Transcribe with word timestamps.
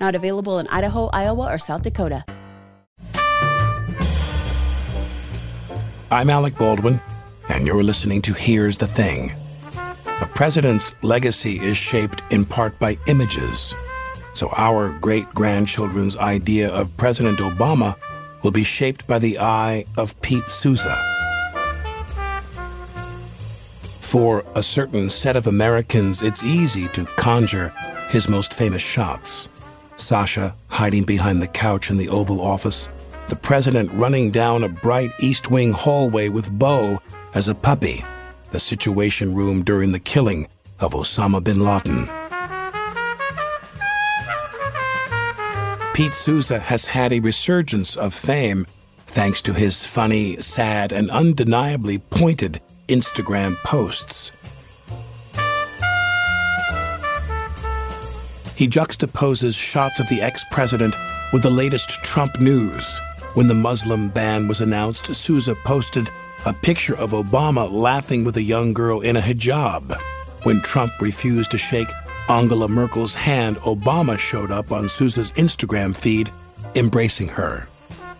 Not 0.00 0.14
available 0.14 0.58
in 0.58 0.66
Idaho, 0.68 1.10
Iowa, 1.12 1.52
or 1.52 1.58
South 1.58 1.82
Dakota. 1.82 2.24
I'm 6.10 6.30
Alec 6.30 6.56
Baldwin, 6.56 7.00
and 7.50 7.66
you're 7.66 7.84
listening 7.84 8.22
to 8.22 8.32
Here's 8.32 8.78
the 8.78 8.86
Thing. 8.86 9.32
A 10.06 10.26
president's 10.26 10.94
legacy 11.02 11.56
is 11.60 11.76
shaped 11.76 12.22
in 12.32 12.46
part 12.46 12.78
by 12.78 12.96
images. 13.08 13.74
So 14.32 14.48
our 14.56 14.92
great 15.00 15.28
grandchildren's 15.34 16.16
idea 16.16 16.70
of 16.70 16.96
President 16.96 17.38
Obama 17.38 17.94
will 18.42 18.50
be 18.50 18.64
shaped 18.64 19.06
by 19.06 19.18
the 19.18 19.38
eye 19.38 19.84
of 19.98 20.18
Pete 20.22 20.48
Souza. 20.48 20.96
For 24.00 24.44
a 24.54 24.62
certain 24.62 25.10
set 25.10 25.36
of 25.36 25.46
Americans, 25.46 26.22
it's 26.22 26.42
easy 26.42 26.88
to 26.88 27.04
conjure 27.16 27.68
his 28.08 28.28
most 28.28 28.54
famous 28.54 28.82
shots. 28.82 29.48
Sasha 30.00 30.54
hiding 30.68 31.04
behind 31.04 31.42
the 31.42 31.46
couch 31.46 31.90
in 31.90 31.96
the 31.96 32.08
Oval 32.08 32.40
Office, 32.40 32.88
the 33.28 33.36
president 33.36 33.92
running 33.92 34.30
down 34.30 34.64
a 34.64 34.68
bright 34.68 35.12
East 35.20 35.50
Wing 35.50 35.72
hallway 35.72 36.28
with 36.28 36.50
Bo 36.58 36.98
as 37.34 37.48
a 37.48 37.54
puppy, 37.54 38.04
the 38.50 38.58
Situation 38.60 39.34
Room 39.34 39.62
during 39.62 39.92
the 39.92 40.00
killing 40.00 40.48
of 40.80 40.94
Osama 40.94 41.42
bin 41.42 41.60
Laden. 41.60 42.08
Pete 45.94 46.14
Souza 46.14 46.58
has 46.58 46.86
had 46.86 47.12
a 47.12 47.20
resurgence 47.20 47.94
of 47.94 48.14
fame 48.14 48.66
thanks 49.06 49.42
to 49.42 49.52
his 49.52 49.84
funny, 49.84 50.36
sad, 50.36 50.92
and 50.92 51.10
undeniably 51.10 51.98
pointed 51.98 52.60
Instagram 52.88 53.56
posts. 53.64 54.32
He 58.60 58.68
juxtaposes 58.68 59.58
shots 59.58 60.00
of 60.00 60.08
the 60.10 60.20
ex 60.20 60.44
president 60.50 60.94
with 61.32 61.42
the 61.42 61.48
latest 61.48 61.88
Trump 62.04 62.38
news. 62.40 63.00
When 63.32 63.48
the 63.48 63.54
Muslim 63.54 64.10
ban 64.10 64.48
was 64.48 64.60
announced, 64.60 65.14
Souza 65.14 65.54
posted 65.64 66.10
a 66.44 66.52
picture 66.52 66.94
of 66.94 67.12
Obama 67.12 67.72
laughing 67.72 68.22
with 68.22 68.36
a 68.36 68.42
young 68.42 68.74
girl 68.74 69.00
in 69.00 69.16
a 69.16 69.20
hijab. 69.22 69.98
When 70.42 70.60
Trump 70.60 70.92
refused 71.00 71.52
to 71.52 71.56
shake 71.56 71.88
Angela 72.28 72.68
Merkel's 72.68 73.14
hand, 73.14 73.56
Obama 73.60 74.18
showed 74.18 74.50
up 74.50 74.72
on 74.72 74.90
Souza's 74.90 75.32
Instagram 75.32 75.96
feed, 75.96 76.30
embracing 76.74 77.28
her. 77.28 77.66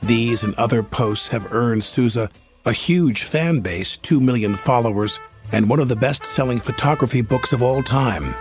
These 0.03 0.43
and 0.43 0.55
other 0.55 0.83
posts 0.83 1.29
have 1.29 1.53
earned 1.53 1.85
Souza 1.85 2.31
a 2.65 2.73
huge 2.73 3.25
fan 3.25 3.61
base, 3.61 3.99
2 3.99 4.23
million 4.23 4.57
followers, 4.57 5.21
and 5.53 5.69
one 5.69 5.81
of 5.81 5.89
the 5.89 5.97
best 5.97 6.25
selling 6.25 6.61
photography 6.61 7.21
books 7.21 7.53
of 7.53 7.63
all 7.63 7.83
time. 7.83 8.35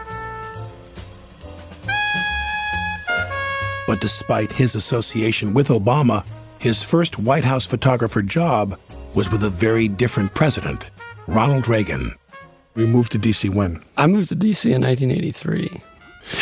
But 3.90 4.02
despite 4.02 4.52
his 4.52 4.76
association 4.76 5.56
with 5.56 5.70
Obama, 5.70 6.24
his 6.60 6.84
first 6.84 7.18
White 7.18 7.44
House 7.44 7.66
photographer 7.66 8.22
job 8.22 8.78
was 9.16 9.32
with 9.32 9.44
a 9.44 9.50
very 9.50 9.88
different 9.88 10.36
president, 10.36 10.92
Ronald 11.26 11.68
Reagan. 11.68 12.14
We 12.76 12.86
moved 12.86 13.12
to 13.14 13.18
D.C. 13.18 13.50
when? 13.50 13.84
I 13.98 14.06
moved 14.06 14.30
to 14.30 14.36
D.C. 14.36 14.72
in 14.72 14.84
1983. 14.84 15.82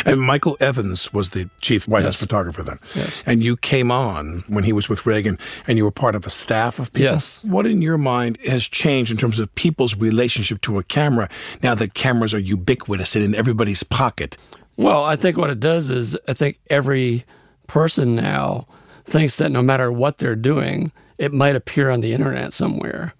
And 0.04 0.20
Michael 0.20 0.58
Evans 0.60 1.10
was 1.14 1.30
the 1.30 1.48
chief 1.62 1.88
White 1.88 2.00
Yes. 2.00 2.16
House 2.16 2.20
photographer 2.20 2.62
then. 2.62 2.78
Yes. 2.94 3.24
And 3.24 3.42
you 3.42 3.56
came 3.56 3.90
on 3.90 4.44
when 4.46 4.64
he 4.64 4.74
was 4.74 4.90
with 4.90 5.06
Reagan 5.06 5.38
and 5.66 5.78
you 5.78 5.84
were 5.84 5.90
part 5.90 6.14
of 6.14 6.26
a 6.26 6.30
staff 6.30 6.78
of 6.78 6.92
people. 6.92 7.12
Yes. 7.12 7.42
What 7.44 7.66
in 7.66 7.80
your 7.80 7.96
mind 7.96 8.36
has 8.44 8.64
changed 8.64 9.10
in 9.10 9.16
terms 9.16 9.40
of 9.40 9.54
people's 9.54 9.96
relationship 9.96 10.60
to 10.60 10.78
a 10.78 10.82
camera 10.82 11.30
now 11.62 11.74
that 11.76 11.94
cameras 11.94 12.34
are 12.34 12.38
ubiquitous 12.38 13.16
and 13.16 13.24
in 13.24 13.34
everybody's 13.34 13.84
pocket? 13.84 14.36
Well, 14.76 15.02
I 15.02 15.16
think 15.16 15.38
what 15.38 15.48
it 15.48 15.60
does 15.60 15.88
is 15.88 16.14
I 16.28 16.34
think 16.34 16.60
every 16.68 17.24
person 17.68 18.16
now 18.16 18.66
thinks 19.04 19.38
that 19.38 19.52
no 19.52 19.62
matter 19.62 19.92
what 19.92 20.18
they're 20.18 20.34
doing, 20.34 20.90
it 21.16 21.32
might 21.32 21.54
appear 21.54 21.90
on 21.90 22.00
the 22.00 22.12
internet 22.12 22.52
somewhere. 22.52 23.14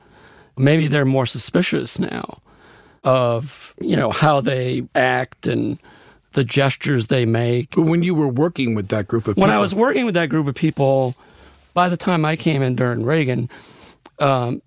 Maybe 0.56 0.88
they're 0.88 1.04
more 1.04 1.26
suspicious 1.26 2.00
now 2.00 2.40
of, 3.04 3.74
you 3.80 3.96
know, 3.96 4.10
how 4.10 4.40
they 4.40 4.82
act 4.96 5.46
and 5.46 5.78
the 6.32 6.44
gestures 6.44 7.06
they 7.06 7.24
make. 7.24 7.74
But 7.74 7.82
when 7.82 8.02
you 8.02 8.14
were 8.14 8.28
working 8.28 8.74
with 8.74 8.88
that 8.88 9.08
group 9.08 9.28
of 9.28 9.34
people 9.34 9.42
When 9.42 9.50
people, 9.50 9.58
I 9.58 9.60
was 9.60 9.74
working 9.74 10.04
with 10.04 10.14
that 10.14 10.28
group 10.28 10.46
of 10.46 10.54
people, 10.54 11.14
by 11.74 11.88
the 11.88 11.96
time 11.96 12.24
I 12.24 12.36
came 12.36 12.60
in 12.60 12.74
during 12.74 13.04
Reagan, 13.04 13.48
um, 14.18 14.62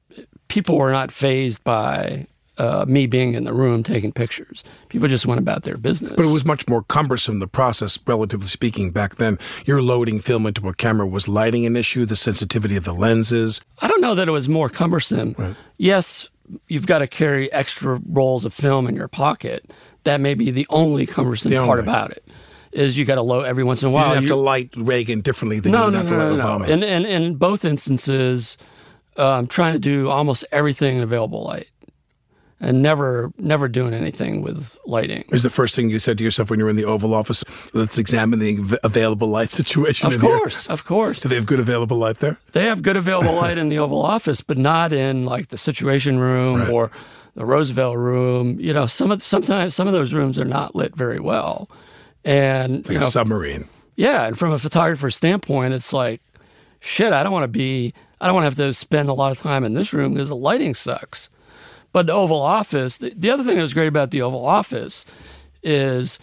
people 0.47 0.77
were 0.77 0.91
not 0.91 1.11
phased 1.11 1.63
by 1.63 2.27
uh, 2.61 2.85
me 2.87 3.07
being 3.07 3.33
in 3.33 3.43
the 3.43 3.53
room 3.53 3.81
taking 3.81 4.11
pictures. 4.11 4.63
People 4.89 5.07
just 5.07 5.25
went 5.25 5.39
about 5.39 5.63
their 5.63 5.77
business. 5.77 6.13
But 6.15 6.25
it 6.25 6.31
was 6.31 6.45
much 6.45 6.67
more 6.67 6.83
cumbersome, 6.83 7.39
the 7.39 7.47
process, 7.47 7.97
relatively 8.05 8.47
speaking, 8.47 8.91
back 8.91 9.15
then. 9.15 9.39
You're 9.65 9.81
loading 9.81 10.19
film 10.19 10.45
into 10.45 10.67
a 10.69 10.73
camera. 10.73 11.07
Was 11.07 11.27
lighting 11.27 11.65
an 11.65 11.75
issue, 11.75 12.05
the 12.05 12.15
sensitivity 12.15 12.75
of 12.75 12.83
the 12.83 12.93
lenses? 12.93 13.61
I 13.81 13.87
don't 13.87 14.01
know 14.01 14.13
that 14.15 14.27
it 14.27 14.31
was 14.31 14.47
more 14.47 14.69
cumbersome. 14.69 15.55
Yes, 15.77 16.29
you've 16.67 16.85
got 16.85 16.99
to 16.99 17.07
carry 17.07 17.51
extra 17.51 17.99
rolls 18.07 18.45
of 18.45 18.53
film 18.53 18.87
in 18.87 18.95
your 18.95 19.07
pocket. 19.07 19.65
That 20.03 20.21
may 20.21 20.33
be 20.35 20.51
the 20.51 20.67
only 20.69 21.05
cumbersome 21.07 21.51
The 21.51 21.65
part 21.65 21.79
about 21.79 22.11
it. 22.11 22.23
Is 22.71 22.97
you 22.97 23.05
got 23.05 23.15
to 23.15 23.21
load 23.21 23.45
every 23.45 23.63
once 23.63 23.81
in 23.83 23.87
a 23.89 23.91
while. 23.91 24.05
didn't 24.09 24.15
have 24.15 24.23
you- 24.23 24.29
to 24.29 24.35
light 24.37 24.69
Reagan 24.77 25.21
differently 25.21 25.59
than 25.59 25.71
no, 25.73 25.85
you 25.87 25.91
no, 25.91 26.03
no, 26.03 26.07
have 26.07 26.07
to 26.09 26.17
no, 26.17 26.29
light 26.35 26.37
no. 26.37 26.65
Obama. 26.65 26.69
In, 26.69 26.83
in, 26.83 27.05
in 27.05 27.35
both 27.35 27.65
instances, 27.65 28.57
um, 29.17 29.47
trying 29.47 29.73
to 29.73 29.79
do 29.79 30.09
almost 30.09 30.45
everything 30.53 30.97
in 30.97 31.03
available 31.03 31.43
light, 31.43 31.69
and 32.63 32.81
never, 32.81 33.33
never 33.39 33.67
doing 33.67 33.93
anything 33.93 34.41
with 34.43 34.77
lighting. 34.85 35.25
Is 35.31 35.41
the 35.43 35.49
first 35.49 35.75
thing 35.75 35.89
you 35.89 35.97
said 35.99 36.17
to 36.19 36.23
yourself 36.23 36.49
when 36.51 36.59
you 36.59 36.65
were 36.65 36.69
in 36.69 36.75
the 36.77 36.85
Oval 36.85 37.13
Office, 37.13 37.43
let's 37.73 37.97
examine 37.97 38.37
the 38.39 38.79
available 38.83 39.27
light 39.27 39.49
situation 39.49 40.05
Of 40.07 40.13
in 40.13 40.21
here? 40.21 40.37
course, 40.37 40.67
of 40.69 40.85
course. 40.85 41.21
Do 41.21 41.27
they 41.29 41.35
have 41.35 41.47
good 41.47 41.59
available 41.59 41.97
light 41.97 42.19
there? 42.19 42.37
They 42.51 42.65
have 42.65 42.83
good 42.83 42.95
available 42.97 43.33
light 43.33 43.57
in 43.57 43.69
the 43.69 43.79
Oval 43.79 44.01
Office, 44.01 44.41
but 44.41 44.57
not 44.59 44.93
in 44.93 45.25
like 45.25 45.47
the 45.47 45.57
Situation 45.57 46.19
Room 46.19 46.59
Right. 46.61 46.69
or 46.69 46.91
the 47.35 47.45
Roosevelt 47.45 47.97
Room. 47.97 48.59
You 48.59 48.73
know, 48.73 48.85
some 48.85 49.09
of 49.11 49.21
sometimes 49.23 49.73
some 49.73 49.87
of 49.87 49.93
those 49.93 50.13
rooms 50.13 50.37
are 50.37 50.45
not 50.45 50.75
lit 50.75 50.95
very 50.95 51.19
well, 51.19 51.67
and 52.23 52.87
Like 52.87 52.99
you 53.01 53.07
a 53.07 53.09
submarine. 53.11 53.67
yeah, 53.95 54.27
and 54.27 54.37
from 54.37 54.51
a 54.51 54.57
photographer's 54.59 55.15
standpoint, 55.15 55.73
it's 55.73 55.93
like, 55.93 56.21
shit, 56.79 57.11
I 57.13 57.23
don't 57.23 57.31
want 57.31 57.43
to 57.45 57.47
be, 57.47 57.93
I 58.19 58.27
don't 58.27 58.35
want 58.35 58.43
to 58.43 58.49
have 58.63 58.67
to 58.69 58.73
spend 58.73 59.09
a 59.09 59.13
lot 59.13 59.31
of 59.31 59.39
time 59.39 59.63
in 59.63 59.73
this 59.73 59.93
room 59.93 60.13
because 60.13 60.29
the 60.29 60.35
lighting 60.35 60.75
sucks. 60.75 61.29
But 61.91 62.07
the 62.07 62.13
Oval 62.13 62.41
Office, 62.41 62.97
the, 62.97 63.13
the 63.15 63.29
other 63.29 63.43
thing 63.43 63.55
that 63.55 63.61
was 63.61 63.73
great 63.73 63.87
about 63.87 64.11
the 64.11 64.21
Oval 64.21 64.45
Office 64.45 65.05
is 65.63 66.19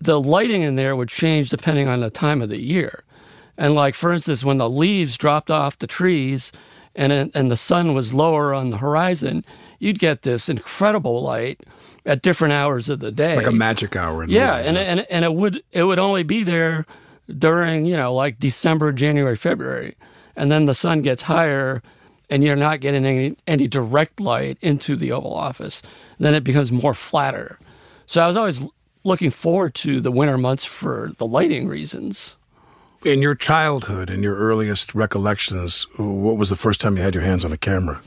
the 0.00 0.20
lighting 0.20 0.62
in 0.62 0.76
there 0.76 0.96
would 0.96 1.08
change 1.08 1.50
depending 1.50 1.88
on 1.88 2.00
the 2.00 2.10
time 2.10 2.42
of 2.42 2.48
the 2.48 2.60
year. 2.60 3.04
And 3.56 3.74
like 3.74 3.94
for 3.94 4.12
instance, 4.12 4.44
when 4.44 4.58
the 4.58 4.70
leaves 4.70 5.16
dropped 5.16 5.50
off 5.50 5.78
the 5.78 5.86
trees, 5.86 6.52
and 6.94 7.12
and 7.12 7.50
the 7.50 7.56
sun 7.56 7.94
was 7.94 8.12
lower 8.12 8.52
on 8.52 8.70
the 8.70 8.78
horizon, 8.78 9.44
you'd 9.78 9.98
get 9.98 10.22
this 10.22 10.48
incredible 10.48 11.22
light 11.22 11.60
at 12.04 12.22
different 12.22 12.52
hours 12.52 12.88
of 12.88 13.00
the 13.00 13.12
day. 13.12 13.36
Like 13.36 13.46
a 13.46 13.52
magic 13.52 13.94
hour. 13.96 14.24
In 14.24 14.30
Yeah, 14.30 14.52
movies, 14.52 14.68
and 14.68 14.78
and 14.78 15.06
and 15.10 15.24
it 15.24 15.34
would 15.34 15.62
it 15.72 15.84
would 15.84 15.98
only 15.98 16.24
be 16.24 16.42
there 16.42 16.86
during 17.38 17.84
you 17.84 17.96
know 17.96 18.12
like 18.12 18.38
December, 18.38 18.92
January, 18.92 19.36
February, 19.36 19.96
and 20.36 20.50
then 20.50 20.64
the 20.64 20.74
sun 20.74 21.02
gets 21.02 21.22
higher, 21.22 21.82
and 22.30 22.44
you're 22.44 22.56
not 22.56 22.80
getting 22.80 23.04
any 23.04 23.36
any 23.46 23.66
direct 23.66 24.20
light 24.20 24.58
into 24.60 24.96
the 24.96 25.12
Oval 25.12 25.34
Office. 25.34 25.82
Then 26.18 26.34
it 26.34 26.44
becomes 26.44 26.72
more 26.72 26.94
flatter. 26.94 27.58
So 28.06 28.22
I 28.22 28.26
was 28.26 28.36
always 28.36 28.66
looking 29.04 29.30
forward 29.30 29.74
to 29.74 30.00
the 30.00 30.10
winter 30.10 30.38
months 30.38 30.64
for 30.64 31.12
the 31.18 31.26
lighting 31.26 31.68
reasons. 31.68 32.36
In 33.04 33.22
your 33.22 33.34
childhood, 33.34 34.10
in 34.10 34.22
your 34.22 34.36
earliest 34.36 34.94
recollections, 34.94 35.86
what 35.96 36.36
was 36.36 36.50
the 36.50 36.56
first 36.56 36.80
time 36.80 36.96
you 36.96 37.02
had 37.02 37.14
your 37.14 37.22
hands 37.22 37.44
on 37.44 37.52
a 37.52 37.56
camera? 37.56 38.00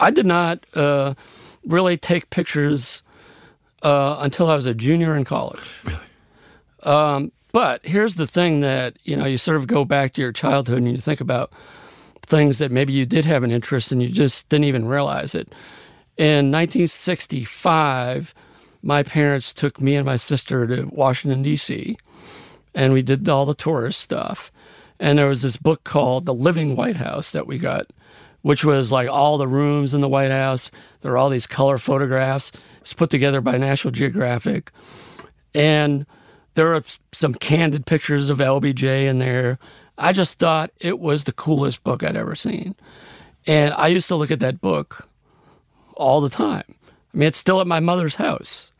I 0.00 0.10
did 0.10 0.26
not 0.26 0.66
uh, 0.74 1.14
really 1.64 1.96
take 1.96 2.28
pictures 2.30 3.02
uh, 3.82 4.16
until 4.18 4.50
I 4.50 4.56
was 4.56 4.66
a 4.66 4.74
junior 4.74 5.16
in 5.16 5.24
college. 5.24 5.82
Um, 6.82 7.30
but 7.52 7.84
here's 7.86 8.16
the 8.16 8.26
thing 8.26 8.60
that 8.60 8.96
you 9.04 9.16
know 9.16 9.26
you 9.26 9.38
sort 9.38 9.58
of 9.58 9.66
go 9.66 9.84
back 9.84 10.14
to 10.14 10.20
your 10.22 10.32
childhood 10.32 10.78
and 10.78 10.90
you 10.90 10.96
think 10.96 11.20
about 11.20 11.52
things 12.22 12.58
that 12.58 12.70
maybe 12.70 12.92
you 12.92 13.06
did 13.06 13.24
have 13.24 13.42
an 13.42 13.50
interest 13.50 13.92
and 13.92 14.02
you 14.02 14.08
just 14.08 14.48
didn't 14.48 14.64
even 14.64 14.86
realize 14.86 15.34
it. 15.34 15.48
In 16.16 16.50
1965, 16.50 18.34
my 18.82 19.02
parents 19.02 19.54
took 19.54 19.80
me 19.80 19.96
and 19.96 20.04
my 20.04 20.16
sister 20.16 20.66
to 20.66 20.88
Washington 20.92 21.42
D.C. 21.42 21.96
and 22.74 22.92
we 22.92 23.02
did 23.02 23.28
all 23.28 23.44
the 23.44 23.54
tourist 23.54 24.00
stuff. 24.00 24.50
And 24.98 25.18
there 25.18 25.28
was 25.28 25.42
this 25.42 25.56
book 25.56 25.84
called 25.84 26.26
The 26.26 26.34
Living 26.34 26.76
White 26.76 26.96
House 26.96 27.32
that 27.32 27.46
we 27.46 27.58
got, 27.58 27.86
which 28.42 28.64
was 28.64 28.92
like 28.92 29.08
all 29.08 29.36
the 29.36 29.48
rooms 29.48 29.94
in 29.94 30.00
the 30.00 30.08
White 30.08 30.30
House. 30.30 30.70
There 31.00 31.12
were 31.12 31.18
all 31.18 31.28
these 31.28 31.46
color 31.46 31.78
photographs. 31.78 32.50
It 32.50 32.82
was 32.82 32.94
put 32.94 33.10
together 33.10 33.40
by 33.40 33.56
National 33.56 33.90
Geographic. 33.90 34.70
And 35.54 36.06
there 36.54 36.74
are 36.74 36.82
some 37.12 37.34
candid 37.34 37.86
pictures 37.86 38.30
of 38.30 38.38
LBJ 38.38 39.06
in 39.06 39.18
there. 39.18 39.58
I 39.98 40.12
just 40.12 40.38
thought 40.38 40.70
it 40.80 40.98
was 40.98 41.24
the 41.24 41.32
coolest 41.32 41.84
book 41.84 42.02
I'd 42.02 42.16
ever 42.16 42.34
seen. 42.34 42.74
And 43.46 43.74
I 43.74 43.88
used 43.88 44.08
to 44.08 44.16
look 44.16 44.30
at 44.30 44.40
that 44.40 44.60
book 44.60 45.08
all 45.94 46.20
the 46.20 46.30
time. 46.30 46.64
I 46.68 47.18
mean, 47.18 47.28
it's 47.28 47.38
still 47.38 47.60
at 47.60 47.66
my 47.66 47.80
mother's 47.80 48.14
house. 48.16 48.72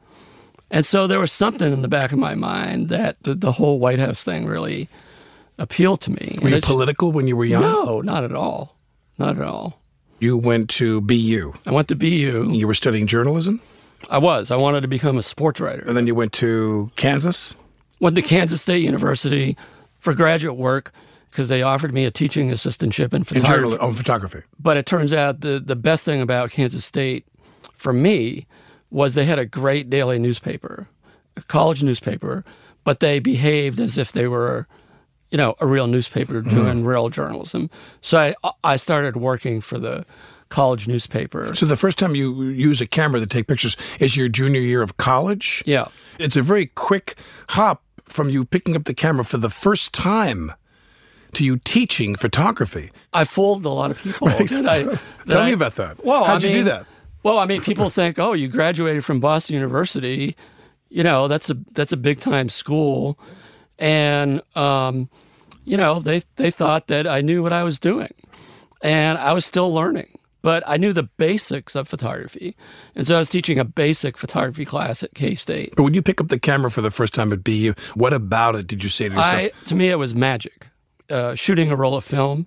And 0.70 0.86
so 0.86 1.06
there 1.06 1.20
was 1.20 1.30
something 1.32 1.70
in 1.70 1.82
the 1.82 1.88
back 1.88 2.12
of 2.12 2.18
my 2.18 2.34
mind 2.34 2.88
that 2.88 3.22
the, 3.22 3.34
the 3.34 3.52
whole 3.52 3.78
White 3.78 3.98
House 3.98 4.24
thing 4.24 4.46
really 4.46 4.88
appealed 5.58 6.00
to 6.02 6.10
me. 6.10 6.38
Were 6.40 6.48
And 6.48 6.56
you 6.56 6.60
political 6.62 7.12
when 7.12 7.26
you 7.26 7.36
were 7.36 7.44
young? 7.44 7.62
No, 7.62 8.00
not 8.00 8.24
at 8.24 8.34
all. 8.34 8.78
Not 9.18 9.36
at 9.36 9.42
all. 9.42 9.78
You 10.18 10.38
went 10.38 10.70
to 10.70 11.00
BU. 11.02 11.52
I 11.66 11.72
went 11.72 11.88
to 11.88 11.94
BU. 11.96 12.52
You 12.52 12.66
were 12.66 12.74
studying 12.74 13.06
journalism, 13.06 13.60
I 14.08 14.18
was. 14.18 14.50
I 14.50 14.56
wanted 14.56 14.80
to 14.80 14.88
become 14.88 15.18
a 15.18 15.22
sports 15.22 15.60
writer. 15.60 15.84
and 15.86 15.96
then 15.96 16.06
you 16.06 16.14
went 16.14 16.32
to 16.34 16.90
Kansas. 16.96 17.54
Went 18.00 18.16
to 18.16 18.22
Kansas 18.22 18.62
State 18.62 18.82
University 18.82 19.56
for 19.98 20.14
graduate 20.14 20.56
work 20.56 20.92
because 21.32 21.48
they 21.48 21.62
offered 21.62 21.94
me 21.94 22.04
a 22.04 22.10
teaching 22.10 22.50
assistantship 22.50 23.14
in 23.14 23.22
In 23.22 23.24
photography. 23.24 23.78
oh, 23.80 23.92
photography. 23.94 24.42
But 24.60 24.76
it 24.76 24.84
turns 24.84 25.14
out 25.14 25.40
the, 25.40 25.58
the 25.58 25.74
best 25.74 26.04
thing 26.04 26.20
about 26.20 26.50
Kansas 26.50 26.84
State 26.84 27.26
for 27.72 27.94
me 27.94 28.46
was 28.90 29.14
they 29.14 29.24
had 29.24 29.38
a 29.38 29.46
great 29.46 29.88
daily 29.88 30.18
newspaper, 30.18 30.88
a 31.38 31.42
college 31.42 31.82
newspaper, 31.82 32.44
but 32.84 33.00
they 33.00 33.18
behaved 33.18 33.80
as 33.80 33.96
if 33.96 34.12
they 34.12 34.28
were, 34.28 34.68
you 35.30 35.38
know, 35.38 35.54
a 35.58 35.66
real 35.66 35.86
newspaper 35.86 36.42
mm-hmm. 36.42 36.50
doing 36.50 36.84
real 36.84 37.08
journalism. 37.08 37.70
So 38.02 38.18
I, 38.18 38.34
I 38.62 38.76
started 38.76 39.16
working 39.16 39.62
for 39.62 39.78
the 39.78 40.04
college 40.50 40.86
newspaper. 40.86 41.54
So 41.54 41.64
the 41.64 41.76
first 41.76 41.98
time 41.98 42.14
you 42.14 42.42
use 42.42 42.82
a 42.82 42.86
camera 42.86 43.20
to 43.20 43.26
take 43.26 43.46
pictures 43.46 43.74
is 44.00 44.18
your 44.18 44.28
junior 44.28 44.60
year 44.60 44.82
of 44.82 44.98
college. 44.98 45.62
Yeah. 45.64 45.88
It's 46.18 46.36
a 46.36 46.42
very 46.42 46.66
quick 46.66 47.14
hop 47.48 47.82
from 48.04 48.28
you 48.28 48.44
picking 48.44 48.76
up 48.76 48.84
the 48.84 48.92
camera 48.92 49.24
for 49.24 49.38
the 49.38 49.48
first 49.48 49.94
time 49.94 50.52
to 51.34 51.44
you 51.44 51.56
teaching 51.58 52.14
photography. 52.14 52.90
I 53.12 53.24
fooled 53.24 53.64
a 53.64 53.68
lot 53.70 53.90
of 53.90 53.98
people. 54.02 54.28
that 54.28 54.66
I, 54.68 54.82
Tell 55.30 55.42
I- 55.42 55.46
me 55.46 55.52
about 55.52 55.76
that. 55.76 56.04
Well, 56.04 56.24
How'd 56.24 56.44
I 56.44 56.48
you 56.48 56.54
do 56.54 56.64
that? 56.64 56.86
Well, 57.22 57.38
I 57.38 57.46
mean, 57.46 57.62
people 57.62 57.88
think, 57.88 58.18
oh, 58.18 58.32
you 58.32 58.48
graduated 58.48 59.04
from 59.04 59.20
Boston 59.20 59.54
University. 59.54 60.36
You 60.88 61.04
know, 61.04 61.28
that's 61.28 61.48
a 61.50 61.54
that's 61.72 61.92
a 61.92 61.96
big 61.96 62.18
time 62.20 62.48
school, 62.48 63.18
and 63.78 64.42
um, 64.56 65.08
you 65.64 65.76
know, 65.76 66.00
they 66.00 66.22
they 66.36 66.50
thought 66.50 66.88
that 66.88 67.06
I 67.06 67.20
knew 67.20 67.42
what 67.42 67.52
I 67.52 67.62
was 67.62 67.78
doing, 67.78 68.12
and 68.82 69.18
I 69.18 69.32
was 69.32 69.46
still 69.46 69.72
learning. 69.72 70.18
But 70.42 70.64
I 70.66 70.76
knew 70.76 70.92
the 70.92 71.04
basics 71.04 71.76
of 71.76 71.86
photography, 71.86 72.56
and 72.96 73.06
so 73.06 73.14
I 73.14 73.18
was 73.18 73.28
teaching 73.28 73.58
a 73.60 73.64
basic 73.64 74.16
photography 74.18 74.64
class 74.64 75.04
at 75.04 75.14
K 75.14 75.36
State. 75.36 75.74
But 75.76 75.84
when 75.84 75.94
you 75.94 76.02
pick 76.02 76.20
up 76.20 76.28
the 76.28 76.38
camera 76.40 76.70
for 76.70 76.80
the 76.80 76.90
first 76.90 77.14
time 77.14 77.32
at 77.32 77.44
BU, 77.44 77.74
what 77.94 78.12
about 78.12 78.56
it 78.56 78.66
did 78.66 78.82
you 78.82 78.88
say 78.90 79.08
to 79.08 79.14
yourself? 79.14 79.34
I 79.34 79.52
to 79.66 79.74
me 79.76 79.88
it 79.90 79.96
was 79.96 80.14
magic. 80.14 80.66
Uh, 81.12 81.34
shooting 81.34 81.70
a 81.70 81.76
roll 81.76 81.94
of 81.94 82.02
film, 82.04 82.46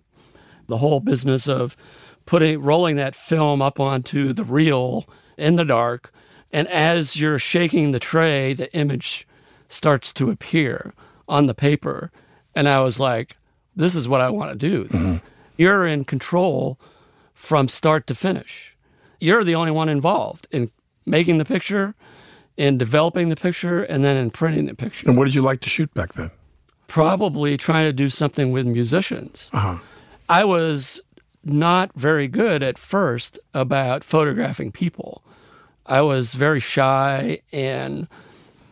the 0.68 0.78
whole 0.78 1.00
business 1.00 1.48
of 1.48 1.78
putting 2.26 2.60
rolling 2.60 2.96
that 2.96 3.16
film 3.16 3.62
up 3.62 3.80
onto 3.80 4.34
the 4.34 4.44
reel 4.44 5.06
in 5.38 5.56
the 5.56 5.64
dark, 5.64 6.12
and 6.52 6.68
as 6.70 7.22
you're 7.22 7.38
shaking 7.38 7.92
the 7.92 8.00
tray, 8.00 8.54
the 8.54 8.74
image 8.74 9.28
starts 9.68 10.12
to 10.14 10.32
appear 10.32 10.96
on 11.28 11.46
the 11.46 11.54
paper, 11.54 12.12
and 12.56 12.68
I 12.68 12.80
was 12.80 13.00
like, 13.00 13.38
"This 13.76 13.96
is 13.96 14.08
what 14.08 14.22
I 14.22 14.32
want 14.32 14.52
to 14.52 14.58
do." 14.58 15.22
You're 15.58 15.86
in 15.86 16.04
control 16.04 16.80
from 17.36 17.68
start 17.68 18.08
to 18.08 18.16
finish. 18.16 18.76
You're 19.20 19.44
the 19.44 19.56
only 19.56 19.72
one 19.72 19.90
involved 19.90 20.48
in 20.52 20.72
making 21.06 21.38
the 21.38 21.46
picture, 21.46 21.94
in 22.58 22.80
developing 22.80 23.30
the 23.30 23.36
picture, 23.36 23.84
and 23.84 24.04
then 24.04 24.18
in 24.18 24.32
printing 24.32 24.66
the 24.66 24.74
picture 24.76 25.08
and 25.08 25.18
what 25.18 25.26
did 25.26 25.36
you 25.36 25.44
like 25.44 25.62
to 25.62 25.70
shoot 25.70 25.94
back 25.94 26.14
then? 26.14 26.32
Probably 26.88 27.58
trying 27.58 27.86
to 27.86 27.94
do 27.94 28.10
something 28.10 28.52
with 28.52 28.66
musicians. 28.66 29.50
Uh-huh. 29.54 29.80
I 30.30 30.44
was 30.44 31.02
not 31.44 31.92
very 31.96 32.28
good 32.28 32.64
at 32.64 32.78
first 32.78 33.40
about 33.54 34.04
photographing 34.04 34.72
people. 34.72 35.22
I 35.86 36.02
was 36.02 36.34
very 36.34 36.60
shy 36.60 37.40
and 37.54 38.08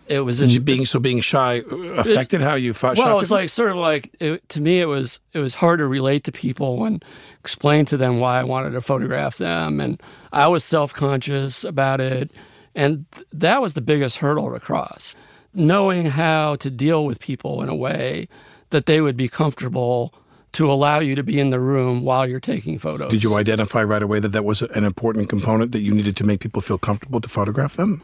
it 0.08 0.20
was 0.22 0.42
in, 0.42 0.64
being 0.64 0.86
so 0.86 1.00
being 1.00 1.22
shy 1.22 1.62
uh, 1.62 1.76
affected 1.76 2.42
how 2.42 2.56
you 2.56 2.74
fought? 2.74 2.98
well, 2.98 3.20
it's 3.20 3.32
like 3.32 3.50
sort 3.50 3.72
of 3.72 3.78
like 3.78 4.14
it, 4.20 4.48
to 4.50 4.62
me, 4.62 4.82
it 4.82 4.86
was 4.86 5.20
it 5.32 5.40
was 5.40 5.54
hard 5.54 5.80
to 5.80 5.88
relate 5.88 6.26
to 6.26 6.32
people 6.32 6.84
and 6.86 7.04
explain 7.40 7.86
to 7.86 7.98
them 7.98 8.20
why 8.20 8.40
I 8.40 8.44
wanted 8.44 8.72
to 8.72 8.82
photograph 8.82 9.38
them, 9.38 9.80
and 9.80 10.02
I 10.34 10.48
was 10.48 10.64
self 10.64 10.94
conscious 10.94 11.64
about 11.64 12.02
it, 12.02 12.32
and 12.76 13.06
th- 13.12 13.26
that 13.32 13.62
was 13.62 13.76
the 13.76 13.82
biggest 13.82 14.18
hurdle 14.18 14.52
to 14.52 14.60
cross. 14.60 15.16
Knowing 15.54 16.06
how 16.06 16.56
to 16.58 16.70
deal 16.70 17.06
with 17.06 17.20
people 17.20 17.62
in 17.62 17.70
a 17.70 17.76
way 17.76 18.28
that 18.70 18.86
they 18.86 19.02
would 19.02 19.16
be 19.16 19.28
comfortable 19.28 20.14
to 20.54 20.72
allow 20.72 21.00
you 21.00 21.16
to 21.16 21.24
be 21.24 21.40
in 21.40 21.50
the 21.50 21.60
room 21.60 22.04
while 22.04 22.28
you're 22.28 22.40
taking 22.40 22.78
photos. 22.78 23.12
Did 23.12 23.24
you 23.24 23.36
identify 23.36 23.84
right 23.84 24.04
away 24.04 24.20
that 24.20 24.30
that 24.30 24.46
was 24.46 24.62
an 24.62 24.84
important 24.84 25.30
component 25.30 25.72
that 25.72 25.82
you 25.82 25.92
needed 25.92 26.16
to 26.18 26.24
make 26.24 26.40
people 26.42 26.62
feel 26.62 26.78
comfortable 26.78 27.20
to 27.22 27.28
photograph 27.28 27.76
them? 27.76 28.02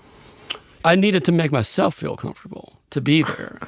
I 0.83 0.95
needed 0.95 1.23
to 1.25 1.31
make 1.31 1.51
myself 1.51 1.93
feel 1.93 2.15
comfortable 2.15 2.79
to 2.89 3.01
be 3.01 3.21
there. 3.21 3.59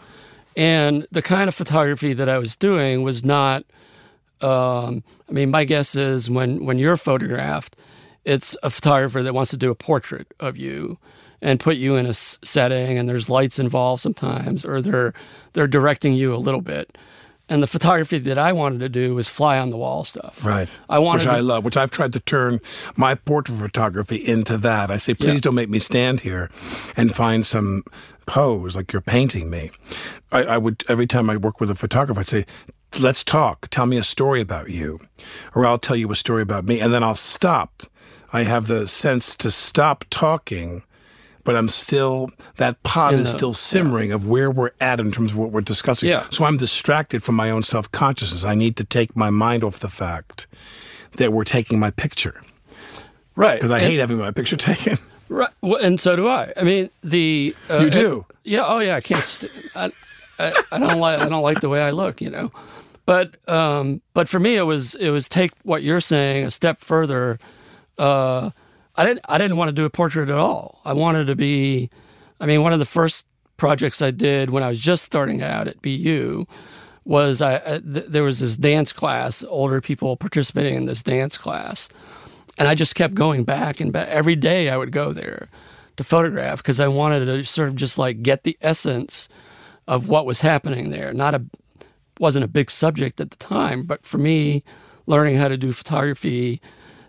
And 0.57 1.07
the 1.11 1.21
kind 1.21 1.47
of 1.47 1.55
photography 1.55 2.13
that 2.13 2.27
I 2.27 2.37
was 2.37 2.55
doing 2.55 3.03
was 3.03 3.23
not, 3.23 3.63
um, 4.41 5.03
I 5.29 5.31
mean, 5.31 5.51
my 5.51 5.63
guess 5.63 5.95
is 5.95 6.29
when, 6.29 6.65
when 6.65 6.79
you're 6.79 6.97
photographed, 6.97 7.75
it's 8.25 8.57
a 8.63 8.69
photographer 8.69 9.21
that 9.21 9.33
wants 9.33 9.51
to 9.51 9.57
do 9.57 9.71
a 9.71 9.75
portrait 9.75 10.27
of 10.39 10.57
you 10.57 10.97
and 11.41 11.59
put 11.59 11.77
you 11.77 11.95
in 11.95 12.05
a 12.05 12.13
setting 12.13 12.97
and 12.97 13.07
there's 13.09 13.29
lights 13.29 13.59
involved 13.59 14.01
sometimes 14.01 14.63
or 14.65 14.81
they're 14.81 15.13
they're 15.53 15.67
directing 15.67 16.13
you 16.13 16.33
a 16.33 16.37
little 16.37 16.61
bit 16.61 16.97
and 17.49 17.61
the 17.61 17.67
photography 17.67 18.17
that 18.19 18.37
I 18.37 18.53
wanted 18.53 18.79
to 18.79 18.87
do 18.89 19.13
was 19.15 19.27
fly 19.27 19.57
on 19.59 19.71
the 19.71 19.77
wall 19.77 20.03
stuff 20.05 20.45
Right. 20.45 20.69
I 20.87 20.99
wanted 20.99 21.23
which 21.23 21.27
I 21.27 21.37
to- 21.37 21.43
love, 21.43 21.65
which 21.65 21.75
I've 21.77 21.91
tried 21.91 22.13
to 22.13 22.19
turn 22.21 22.59
my 22.95 23.15
portrait 23.15 23.57
photography 23.57 24.15
into 24.15 24.57
that. 24.59 24.89
I 24.89 24.97
say, 24.97 25.13
please 25.13 25.41
don't 25.41 25.55
make 25.55 25.69
me 25.69 25.79
stand 25.79 26.21
here 26.21 26.49
and 26.95 27.13
find 27.13 27.45
some 27.45 27.83
pose 28.25 28.75
like 28.77 28.93
you're 28.93 29.01
painting 29.01 29.49
me. 29.49 29.71
I, 30.31 30.43
I 30.43 30.57
would 30.57 30.85
every 30.87 31.07
time 31.07 31.29
I 31.29 31.35
work 31.35 31.59
with 31.59 31.69
a 31.69 31.75
photographer, 31.75 32.21
I'd 32.21 32.27
say, 32.29 32.45
let's 33.01 33.21
talk. 33.23 33.67
Tell 33.69 33.85
me 33.85 33.97
a 33.97 34.03
story 34.03 34.39
about 34.39 34.69
you, 34.69 34.99
or 35.53 35.65
I'll 35.65 35.77
tell 35.79 35.95
you 35.97 36.09
a 36.11 36.15
story 36.15 36.41
about 36.43 36.63
me, 36.65 36.79
and 36.79 36.93
then 36.93 37.03
I'll 37.03 37.15
stop. 37.15 37.83
I 38.31 38.43
have 38.43 38.67
the 38.67 38.87
sense 38.87 39.35
to 39.37 39.51
stop 39.51 40.05
talking. 40.09 40.83
But 41.43 41.55
I'm 41.55 41.69
still 41.69 42.29
that 42.57 42.81
pot 42.83 43.13
is 43.15 43.31
the- 43.31 43.37
still 43.37 43.53
simmering 43.53 44.11
of 44.11 44.27
where 44.27 44.51
we're 44.51 44.71
at 44.79 44.99
in 44.99 45.11
terms 45.11 45.31
of 45.31 45.37
what 45.37 45.51
we're 45.51 45.61
discussing. 45.61 46.09
Yeah. 46.09 46.25
So 46.29 46.45
I'm 46.45 46.57
distracted 46.57 47.23
from 47.23 47.35
my 47.35 47.49
own 47.49 47.63
self 47.63 47.91
consciousness. 47.91 48.43
I 48.43 48.55
need 48.55 48.75
to 48.77 48.83
take 48.83 49.15
my 49.15 49.29
mind 49.29 49.63
off 49.63 49.79
the 49.79 49.89
fact 49.89 50.47
that 51.17 51.33
we're 51.33 51.43
taking 51.43 51.79
my 51.79 51.89
picture 51.91 52.41
right 53.35 53.55
because 53.55 53.71
I 53.71 53.77
And- 53.79 53.87
hate 53.87 53.97
having 53.99 54.17
my 54.17 54.31
picture 54.31 54.55
taken. 54.71 54.97
Right, 55.29 55.49
well, 55.61 55.81
and 55.81 55.97
so 55.97 56.17
do 56.17 56.27
I. 56.27 56.51
I 56.57 56.63
mean, 56.63 56.89
the 57.03 57.55
uh, 57.69 57.77
You 57.77 57.89
do? 57.89 58.25
yeah. 58.43 58.65
Oh, 58.65 58.79
yeah. 58.79 58.97
I 58.97 59.01
can't. 59.01 59.23
St- 59.23 59.49
I, 59.75 59.89
I, 60.37 60.61
I 60.73 60.77
don't 60.77 60.99
like. 60.99 61.19
I 61.19 61.29
don't 61.29 61.41
like 61.41 61.61
the 61.61 61.69
way 61.69 61.81
I 61.81 61.91
look. 61.91 62.19
You 62.21 62.29
know, 62.31 62.51
But 63.05 63.37
um, 63.49 64.01
but 64.13 64.27
for 64.27 64.39
me, 64.41 64.57
it 64.57 64.63
was 64.63 64.93
it 64.95 65.09
was 65.09 65.29
take 65.29 65.51
what 65.63 65.83
you're 65.83 66.01
saying 66.01 66.45
a 66.45 66.51
step 66.51 66.79
further. 66.81 67.39
Uh, 67.97 68.49
I 68.95 69.05
didn't 69.05 69.21
I 69.27 69.37
didn't 69.37 69.57
want 69.57 69.69
to 69.69 69.73
do 69.73 69.85
a 69.85 69.89
portrait 69.89 70.29
at 70.29 70.37
all. 70.37 70.81
I 70.85 70.93
wanted 70.93 71.27
to 71.27 71.35
be. 71.35 71.89
I 72.39 72.45
mean, 72.45 72.63
one 72.63 72.73
of 72.73 72.79
the 72.79 72.85
first 72.85 73.25
projects 73.57 74.01
I 74.01 74.11
did 74.11 74.49
when 74.49 74.63
I 74.63 74.69
was 74.69 74.79
just 74.79 75.03
starting 75.03 75.41
out 75.43 75.67
at 75.67 75.81
BU 75.81 76.45
was 77.05 77.41
I, 77.41 77.55
uh, 77.55 77.79
th- 77.79 78.05
there 78.07 78.23
was 78.23 78.39
this 78.39 78.57
dance 78.57 78.91
class, 78.91 79.43
older 79.43 79.81
people 79.81 80.17
participating 80.17 80.75
in 80.75 80.85
this 80.85 81.03
dance 81.03 81.37
class, 81.37 81.89
and 82.57 82.67
I 82.67 82.75
just 82.75 82.95
kept 82.95 83.13
going 83.13 83.43
back 83.43 83.79
and 83.79 83.91
back 83.93 84.07
every 84.07 84.35
day. 84.35 84.69
I 84.69 84.77
would 84.77 84.91
go 84.91 85.13
there 85.13 85.49
to 85.97 86.03
photograph 86.03 86.57
because 86.57 86.79
I 86.79 86.87
wanted 86.87 87.25
to 87.25 87.43
sort 87.43 87.69
of 87.69 87.75
just 87.75 87.97
like 87.97 88.23
get 88.23 88.43
the 88.43 88.57
essence 88.61 89.29
of 89.87 90.09
what 90.09 90.25
was 90.25 90.41
happening 90.41 90.89
there. 90.89 91.13
Not 91.13 91.35
a 91.35 91.43
wasn't 92.19 92.45
a 92.45 92.47
big 92.47 92.69
subject 92.69 93.19
at 93.19 93.31
the 93.31 93.37
time, 93.37 93.83
but 93.83 94.05
for 94.05 94.17
me, 94.19 94.63
learning 95.07 95.37
how 95.37 95.47
to 95.47 95.57
do 95.57 95.71
photography, 95.71 96.61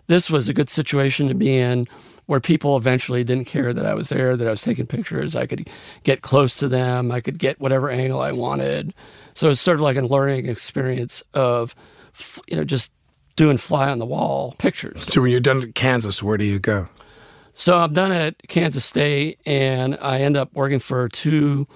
this 0.07 0.29
was 0.29 0.49
a 0.49 0.53
good 0.53 0.69
situation 0.69 1.27
to 1.27 1.33
be 1.33 1.55
in 1.57 1.87
where 2.25 2.39
people 2.39 2.77
eventually 2.77 3.23
didn't 3.23 3.45
care 3.45 3.73
that 3.73 3.85
I 3.85 3.93
was 3.93 4.09
there, 4.09 4.37
that 4.37 4.47
I 4.47 4.51
was 4.51 4.61
taking 4.61 4.87
pictures. 4.87 5.35
I 5.35 5.45
could 5.45 5.69
get 6.03 6.21
close 6.21 6.55
to 6.57 6.67
them. 6.67 7.11
I 7.11 7.19
could 7.19 7.37
get 7.37 7.59
whatever 7.59 7.89
angle 7.89 8.21
I 8.21 8.31
wanted. 8.31 8.93
So 9.33 9.49
it's 9.49 9.59
sort 9.59 9.75
of 9.75 9.81
like 9.81 9.97
a 9.97 10.01
learning 10.01 10.47
experience 10.47 11.21
of, 11.33 11.75
you 12.47 12.55
know, 12.55 12.63
just 12.63 12.91
doing 13.35 13.57
fly 13.57 13.89
on 13.89 13.99
the 13.99 14.05
wall 14.05 14.55
pictures. 14.57 15.03
So 15.03 15.21
when 15.21 15.31
you're 15.31 15.39
done 15.39 15.61
at 15.61 15.75
Kansas, 15.75 16.23
where 16.23 16.37
do 16.37 16.45
you 16.45 16.59
go? 16.59 16.87
So 17.55 17.77
I'm 17.77 17.93
done 17.93 18.11
at 18.11 18.35
Kansas 18.47 18.85
State, 18.85 19.39
and 19.45 19.97
I 20.01 20.21
end 20.21 20.37
up 20.37 20.53
working 20.53 20.79
for 20.79 21.07
two 21.09 21.67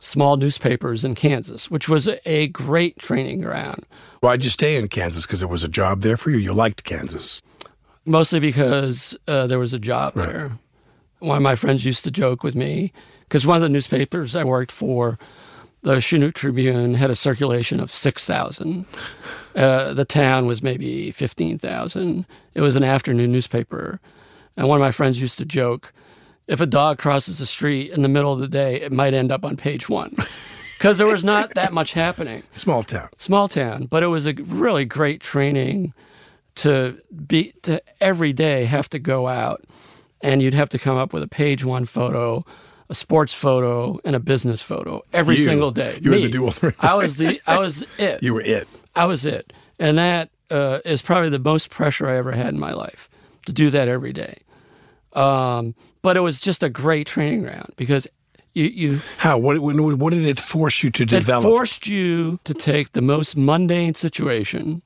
small 0.00 0.36
newspapers 0.36 1.04
in 1.04 1.14
Kansas, 1.14 1.70
which 1.70 1.88
was 1.88 2.08
a 2.24 2.48
great 2.48 2.98
training 2.98 3.42
ground. 3.42 3.84
Why'd 4.20 4.44
you 4.44 4.50
stay 4.50 4.76
in 4.76 4.88
Kansas? 4.88 5.26
Because 5.26 5.40
there 5.40 5.48
was 5.48 5.64
a 5.64 5.68
job 5.68 6.00
there 6.02 6.16
for 6.16 6.30
you. 6.30 6.38
You 6.38 6.54
liked 6.54 6.84
Kansas. 6.84 7.42
Mostly 8.04 8.40
because 8.40 9.16
uh, 9.28 9.46
there 9.46 9.58
was 9.58 9.74
a 9.74 9.78
job 9.78 10.16
right. 10.16 10.28
there. 10.28 10.58
One 11.18 11.36
of 11.36 11.42
my 11.42 11.54
friends 11.54 11.84
used 11.84 12.04
to 12.04 12.10
joke 12.10 12.42
with 12.42 12.54
me 12.54 12.92
because 13.24 13.46
one 13.46 13.56
of 13.56 13.62
the 13.62 13.68
newspapers 13.68 14.34
I 14.34 14.44
worked 14.44 14.72
for, 14.72 15.18
the 15.82 15.96
Chanute 15.96 16.34
Tribune, 16.34 16.94
had 16.94 17.10
a 17.10 17.14
circulation 17.14 17.78
of 17.78 17.90
6,000. 17.90 18.86
Uh, 19.54 19.92
the 19.92 20.04
town 20.04 20.46
was 20.46 20.62
maybe 20.62 21.10
15,000. 21.10 22.26
It 22.54 22.60
was 22.60 22.76
an 22.76 22.84
afternoon 22.84 23.32
newspaper. 23.32 24.00
And 24.56 24.68
one 24.68 24.78
of 24.78 24.84
my 24.84 24.92
friends 24.92 25.20
used 25.20 25.38
to 25.38 25.44
joke 25.44 25.92
if 26.50 26.60
a 26.60 26.66
dog 26.66 26.98
crosses 26.98 27.38
the 27.38 27.46
street 27.46 27.92
in 27.92 28.02
the 28.02 28.08
middle 28.08 28.32
of 28.32 28.40
the 28.40 28.48
day, 28.48 28.80
it 28.80 28.90
might 28.90 29.14
end 29.14 29.30
up 29.30 29.44
on 29.44 29.56
page 29.56 29.88
one. 29.88 30.14
Because 30.78 30.96
there 30.96 31.06
was 31.06 31.22
not 31.22 31.52
that 31.56 31.74
much 31.74 31.92
happening. 31.92 32.42
Small 32.54 32.82
town. 32.82 33.10
Small 33.14 33.48
town. 33.48 33.84
But 33.84 34.02
it 34.02 34.06
was 34.06 34.26
a 34.26 34.32
really 34.32 34.86
great 34.86 35.20
training 35.20 35.92
to 36.60 37.00
be 37.26 37.52
to 37.62 37.82
every 38.00 38.32
day 38.32 38.64
have 38.64 38.88
to 38.90 38.98
go 38.98 39.28
out 39.28 39.64
and 40.20 40.42
you'd 40.42 40.54
have 40.54 40.68
to 40.70 40.78
come 40.78 40.96
up 40.96 41.12
with 41.12 41.22
a 41.22 41.28
page 41.28 41.64
one 41.64 41.86
photo, 41.86 42.44
a 42.90 42.94
sports 42.94 43.32
photo, 43.32 43.98
and 44.04 44.14
a 44.14 44.20
business 44.20 44.60
photo 44.60 45.02
every 45.12 45.36
you, 45.36 45.44
single 45.44 45.70
day. 45.70 45.98
You 46.02 46.10
Me. 46.10 46.16
were 46.18 46.22
the 46.22 46.30
dual. 46.30 46.74
I 46.78 46.94
was 46.94 47.16
the 47.16 47.40
I 47.46 47.58
was 47.58 47.84
it. 47.98 48.22
You 48.22 48.34
were 48.34 48.42
it. 48.42 48.68
I 48.94 49.06
was 49.06 49.24
it. 49.24 49.52
And 49.78 49.96
that 49.96 50.28
uh, 50.50 50.80
is 50.84 51.00
probably 51.00 51.30
the 51.30 51.38
most 51.38 51.70
pressure 51.70 52.06
I 52.08 52.16
ever 52.16 52.32
had 52.32 52.48
in 52.48 52.60
my 52.60 52.72
life 52.72 53.08
to 53.46 53.52
do 53.52 53.70
that 53.70 53.88
every 53.88 54.12
day. 54.12 54.38
Um, 55.14 55.74
but 56.02 56.16
it 56.16 56.20
was 56.20 56.40
just 56.40 56.62
a 56.62 56.68
great 56.68 57.06
training 57.06 57.42
ground 57.42 57.72
because 57.76 58.06
you, 58.52 58.64
you 58.64 59.00
how 59.16 59.38
what, 59.38 59.58
what 59.60 60.12
did 60.12 60.26
it 60.26 60.38
force 60.38 60.82
you 60.82 60.90
to 60.90 61.06
develop? 61.06 61.44
It 61.44 61.48
forced 61.48 61.86
you 61.86 62.38
to 62.44 62.52
take 62.52 62.92
the 62.92 63.00
most 63.00 63.36
mundane 63.36 63.94
situation 63.94 64.82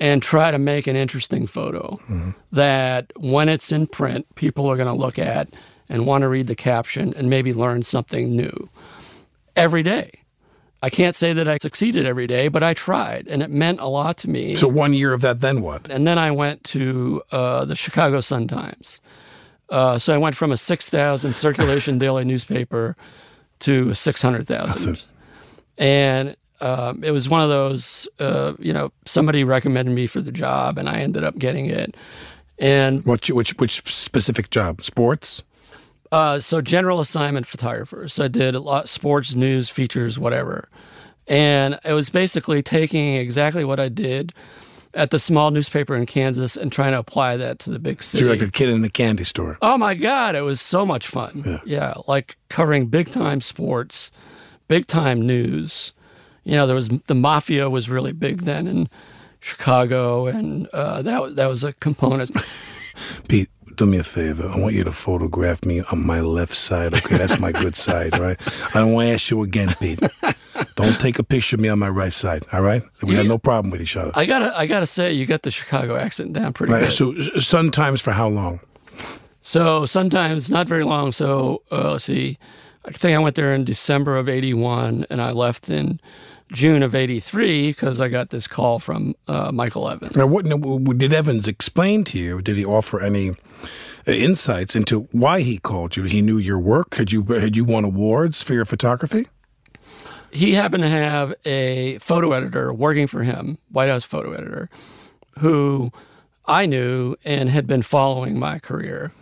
and 0.00 0.22
try 0.22 0.50
to 0.50 0.58
make 0.58 0.86
an 0.86 0.96
interesting 0.96 1.46
photo 1.46 1.98
mm-hmm. 2.08 2.30
that 2.50 3.12
when 3.16 3.48
it's 3.48 3.72
in 3.72 3.86
print, 3.86 4.26
people 4.34 4.70
are 4.70 4.76
going 4.76 4.88
to 4.88 4.94
look 4.94 5.18
at 5.18 5.48
and 5.88 6.06
want 6.06 6.22
to 6.22 6.28
read 6.28 6.46
the 6.46 6.54
caption 6.54 7.14
and 7.14 7.30
maybe 7.30 7.52
learn 7.52 7.82
something 7.82 8.34
new 8.34 8.68
every 9.56 9.82
day. 9.82 10.10
I 10.84 10.90
can't 10.90 11.14
say 11.14 11.32
that 11.32 11.46
I 11.46 11.58
succeeded 11.58 12.06
every 12.06 12.26
day, 12.26 12.48
but 12.48 12.64
I 12.64 12.74
tried, 12.74 13.28
and 13.28 13.40
it 13.40 13.50
meant 13.50 13.78
a 13.78 13.86
lot 13.86 14.16
to 14.18 14.30
me. 14.30 14.56
So 14.56 14.66
one 14.66 14.94
year 14.94 15.12
of 15.12 15.20
that, 15.20 15.40
then 15.40 15.60
what? 15.60 15.88
And 15.88 16.08
then 16.08 16.18
I 16.18 16.32
went 16.32 16.64
to 16.64 17.22
uh, 17.30 17.64
the 17.66 17.76
Chicago 17.76 18.20
Sun 18.20 18.48
Times, 18.48 19.00
uh, 19.72 19.98
so 19.98 20.14
I 20.14 20.18
went 20.18 20.36
from 20.36 20.52
a 20.52 20.56
6,000 20.56 21.34
circulation 21.34 21.98
daily 22.00 22.24
newspaper 22.24 22.96
to 23.60 23.94
600,000. 23.94 25.04
And 25.78 26.36
um, 26.62 27.02
it 27.02 27.10
was 27.10 27.28
one 27.28 27.42
of 27.42 27.48
those, 27.48 28.08
uh, 28.20 28.54
you 28.58 28.72
know, 28.72 28.92
somebody 29.04 29.44
recommended 29.44 29.92
me 29.92 30.06
for 30.06 30.20
the 30.20 30.32
job 30.32 30.78
and 30.78 30.88
I 30.88 31.00
ended 31.00 31.24
up 31.24 31.36
getting 31.36 31.66
it. 31.66 31.96
And 32.58 33.04
what, 33.04 33.28
which, 33.28 33.56
which 33.58 33.82
specific 33.92 34.50
job? 34.50 34.84
Sports? 34.84 35.42
Uh, 36.12 36.38
so 36.38 36.60
general 36.60 37.00
assignment 37.00 37.46
photographer. 37.46 38.06
So 38.06 38.24
I 38.24 38.28
did 38.28 38.54
a 38.54 38.60
lot 38.60 38.88
sports, 38.88 39.34
news, 39.34 39.70
features, 39.70 40.18
whatever. 40.18 40.68
And 41.26 41.80
it 41.84 41.94
was 41.94 42.10
basically 42.10 42.62
taking 42.62 43.16
exactly 43.16 43.64
what 43.64 43.80
I 43.80 43.88
did 43.88 44.32
at 44.94 45.10
the 45.10 45.18
small 45.18 45.50
newspaper 45.50 45.96
in 45.96 46.06
Kansas 46.06 46.56
and 46.56 46.70
trying 46.70 46.92
to 46.92 46.98
apply 46.98 47.38
that 47.38 47.58
to 47.60 47.70
the 47.70 47.78
big 47.78 48.02
city. 48.02 48.20
So 48.20 48.26
you're 48.26 48.36
like 48.36 48.46
a 48.46 48.52
kid 48.52 48.68
in 48.68 48.84
a 48.84 48.90
candy 48.90 49.24
store. 49.24 49.58
Oh 49.62 49.78
my 49.78 49.94
God, 49.94 50.36
it 50.36 50.42
was 50.42 50.60
so 50.60 50.84
much 50.84 51.08
fun. 51.08 51.42
Yeah, 51.44 51.60
yeah 51.64 51.94
like 52.06 52.36
covering 52.50 52.86
big 52.86 53.10
time 53.10 53.40
sports, 53.40 54.12
big 54.68 54.86
time 54.86 55.26
news. 55.26 55.94
You 56.44 56.52
know, 56.52 56.66
there 56.66 56.74
was 56.74 56.88
the 56.88 57.14
mafia 57.14 57.70
was 57.70 57.88
really 57.88 58.12
big 58.12 58.42
then 58.42 58.66
in 58.66 58.88
Chicago, 59.40 60.26
and 60.26 60.66
uh, 60.68 61.02
that 61.02 61.36
that 61.36 61.46
was 61.46 61.64
a 61.64 61.72
component. 61.74 62.30
Pete, 63.28 63.48
do 63.76 63.86
me 63.86 63.98
a 63.98 64.04
favor. 64.04 64.48
I 64.48 64.58
want 64.58 64.74
you 64.74 64.84
to 64.84 64.92
photograph 64.92 65.64
me 65.64 65.82
on 65.92 66.06
my 66.06 66.20
left 66.20 66.54
side. 66.54 66.94
Okay, 66.94 67.16
that's 67.16 67.38
my 67.38 67.52
good 67.52 67.76
side, 67.86 68.18
right? 68.18 68.38
I 68.74 68.80
don't 68.80 68.92
want 68.92 69.08
to 69.08 69.14
ask 69.14 69.30
you 69.30 69.42
again, 69.42 69.74
Pete. 69.80 70.00
Don't 70.76 70.98
take 71.00 71.18
a 71.18 71.24
picture 71.24 71.56
of 71.56 71.60
me 71.60 71.68
on 71.68 71.78
my 71.78 71.88
right 71.88 72.12
side. 72.12 72.44
All 72.52 72.62
right, 72.62 72.82
we 73.02 73.14
have 73.14 73.26
no 73.26 73.38
problem 73.38 73.70
with 73.70 73.80
each 73.80 73.96
other. 73.96 74.12
I 74.14 74.26
gotta, 74.26 74.56
I 74.56 74.66
gotta 74.66 74.86
say, 74.86 75.12
you 75.12 75.26
got 75.26 75.42
the 75.42 75.50
Chicago 75.50 75.96
accent 75.96 76.32
down 76.32 76.52
pretty 76.52 76.72
right, 76.72 76.84
good. 76.84 76.92
So, 76.92 77.40
sometimes 77.40 78.00
for 78.00 78.12
how 78.12 78.28
long? 78.28 78.60
So 79.42 79.84
sometimes 79.84 80.50
not 80.50 80.68
very 80.68 80.84
long. 80.84 81.12
So 81.12 81.62
uh, 81.70 81.92
let's 81.92 82.04
see. 82.04 82.38
I 82.84 82.92
think 82.92 83.14
I 83.14 83.18
went 83.18 83.36
there 83.36 83.52
in 83.52 83.64
December 83.64 84.16
of 84.16 84.28
'81, 84.28 85.06
and 85.10 85.20
I 85.20 85.32
left 85.32 85.68
in 85.68 86.00
June 86.52 86.82
of 86.82 86.94
'83 86.94 87.70
because 87.70 88.00
I 88.00 88.08
got 88.08 88.30
this 88.30 88.46
call 88.46 88.78
from 88.78 89.14
uh, 89.28 89.50
Michael 89.52 89.88
Evans. 89.88 90.16
Now, 90.16 90.26
what 90.26 90.44
did 90.98 91.12
Evans 91.12 91.48
explain 91.48 92.04
to 92.04 92.18
you? 92.18 92.42
Did 92.42 92.56
he 92.56 92.64
offer 92.64 93.00
any 93.00 93.30
uh, 93.30 93.34
insights 94.06 94.76
into 94.76 95.08
why 95.12 95.40
he 95.40 95.58
called 95.58 95.96
you? 95.96 96.04
He 96.04 96.22
knew 96.22 96.38
your 96.38 96.58
work. 96.58 96.94
Had 96.94 97.12
you 97.12 97.22
had 97.24 97.56
you 97.56 97.64
won 97.64 97.84
awards 97.84 98.42
for 98.42 98.54
your 98.54 98.64
photography? 98.64 99.28
he 100.32 100.52
happened 100.52 100.82
to 100.82 100.88
have 100.88 101.34
a 101.44 101.98
photo 101.98 102.32
editor 102.32 102.72
working 102.72 103.06
for 103.06 103.22
him, 103.22 103.58
White 103.70 103.90
House 103.90 104.04
photo 104.04 104.32
editor, 104.32 104.70
who 105.38 105.92
I 106.46 106.66
knew 106.66 107.16
and 107.24 107.48
had 107.48 107.66
been 107.66 107.82
following 107.82 108.38
my 108.38 108.58
career. 108.58 109.12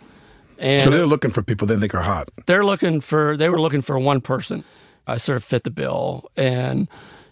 And 0.57 0.81
so 0.81 0.89
they're 0.89 1.05
looking 1.05 1.31
for 1.31 1.41
people 1.41 1.67
they 1.67 1.77
think 1.77 1.93
are 1.93 2.01
hot. 2.01 2.29
They're 2.45 2.63
looking 2.63 3.01
for 3.01 3.35
they 3.35 3.49
were 3.49 3.59
looking 3.59 3.81
for 3.81 3.99
one 3.99 4.21
person. 4.21 4.63
I 5.07 5.17
sort 5.17 5.35
of 5.35 5.43
fit 5.43 5.63
the 5.63 5.71
bill, 5.71 6.29
and 6.37 6.87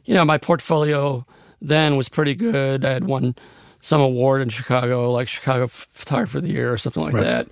you 0.10 0.16
know 0.16 0.26
my 0.26 0.40
portfolio 0.40 1.24
then 1.62 1.96
was 1.96 2.10
pretty 2.10 2.34
good. 2.34 2.84
I 2.84 2.92
had 2.92 3.04
won 3.04 3.36
some 3.82 4.02
award 4.02 4.42
in 4.42 4.50
Chicago, 4.50 5.12
like 5.12 5.28
Chicago 5.28 5.68
Photographer 5.68 6.40
of 6.40 6.44
the 6.44 6.52
Year 6.52 6.74
or 6.74 6.78
something 6.78 7.04
like 7.04 7.14
right. 7.14 7.24
that. 7.24 7.48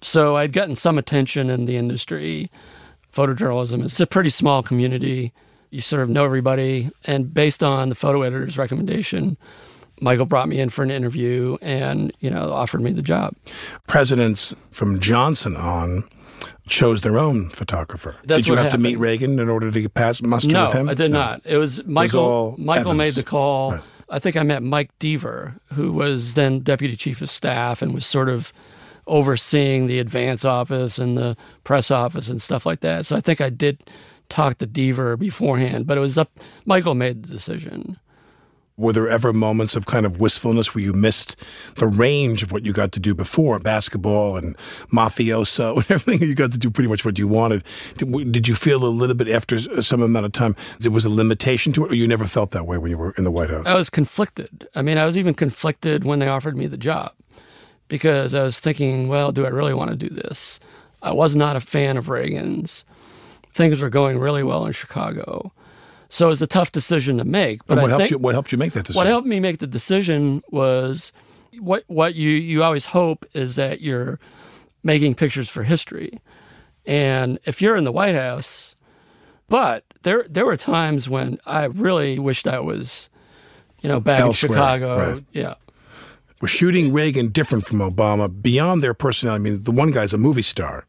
So 0.00 0.36
I'd 0.36 0.52
gotten 0.52 0.74
some 0.74 0.98
attention 0.98 1.48
in 1.48 1.66
the 1.66 1.76
industry. 1.76 2.50
Photojournalism 3.14 3.84
is 3.84 4.00
a 4.00 4.06
pretty 4.06 4.30
small 4.30 4.62
community 4.62 5.32
you 5.72 5.80
sort 5.80 6.02
of 6.02 6.10
know 6.10 6.24
everybody. 6.24 6.90
And 7.04 7.32
based 7.32 7.64
on 7.64 7.88
the 7.88 7.94
photo 7.94 8.22
editor's 8.22 8.58
recommendation, 8.58 9.36
Michael 10.00 10.26
brought 10.26 10.48
me 10.48 10.60
in 10.60 10.68
for 10.68 10.82
an 10.82 10.90
interview 10.90 11.56
and, 11.62 12.12
you 12.20 12.30
know, 12.30 12.52
offered 12.52 12.82
me 12.82 12.92
the 12.92 13.02
job. 13.02 13.34
Presidents 13.86 14.54
from 14.70 15.00
Johnson 15.00 15.56
on 15.56 16.04
chose 16.68 17.02
their 17.02 17.18
own 17.18 17.50
photographer. 17.50 18.16
That's 18.24 18.44
did 18.44 18.48
you 18.48 18.56
have 18.56 18.66
happened. 18.66 18.84
to 18.84 18.90
meet 18.90 18.98
Reagan 18.98 19.38
in 19.38 19.48
order 19.48 19.70
to 19.70 19.80
get 19.80 19.94
past 19.94 20.22
muster 20.22 20.52
no, 20.52 20.66
with 20.66 20.74
him? 20.74 20.88
I 20.88 20.94
did 20.94 21.10
no. 21.10 21.18
not. 21.18 21.42
It 21.44 21.58
was 21.58 21.84
Michael. 21.84 22.48
It 22.48 22.50
was 22.52 22.58
Michael 22.58 22.92
Evans. 22.92 22.98
made 22.98 23.12
the 23.14 23.22
call. 23.22 23.72
Right. 23.72 23.82
I 24.10 24.18
think 24.18 24.36
I 24.36 24.42
met 24.42 24.62
Mike 24.62 24.90
Deaver, 24.98 25.58
who 25.72 25.92
was 25.92 26.34
then 26.34 26.60
deputy 26.60 26.96
chief 26.96 27.22
of 27.22 27.30
staff 27.30 27.80
and 27.80 27.94
was 27.94 28.04
sort 28.04 28.28
of 28.28 28.52
overseeing 29.06 29.86
the 29.86 29.98
advance 29.98 30.44
office 30.44 30.98
and 30.98 31.16
the 31.16 31.36
press 31.64 31.90
office 31.90 32.28
and 32.28 32.40
stuff 32.40 32.66
like 32.66 32.80
that. 32.80 33.06
So 33.06 33.16
I 33.16 33.20
think 33.20 33.40
I 33.40 33.48
did 33.48 33.82
talk 34.28 34.58
to 34.58 34.66
Deaver 34.66 35.18
beforehand, 35.18 35.86
but 35.86 35.98
it 35.98 36.02
was 36.02 36.18
up. 36.18 36.30
Michael 36.66 36.94
made 36.94 37.22
the 37.22 37.32
decision. 37.32 37.98
Were 38.76 38.92
there 38.92 39.08
ever 39.08 39.32
moments 39.32 39.76
of 39.76 39.86
kind 39.86 40.06
of 40.06 40.18
wistfulness 40.18 40.74
where 40.74 40.82
you 40.82 40.92
missed 40.92 41.36
the 41.76 41.86
range 41.86 42.42
of 42.42 42.52
what 42.52 42.64
you 42.64 42.72
got 42.72 42.90
to 42.92 43.00
do 43.00 43.14
before 43.14 43.58
basketball 43.58 44.36
and 44.36 44.56
mafioso 44.92 45.76
and 45.76 45.86
everything? 45.90 46.26
You 46.26 46.34
got 46.34 46.52
to 46.52 46.58
do 46.58 46.70
pretty 46.70 46.88
much 46.88 47.04
what 47.04 47.18
you 47.18 47.28
wanted. 47.28 47.64
Did, 47.98 48.48
you 48.48 48.54
feel 48.54 48.84
a 48.84 48.88
little 48.88 49.14
bit 49.14 49.28
after 49.28 49.82
some 49.82 50.02
amount 50.02 50.26
of 50.26 50.32
time 50.32 50.56
there 50.80 50.90
was 50.90 51.04
a 51.04 51.10
limitation 51.10 51.72
to 51.74 51.84
it, 51.84 51.92
or 51.92 51.94
you 51.94 52.06
never 52.06 52.24
felt 52.24 52.50
that 52.52 52.66
way 52.66 52.78
when 52.78 52.90
you 52.90 52.98
were 52.98 53.14
in 53.18 53.24
the 53.24 53.30
White 53.30 53.50
House? 53.50 53.66
I 53.66 53.74
was 53.74 53.90
conflicted. 53.90 54.66
I 54.74 54.82
mean, 54.82 54.98
I 54.98 55.04
was 55.04 55.18
even 55.18 55.34
conflicted 55.34 56.04
when 56.04 56.18
they 56.18 56.28
offered 56.28 56.56
me 56.56 56.66
the 56.66 56.78
job 56.78 57.12
because 57.88 58.34
I 58.34 58.42
was 58.42 58.58
thinking, 58.58 59.08
well, 59.08 59.32
do 59.32 59.44
I 59.44 59.50
really 59.50 59.74
want 59.74 59.90
to 59.90 59.96
do 59.96 60.08
this? 60.08 60.58
I 61.02 61.12
was 61.12 61.36
not 61.36 61.56
a 61.56 61.60
fan 61.60 61.96
of 61.96 62.08
Reagan's. 62.08 62.84
Things 63.52 63.82
were 63.82 63.90
going 63.90 64.18
really 64.18 64.42
well 64.42 64.64
in 64.64 64.72
Chicago. 64.72 65.52
So 66.12 66.26
it 66.26 66.28
was 66.28 66.42
a 66.42 66.46
tough 66.46 66.72
decision 66.72 67.16
to 67.16 67.24
make. 67.24 67.64
But 67.64 67.78
what 67.78 67.88
helped 67.88 68.10
you? 68.10 68.18
What 68.18 68.34
helped 68.34 68.52
you 68.52 68.58
make 68.58 68.74
that 68.74 68.84
decision? 68.84 68.98
What 68.98 69.06
helped 69.06 69.26
me 69.26 69.40
make 69.40 69.60
the 69.60 69.66
decision 69.66 70.42
was 70.50 71.10
what 71.58 71.84
what 71.86 72.14
you 72.14 72.28
you 72.28 72.62
always 72.62 72.84
hope 72.84 73.24
is 73.32 73.56
that 73.56 73.80
you're 73.80 74.20
making 74.82 75.14
pictures 75.14 75.48
for 75.48 75.62
history, 75.62 76.20
and 76.84 77.38
if 77.46 77.62
you're 77.62 77.76
in 77.76 77.84
the 77.84 77.92
White 77.92 78.14
House, 78.14 78.76
but 79.48 79.86
there 80.02 80.26
there 80.28 80.44
were 80.44 80.58
times 80.58 81.08
when 81.08 81.38
I 81.46 81.64
really 81.64 82.18
wished 82.18 82.46
I 82.46 82.60
was, 82.60 83.08
you 83.80 83.88
know, 83.88 83.98
back 83.98 84.20
Elsewhere, 84.20 84.50
in 84.50 84.54
Chicago. 84.54 84.98
right. 85.14 85.24
Yeah. 85.32 85.54
We're 86.42 86.48
shooting 86.48 86.92
Reagan 86.92 87.28
different 87.28 87.64
from 87.64 87.78
Obama 87.78 88.28
beyond 88.42 88.82
their 88.82 88.92
personality. 88.92 89.40
I 89.40 89.50
mean, 89.50 89.62
the 89.62 89.72
one 89.72 89.92
guy's 89.92 90.12
a 90.12 90.18
movie 90.18 90.42
star. 90.42 90.84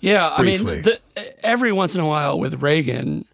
Yeah, 0.00 0.30
I 0.30 0.42
mean, 0.42 0.64
the, 0.64 1.00
every 1.44 1.72
once 1.72 1.94
in 1.94 2.00
a 2.00 2.06
while 2.06 2.38
with 2.38 2.62
Reagan, 2.62 3.26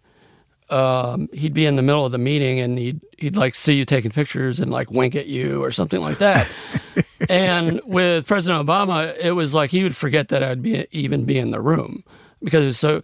um, 0.73 1.29
he'd 1.31 1.53
be 1.53 1.67
in 1.67 1.75
the 1.75 1.83
middle 1.83 2.03
of 2.03 2.11
the 2.11 2.17
meeting 2.17 2.59
and 2.59 2.79
he'd 2.79 2.99
he'd 3.19 3.37
like 3.37 3.53
see 3.53 3.75
you 3.75 3.85
taking 3.85 4.09
pictures 4.09 4.59
and 4.59 4.71
like 4.71 4.89
wink 4.89 5.15
at 5.15 5.27
you 5.27 5.63
or 5.63 5.69
something 5.69 6.01
like 6.01 6.17
that. 6.17 6.47
and 7.29 7.79
with 7.85 8.25
President 8.25 8.65
Obama, 8.65 9.15
it 9.19 9.33
was 9.33 9.53
like 9.53 9.69
he 9.69 9.83
would 9.83 9.95
forget 9.95 10.29
that 10.29 10.41
I'd 10.41 10.63
be 10.63 10.87
even 10.89 11.25
be 11.25 11.37
in 11.37 11.51
the 11.51 11.61
room 11.61 12.03
because 12.43 12.63
it 12.63 12.67
was 12.67 12.79
so. 12.79 13.03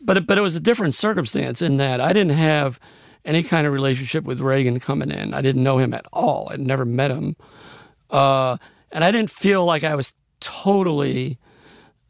But 0.00 0.16
it, 0.18 0.26
but 0.28 0.38
it 0.38 0.42
was 0.42 0.54
a 0.54 0.60
different 0.60 0.94
circumstance 0.94 1.60
in 1.60 1.78
that 1.78 2.00
I 2.00 2.12
didn't 2.12 2.36
have 2.36 2.78
any 3.24 3.42
kind 3.42 3.66
of 3.66 3.72
relationship 3.72 4.22
with 4.22 4.40
Reagan 4.40 4.78
coming 4.78 5.10
in. 5.10 5.34
I 5.34 5.42
didn't 5.42 5.64
know 5.64 5.78
him 5.78 5.92
at 5.92 6.06
all. 6.12 6.48
I'd 6.52 6.60
never 6.60 6.84
met 6.84 7.10
him, 7.10 7.34
uh, 8.10 8.58
and 8.92 9.02
I 9.02 9.10
didn't 9.10 9.30
feel 9.30 9.64
like 9.64 9.82
I 9.82 9.96
was 9.96 10.14
totally 10.38 11.36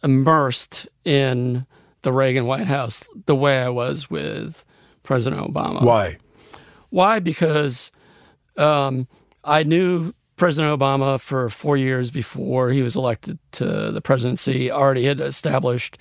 immersed 0.04 0.86
in 1.06 1.64
the 2.02 2.12
Reagan 2.12 2.44
White 2.44 2.66
House 2.66 3.08
the 3.24 3.34
way 3.34 3.58
I 3.58 3.70
was 3.70 4.10
with 4.10 4.66
President 5.08 5.40
Obama. 5.40 5.80
Why? 5.82 6.18
Why? 6.90 7.18
Because 7.18 7.90
um, 8.58 9.08
I 9.42 9.62
knew 9.62 10.12
President 10.36 10.78
Obama 10.78 11.18
for 11.18 11.48
four 11.48 11.78
years 11.78 12.10
before 12.10 12.68
he 12.72 12.82
was 12.82 12.94
elected 12.94 13.38
to 13.52 13.90
the 13.90 14.02
presidency. 14.02 14.70
Already 14.70 15.04
had 15.04 15.18
established 15.18 15.96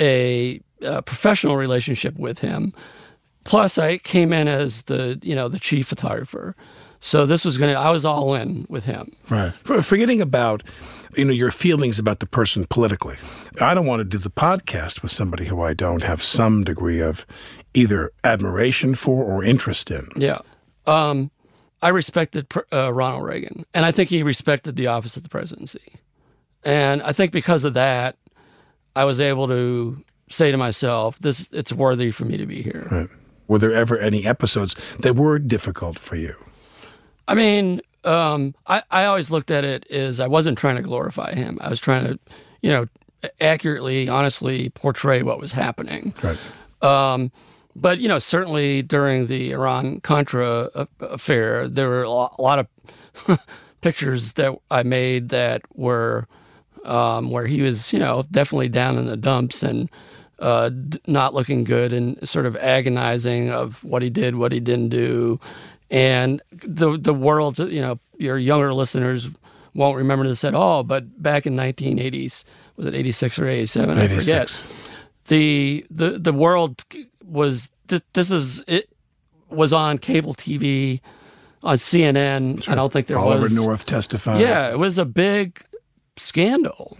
a, 0.00 0.60
a 0.82 1.02
professional 1.02 1.56
relationship 1.56 2.18
with 2.18 2.40
him. 2.40 2.72
Plus, 3.44 3.78
I 3.78 3.98
came 3.98 4.32
in 4.32 4.48
as 4.48 4.82
the 4.82 5.20
you 5.22 5.36
know 5.36 5.48
the 5.48 5.60
chief 5.60 5.86
photographer. 5.86 6.56
So 6.98 7.26
this 7.26 7.44
was 7.44 7.58
going 7.58 7.72
to, 7.72 7.78
I 7.78 7.90
was 7.90 8.04
all 8.04 8.34
in 8.34 8.66
with 8.68 8.86
him. 8.86 9.14
Right. 9.30 9.52
For, 9.64 9.82
forgetting 9.82 10.20
about, 10.20 10.62
you 11.14 11.24
know, 11.24 11.32
your 11.32 11.50
feelings 11.50 11.98
about 11.98 12.20
the 12.20 12.26
person 12.26 12.66
politically. 12.68 13.16
I 13.60 13.74
don't 13.74 13.86
want 13.86 14.00
to 14.00 14.04
do 14.04 14.18
the 14.18 14.30
podcast 14.30 15.02
with 15.02 15.10
somebody 15.10 15.44
who 15.44 15.62
I 15.62 15.74
don't 15.74 16.02
have 16.02 16.22
some 16.22 16.64
degree 16.64 17.00
of 17.00 17.26
either 17.76 18.10
admiration 18.24 18.94
for 18.94 19.24
or 19.24 19.44
interest 19.44 19.90
in. 19.90 20.08
Yeah. 20.16 20.38
Um, 20.86 21.30
I 21.82 21.90
respected 21.90 22.46
uh, 22.72 22.92
Ronald 22.92 23.24
Reagan, 23.24 23.66
and 23.74 23.84
I 23.84 23.92
think 23.92 24.08
he 24.08 24.22
respected 24.22 24.76
the 24.76 24.86
office 24.86 25.16
of 25.16 25.22
the 25.22 25.28
presidency. 25.28 26.00
And 26.64 27.02
I 27.02 27.12
think 27.12 27.32
because 27.32 27.64
of 27.64 27.74
that, 27.74 28.16
I 28.96 29.04
was 29.04 29.20
able 29.20 29.46
to 29.48 30.02
say 30.30 30.50
to 30.50 30.56
myself, 30.56 31.18
"This 31.18 31.48
it's 31.52 31.72
worthy 31.72 32.10
for 32.10 32.24
me 32.24 32.38
to 32.38 32.46
be 32.46 32.62
here." 32.62 32.88
Right. 32.90 33.08
Were 33.48 33.58
there 33.58 33.74
ever 33.74 33.98
any 33.98 34.26
episodes 34.26 34.74
that 35.00 35.14
were 35.14 35.38
difficult 35.38 35.98
for 35.98 36.16
you? 36.16 36.34
I 37.28 37.34
mean, 37.34 37.80
um, 38.04 38.54
I, 38.66 38.82
I 38.90 39.04
always 39.04 39.30
looked 39.30 39.50
at 39.50 39.64
it 39.64 39.88
as 39.90 40.18
I 40.18 40.26
wasn't 40.26 40.58
trying 40.58 40.76
to 40.76 40.82
glorify 40.82 41.34
him. 41.34 41.58
I 41.60 41.68
was 41.68 41.78
trying 41.78 42.06
to, 42.06 42.18
you 42.62 42.70
know, 42.70 42.86
accurately, 43.40 44.08
honestly 44.08 44.70
portray 44.70 45.22
what 45.22 45.38
was 45.38 45.52
happening. 45.52 46.14
Right. 46.22 46.38
Um, 46.82 47.30
but 47.76 48.00
you 48.00 48.08
know, 48.08 48.18
certainly 48.18 48.82
during 48.82 49.26
the 49.26 49.52
Iran 49.52 50.00
Contra 50.00 50.88
affair, 51.00 51.68
there 51.68 51.88
were 51.88 52.02
a 52.02 52.10
lot 52.10 52.58
of 52.58 53.38
pictures 53.82 54.32
that 54.34 54.58
I 54.70 54.82
made 54.82 55.28
that 55.28 55.62
were 55.74 56.26
um, 56.84 57.30
where 57.30 57.46
he 57.46 57.60
was, 57.62 57.92
you 57.92 57.98
know, 57.98 58.24
definitely 58.30 58.68
down 58.68 58.96
in 58.96 59.06
the 59.06 59.16
dumps 59.16 59.62
and 59.62 59.90
uh, 60.38 60.70
not 61.06 61.34
looking 61.34 61.64
good 61.64 61.92
and 61.92 62.26
sort 62.26 62.46
of 62.46 62.56
agonizing 62.56 63.50
of 63.50 63.84
what 63.84 64.02
he 64.02 64.10
did, 64.10 64.36
what 64.36 64.52
he 64.52 64.60
didn't 64.60 64.88
do, 64.88 65.38
and 65.90 66.40
the 66.50 66.96
the 66.96 67.14
world, 67.14 67.58
you 67.58 67.80
know, 67.80 67.98
your 68.16 68.38
younger 68.38 68.72
listeners 68.72 69.30
won't 69.74 69.98
remember 69.98 70.26
this 70.26 70.44
at 70.44 70.54
all. 70.54 70.82
But 70.82 71.22
back 71.22 71.46
in 71.46 71.54
1980s, 71.56 72.44
was 72.76 72.86
it 72.86 72.94
86 72.94 73.38
or 73.38 73.48
87? 73.48 73.98
I 73.98 74.08
forget 74.08 74.66
the 75.28 75.86
the 75.90 76.18
the 76.18 76.32
world 76.32 76.84
was 77.26 77.70
this, 77.88 78.02
this 78.12 78.30
is 78.30 78.62
it 78.66 78.88
was 79.50 79.72
on 79.72 79.98
cable 79.98 80.34
TV 80.34 81.00
on 81.62 81.76
CNN. 81.76 82.68
I 82.68 82.74
don't 82.74 82.92
think 82.92 83.06
there 83.06 83.18
Oliver 83.18 83.42
was 83.42 83.56
North 83.56 83.86
testified. 83.86 84.40
Yeah, 84.40 84.70
it 84.70 84.78
was 84.78 84.98
a 84.98 85.04
big 85.04 85.62
scandal, 86.16 86.96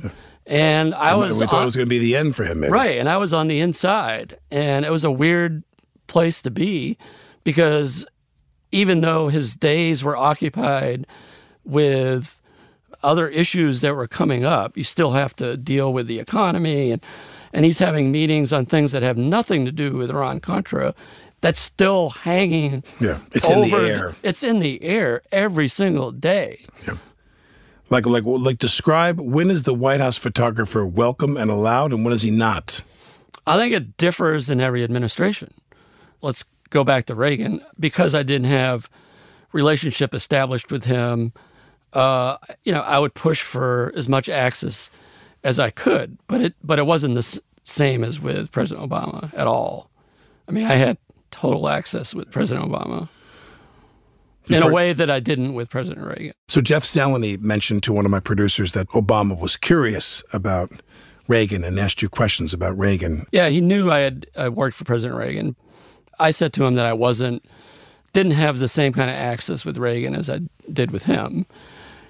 and 0.47 0.95
I 0.95 1.15
was 1.15 1.41
we 1.41 1.47
thought 1.47 1.57
on- 1.57 1.63
it 1.63 1.67
was 1.67 1.77
going 1.77 1.87
to 1.87 1.91
be 1.91 1.99
the 1.99 2.17
end 2.17 2.37
for 2.37 2.45
him. 2.45 2.61
Maybe. 2.61 2.73
right, 2.73 2.99
and 2.99 3.09
I 3.09 3.17
was 3.17 3.33
on 3.33 3.49
the 3.49 3.61
inside, 3.61 4.39
and 4.51 4.85
it 4.85 4.91
was 4.93 5.05
a 5.05 5.11
weird 5.11 5.63
place 6.07 6.43
to 6.43 6.51
be 6.51 6.99
because 7.45 8.07
even 8.73 9.01
though 9.01 9.29
his 9.29 9.55
days 9.55 10.03
were 10.05 10.17
occupied 10.17 11.07
with 11.65 12.41
other 13.03 13.29
issues 13.29 13.81
that 13.83 13.95
were 13.95 14.09
coming 14.09 14.45
up, 14.45 14.77
you 14.77 14.85
still 14.85 15.13
have 15.13 15.35
to 15.37 15.57
deal 15.57 15.93
with 15.93 16.07
the 16.07 16.19
economy 16.19 16.91
and 16.93 17.03
and 17.57 17.65
he's 17.65 17.79
having 17.81 18.13
meetings 18.13 18.53
on 18.53 18.67
things 18.67 18.93
that 18.93 19.03
have 19.03 19.17
nothing 19.17 19.65
to 19.65 19.73
do 19.73 19.95
with 19.95 20.11
Iran 20.11 20.39
Contra. 20.41 20.95
That's 21.41 21.59
still 21.59 22.11
hanging. 22.11 22.85
Yeah, 23.01 23.19
it's 23.33 23.49
in 23.49 23.63
the 23.63 23.75
air. 23.77 24.15
It's 24.23 24.43
in 24.43 24.59
the 24.59 24.83
air 24.83 25.23
every 25.33 25.69
single 25.69 26.13
day. 26.13 26.65
Yeah. 26.87 26.99
Like, 27.89 28.05
like, 28.07 28.25
like, 28.25 28.59
describe 28.59 29.21
when 29.21 29.51
is 29.51 29.63
the 29.63 29.75
White 29.75 30.01
House 30.01 30.17
photographer 30.19 30.85
welcome 30.87 31.37
and 31.37 31.51
allowed, 31.51 31.93
and 31.93 32.05
when 32.05 32.13
is 32.13 32.23
he 32.23 32.31
not? 32.31 32.83
I 33.47 33.57
think 33.57 33.73
it 33.75 33.97
differs 33.97 34.51
in 34.51 34.61
every 34.61 34.83
administration. 34.83 35.55
Let's 36.21 36.45
go 36.71 36.85
back 36.85 37.07
to 37.07 37.15
Reagan 37.15 37.61
because 37.79 38.15
I 38.15 38.23
didn't 38.23 38.49
have 38.51 38.91
relationship 39.53 40.15
established 40.15 40.71
with 40.73 40.85
him. 40.85 41.33
Uh, 41.93 42.39
you 42.65 42.73
know, 42.73 42.81
I 42.81 42.99
would 42.99 43.15
push 43.15 43.41
for 43.41 43.93
as 43.95 44.09
much 44.09 44.29
access 44.29 44.91
as 45.45 45.61
I 45.61 45.71
could, 45.71 46.19
but 46.27 46.41
it 46.41 46.55
but 46.65 46.81
it 46.81 46.87
wasn't 46.87 47.15
the 47.15 47.19
s- 47.21 47.39
same 47.67 48.05
as 48.05 48.21
with 48.21 48.51
President 48.53 48.89
Obama 48.89 49.33
at 49.35 49.47
all. 49.47 49.91
I 50.49 50.53
mean, 50.53 50.65
I 50.65 50.75
had 50.75 50.99
total 51.33 51.69
access 51.69 52.15
with 52.15 52.31
President 52.31 52.71
Obama 52.71 53.09
in 54.49 54.63
a 54.63 54.71
way 54.71 54.93
that 54.93 55.11
I 55.11 55.19
didn't 55.19 55.55
with 55.55 55.69
President 55.69 56.07
Reagan. 56.07 56.33
So 56.47 56.61
Jeff 56.61 56.85
Zeleny 56.85 57.41
mentioned 57.41 57.83
to 57.83 57.93
one 57.93 58.05
of 58.05 58.11
my 58.13 58.21
producers 58.21 58.73
that 58.73 58.89
Obama 58.91 59.39
was 59.39 59.57
curious 59.57 60.23
about 60.33 60.71
Reagan 61.27 61.65
and 61.65 61.81
asked 61.81 62.01
you 62.03 62.09
questions 62.09 62.55
about 62.55 62.79
Reagan. 62.79 63.27
Yeah, 63.33 63.49
he 63.49 63.61
knew 63.61 63.91
I 63.91 63.99
had 63.99 64.27
I 64.37 64.49
worked 64.49 64.77
for 64.77 64.85
President 64.85 65.19
Reagan. 65.19 65.57
I 66.21 66.31
said 66.31 66.53
to 66.55 66.65
him 66.65 66.77
that 66.77 66.87
I 66.87 66.93
wasn't, 66.93 67.45
didn't 68.13 68.33
have 68.33 68.61
the 68.61 68.69
same 68.69 68.93
kind 68.93 69.11
of 69.11 69.17
access 69.17 69.65
with 69.65 69.77
Reagan 69.77 70.15
as 70.15 70.31
I 70.31 70.41
did 70.73 70.93
with 70.93 71.03
him. 71.03 71.47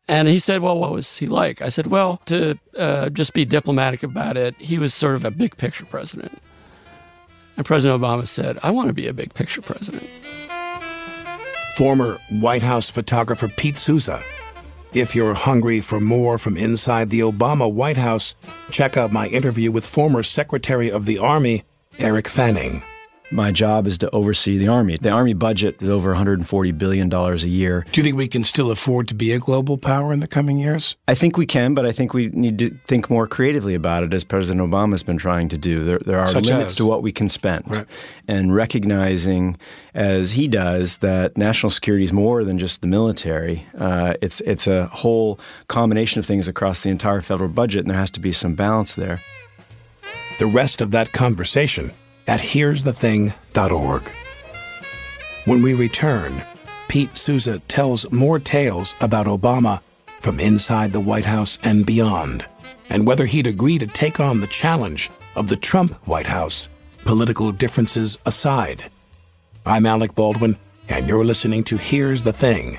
And 0.09 0.29
he 0.29 0.38
said, 0.38 0.62
Well, 0.62 0.79
what 0.79 0.92
was 0.92 1.19
he 1.19 1.27
like? 1.27 1.62
I 1.62 1.69
said, 1.69 1.88
Well, 1.88 2.21
to 2.27 2.59
uh, 2.77 3.11
just 3.11 3.33
be 3.33 3.45
diplomatic 3.45 4.03
about 4.03 4.37
it, 4.37 4.55
he 4.59 4.79
was 4.79 4.95
sort 4.95 5.14
of 5.16 5.25
a 5.25 5.31
big 5.31 5.57
picture 5.57 5.85
president. 5.85 6.40
And 7.57 7.64
President 7.64 8.01
Obama 8.01 8.27
said, 8.27 8.59
I 8.62 8.71
want 8.71 8.88
to 8.88 8.92
be 8.92 9.09
a 9.09 9.14
big 9.14 9.35
picture 9.35 9.62
president. 9.62 10.09
Former 11.77 12.19
White 12.31 12.62
House 12.62 12.88
photographer 12.88 13.49
Pete 13.49 13.77
Souza. 13.77 14.23
If 14.92 15.14
you're 15.14 15.35
hungry 15.35 15.81
for 15.81 16.01
more 16.01 16.38
from 16.38 16.57
inside 16.57 17.11
the 17.11 17.21
Obama 17.21 17.71
White 17.71 17.99
House, 17.99 18.35
check 18.71 18.97
out 18.97 19.12
my 19.12 19.27
interview 19.29 19.71
with 19.71 19.85
former 19.85 20.23
Secretary 20.23 20.90
of 20.90 21.05
the 21.05 21.19
Army, 21.19 21.64
Eric 21.99 22.29
Fanning. 22.29 22.83
My 23.31 23.51
job 23.51 23.89
is 23.89 23.99
to 23.99 24.11
oversee 24.11 24.57
the 24.57 24.69
Army. 24.69 24.99
The 25.01 25.11
Army 25.11 25.35
budget 25.35 25.83
is 25.83 25.89
over 25.89 26.15
$140 26.15 26.79
billion 26.79 27.12
a 27.12 27.35
year. 27.39 27.85
Do 27.91 28.01
you 28.01 28.05
think 28.05 28.17
we 28.17 28.29
can 28.29 28.45
still 28.45 28.71
afford 28.71 29.09
to 29.09 29.15
be 29.15 29.33
a 29.33 29.41
global 29.41 29.79
power 29.79 30.12
in 30.12 30.21
the 30.21 30.29
coming 30.29 30.59
years? 30.59 30.95
I 31.09 31.15
think 31.15 31.37
we 31.37 31.45
can, 31.45 31.75
but 31.75 31.85
I 31.85 31.91
think 31.91 32.15
we 32.15 32.29
need 32.29 32.59
to 32.61 32.71
think 32.87 33.11
more 33.11 33.27
creatively 33.27 33.75
about 33.75 34.05
it, 34.05 34.15
as 34.15 34.23
President 34.23 34.65
Obama 34.65 34.93
has 34.93 35.03
been 35.03 35.19
trying 35.19 35.49
to 35.49 35.59
do. 35.59 35.85
There, 35.85 35.99
there 35.99 36.21
are 36.21 36.27
Such 36.27 36.47
limits 36.47 36.73
as? 36.73 36.77
to 36.77 36.87
what 36.87 37.03
we 37.03 37.11
can 37.11 37.29
spend. 37.29 37.65
Right. 37.67 37.87
And 38.29 38.55
recognizing, 38.55 39.57
as 39.93 40.33
he 40.33 40.47
does, 40.47 40.99
that 40.99 41.37
national 41.37 41.71
security 41.71 42.05
is 42.05 42.12
more 42.12 42.45
than 42.45 42.59
just 42.59 42.81
the 42.81 42.87
military. 42.87 43.67
Uh, 43.77 44.15
it's, 44.23 44.41
it's 44.43 44.69
a 44.69 44.87
whole 44.87 45.41
combination 45.67 46.21
of 46.21 46.27
things 46.27 46.47
across 46.47 46.85
the 46.85 46.91
entire 46.91 47.21
federal 47.21 47.51
budget, 47.51 47.81
and 47.81 47.91
there 47.91 47.99
has 47.99 48.12
to 48.12 48.21
be 48.21 48.33
some 48.33 48.55
balance 48.55 48.95
there. 48.95 49.21
The 50.39 50.47
rest 50.47 50.81
of 50.81 50.93
that 50.93 51.12
conversation 51.12 51.91
at 52.27 52.41
here'sthething.org. 52.41 54.03
When 55.45 55.62
we 55.62 55.75
return, 55.75 56.43
Pete 56.89 57.17
Souza 57.17 57.61
tells 57.61 58.11
more 58.11 58.39
tales 58.39 58.95
about 59.01 59.27
Obama 59.27 59.81
from 60.21 60.41
inside 60.41 60.93
the 60.93 61.01
White 61.01 61.25
House 61.25 61.59
and 61.62 61.87
beyond, 61.87 62.45
and 62.91 63.07
whether 63.07 63.27
he'd 63.27 63.47
agree 63.47 63.79
to 63.79 63.87
take 63.87 64.19
on 64.19 64.41
the 64.41 64.47
challenge 64.47 65.11
of 65.35 65.49
the 65.49 65.57
Trump 65.57 65.95
White 66.07 66.27
House, 66.27 66.69
political 67.05 67.53
differences 67.53 68.19
aside. 68.27 68.85
I'm 69.65 69.87
Alec 69.87 70.15
Baldwin, 70.15 70.57
and 70.89 71.07
you're 71.07 71.25
listening 71.25 71.65
to 71.65 71.77
Here's 71.77 72.23
the 72.23 72.33
Thing. 72.33 72.79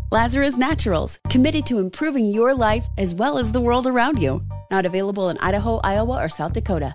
Lazarus 0.11 0.57
Naturals, 0.57 1.19
committed 1.29 1.65
to 1.67 1.79
improving 1.79 2.25
your 2.25 2.53
life 2.53 2.85
as 2.97 3.15
well 3.15 3.37
as 3.37 3.53
the 3.53 3.61
world 3.61 3.87
around 3.87 4.21
you. 4.21 4.43
Not 4.69 4.85
available 4.85 5.29
in 5.29 5.37
Idaho, 5.37 5.79
Iowa, 5.85 6.21
or 6.21 6.27
South 6.27 6.51
Dakota. 6.51 6.93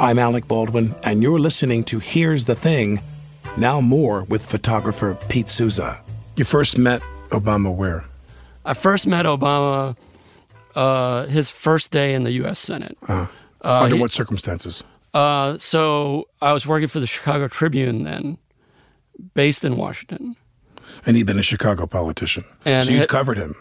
I'm 0.00 0.18
Alec 0.18 0.48
Baldwin, 0.48 0.92
and 1.04 1.22
you're 1.22 1.38
listening 1.38 1.84
to 1.84 2.00
Here's 2.00 2.46
the 2.46 2.56
Thing. 2.56 3.00
Now 3.56 3.80
more 3.80 4.24
with 4.24 4.44
photographer 4.44 5.16
Pete 5.28 5.48
Souza. 5.48 6.00
You 6.34 6.44
first 6.44 6.76
met 6.76 7.00
Obama 7.30 7.72
where? 7.72 8.04
I 8.64 8.74
first 8.74 9.06
met 9.06 9.24
Obama 9.24 9.96
uh, 10.74 11.26
his 11.26 11.48
first 11.52 11.92
day 11.92 12.14
in 12.14 12.24
the 12.24 12.32
U.S. 12.42 12.58
Senate. 12.58 12.98
Uh, 13.06 13.28
under 13.62 13.94
he- 13.94 14.02
what 14.02 14.12
circumstances? 14.12 14.82
Uh, 15.14 15.56
so 15.58 16.26
I 16.42 16.52
was 16.52 16.66
working 16.66 16.88
for 16.88 16.98
the 16.98 17.06
Chicago 17.06 17.46
Tribune 17.46 18.02
then, 18.02 18.36
based 19.34 19.64
in 19.64 19.76
Washington. 19.76 20.36
And 21.06 21.16
he'd 21.16 21.26
been 21.26 21.38
a 21.38 21.42
Chicago 21.42 21.86
politician. 21.86 22.44
And 22.64 22.88
so 22.88 22.94
you 22.94 23.06
covered 23.06 23.38
him. 23.38 23.54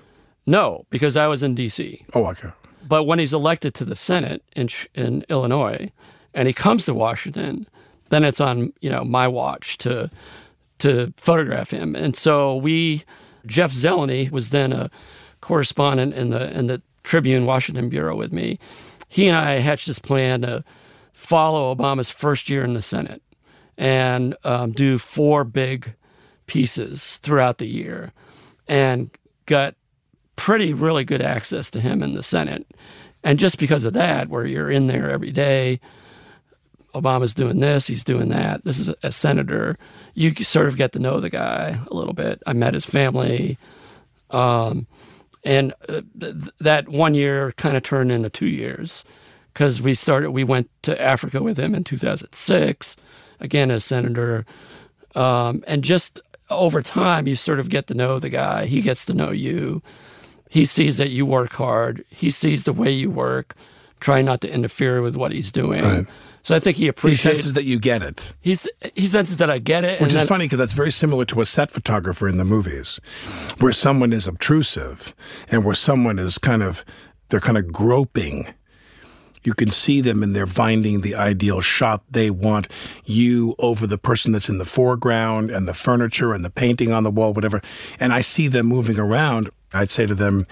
No, 0.45 0.85
because 0.89 1.15
I 1.15 1.27
was 1.27 1.43
in 1.43 1.55
D.C. 1.55 2.05
Oh, 2.13 2.25
okay. 2.27 2.49
But 2.87 3.05
when 3.05 3.19
he's 3.19 3.33
elected 3.33 3.73
to 3.75 3.85
the 3.85 3.95
Senate 3.95 4.43
in 4.55 4.69
in 4.93 5.25
Illinois, 5.29 5.91
and 6.33 6.47
he 6.47 6.53
comes 6.53 6.85
to 6.85 6.93
Washington, 6.93 7.67
then 8.09 8.23
it's 8.23 8.41
on 8.41 8.73
you 8.81 8.89
know 8.89 9.03
my 9.03 9.27
watch 9.27 9.77
to 9.79 10.09
to 10.79 11.13
photograph 11.15 11.71
him. 11.71 11.95
And 11.95 12.15
so 12.15 12.57
we, 12.57 13.03
Jeff 13.45 13.71
Zeleny 13.71 14.29
was 14.29 14.49
then 14.49 14.73
a 14.73 14.89
correspondent 15.41 16.13
in 16.13 16.29
the 16.29 16.51
in 16.57 16.67
the 16.67 16.81
Tribune 17.03 17.45
Washington 17.45 17.89
bureau 17.89 18.15
with 18.15 18.33
me. 18.33 18.59
He 19.07 19.27
and 19.27 19.37
I 19.37 19.53
hatched 19.59 19.87
this 19.87 19.99
plan 19.99 20.41
to 20.41 20.63
follow 21.13 21.73
Obama's 21.73 22.09
first 22.09 22.49
year 22.49 22.63
in 22.65 22.73
the 22.73 22.81
Senate 22.81 23.21
and 23.77 24.35
um, 24.43 24.71
do 24.71 24.97
four 24.97 25.43
big 25.43 25.93
pieces 26.47 27.17
throughout 27.17 27.57
the 27.57 27.67
year, 27.67 28.11
and 28.67 29.09
got 29.45 29.75
pretty 30.35 30.73
really 30.73 31.03
good 31.03 31.21
access 31.21 31.69
to 31.71 31.79
him 31.79 32.03
in 32.03 32.13
the 32.13 32.23
Senate. 32.23 32.65
And 33.23 33.39
just 33.39 33.57
because 33.57 33.85
of 33.85 33.93
that, 33.93 34.29
where 34.29 34.45
you're 34.45 34.69
in 34.69 34.87
there 34.87 35.09
every 35.09 35.31
day, 35.31 35.79
Obama's 36.93 37.33
doing 37.33 37.59
this, 37.59 37.87
he's 37.87 38.03
doing 38.03 38.29
that. 38.29 38.63
This 38.63 38.79
is 38.79 38.89
a, 39.01 39.11
senator. 39.11 39.77
You 40.13 40.33
sort 40.35 40.67
of 40.67 40.77
get 40.77 40.91
to 40.91 40.99
know 40.99 41.19
the 41.19 41.29
guy 41.29 41.79
a 41.89 41.93
little 41.93 42.13
bit. 42.13 42.41
I 42.45 42.53
met 42.53 42.73
his 42.73 42.85
family. 42.85 43.57
Um, 44.29 44.85
and 45.43 45.73
uh, 45.89 46.01
th- 46.19 46.35
that 46.59 46.89
one 46.89 47.15
year 47.15 47.53
kind 47.53 47.75
of 47.75 47.83
turned 47.83 48.11
into 48.11 48.29
two 48.29 48.47
years 48.47 49.03
because 49.53 49.81
we 49.81 49.93
started, 49.93 50.31
we 50.31 50.43
went 50.43 50.69
to 50.83 50.99
Africa 51.01 51.41
with 51.41 51.57
him 51.57 51.73
in 51.73 51.83
2006, 51.83 52.95
again 53.43 53.69
as 53.69 53.83
senator. 53.85 54.45
Um, 55.15 55.63
and 55.67 55.83
just 55.83 56.19
over 56.49 56.81
time, 56.81 57.27
you 57.27 57.35
sort 57.35 57.59
of 57.59 57.69
get 57.69 57.87
to 57.87 57.93
know 57.93 58.17
the 58.19 58.29
guy. 58.29 58.65
He 58.65 58.81
gets 58.81 59.05
to 59.05 59.13
know 59.13 59.31
you. 59.31 59.81
He 60.49 60.65
sees 60.65 60.97
that 60.97 61.09
you 61.09 61.25
work 61.25 61.51
hard. 61.51 62.03
He 62.09 62.29
sees 62.29 62.63
the 62.63 62.73
way 62.73 62.91
you 62.91 63.09
work. 63.11 63.53
Try 63.99 64.21
not 64.21 64.41
to 64.41 64.51
interfere 64.51 65.01
with 65.01 65.15
what 65.15 65.31
he's 65.31 65.51
doing. 65.51 65.83
Right. 65.83 66.05
So 66.43 66.55
I 66.55 66.59
think 66.59 66.75
he 66.75 66.89
appreciates. 66.89 67.21
He 67.23 67.29
senses 67.37 67.53
that 67.53 67.63
you 67.63 67.79
get 67.79 68.03
it. 68.03 68.33
he's 68.41 68.67
he 68.95 69.07
senses 69.07 69.37
that 69.37 69.49
I 69.49 69.59
get 69.59 69.85
it, 69.85 70.01
Which 70.01 70.09
is 70.09 70.15
that- 70.15 70.27
funny 70.27 70.45
because 70.45 70.59
that's 70.59 70.73
very 70.73 70.91
similar 70.91 71.23
to 71.25 71.39
a 71.39 71.45
set 71.45 71.71
photographer 71.71 72.27
in 72.27 72.37
the 72.37 72.43
movies, 72.43 72.99
where 73.59 73.71
someone 73.71 74.11
is 74.11 74.27
obtrusive 74.27 75.13
and 75.47 75.63
where 75.63 75.73
someone 75.75 76.19
is 76.19 76.37
kind 76.37 76.61
of, 76.61 76.83
they're 77.29 77.39
kind 77.39 77.57
of 77.57 77.71
groping. 77.71 78.53
You 79.43 79.53
can 79.53 79.69
see 79.69 80.01
them 80.01 80.23
and 80.23 80.35
they're 80.35 80.47
finding 80.47 81.01
the 81.01 81.15
ideal 81.15 81.61
shot 81.61 82.03
they 82.09 82.29
want 82.29 82.67
you 83.05 83.55
over 83.59 83.85
the 83.85 83.97
person 83.97 84.31
that's 84.31 84.49
in 84.49 84.57
the 84.57 84.65
foreground 84.65 85.49
and 85.51 85.67
the 85.67 85.73
furniture 85.73 86.33
and 86.33 86.43
the 86.43 86.49
painting 86.49 86.91
on 86.91 87.03
the 87.03 87.11
wall, 87.11 87.33
whatever. 87.33 87.61
And 87.99 88.13
I 88.13 88.21
see 88.21 88.47
them 88.47 88.67
moving 88.67 88.99
around. 88.99 89.49
I'd 89.73 89.89
say 89.89 90.05
to 90.05 90.15
them, 90.15 90.45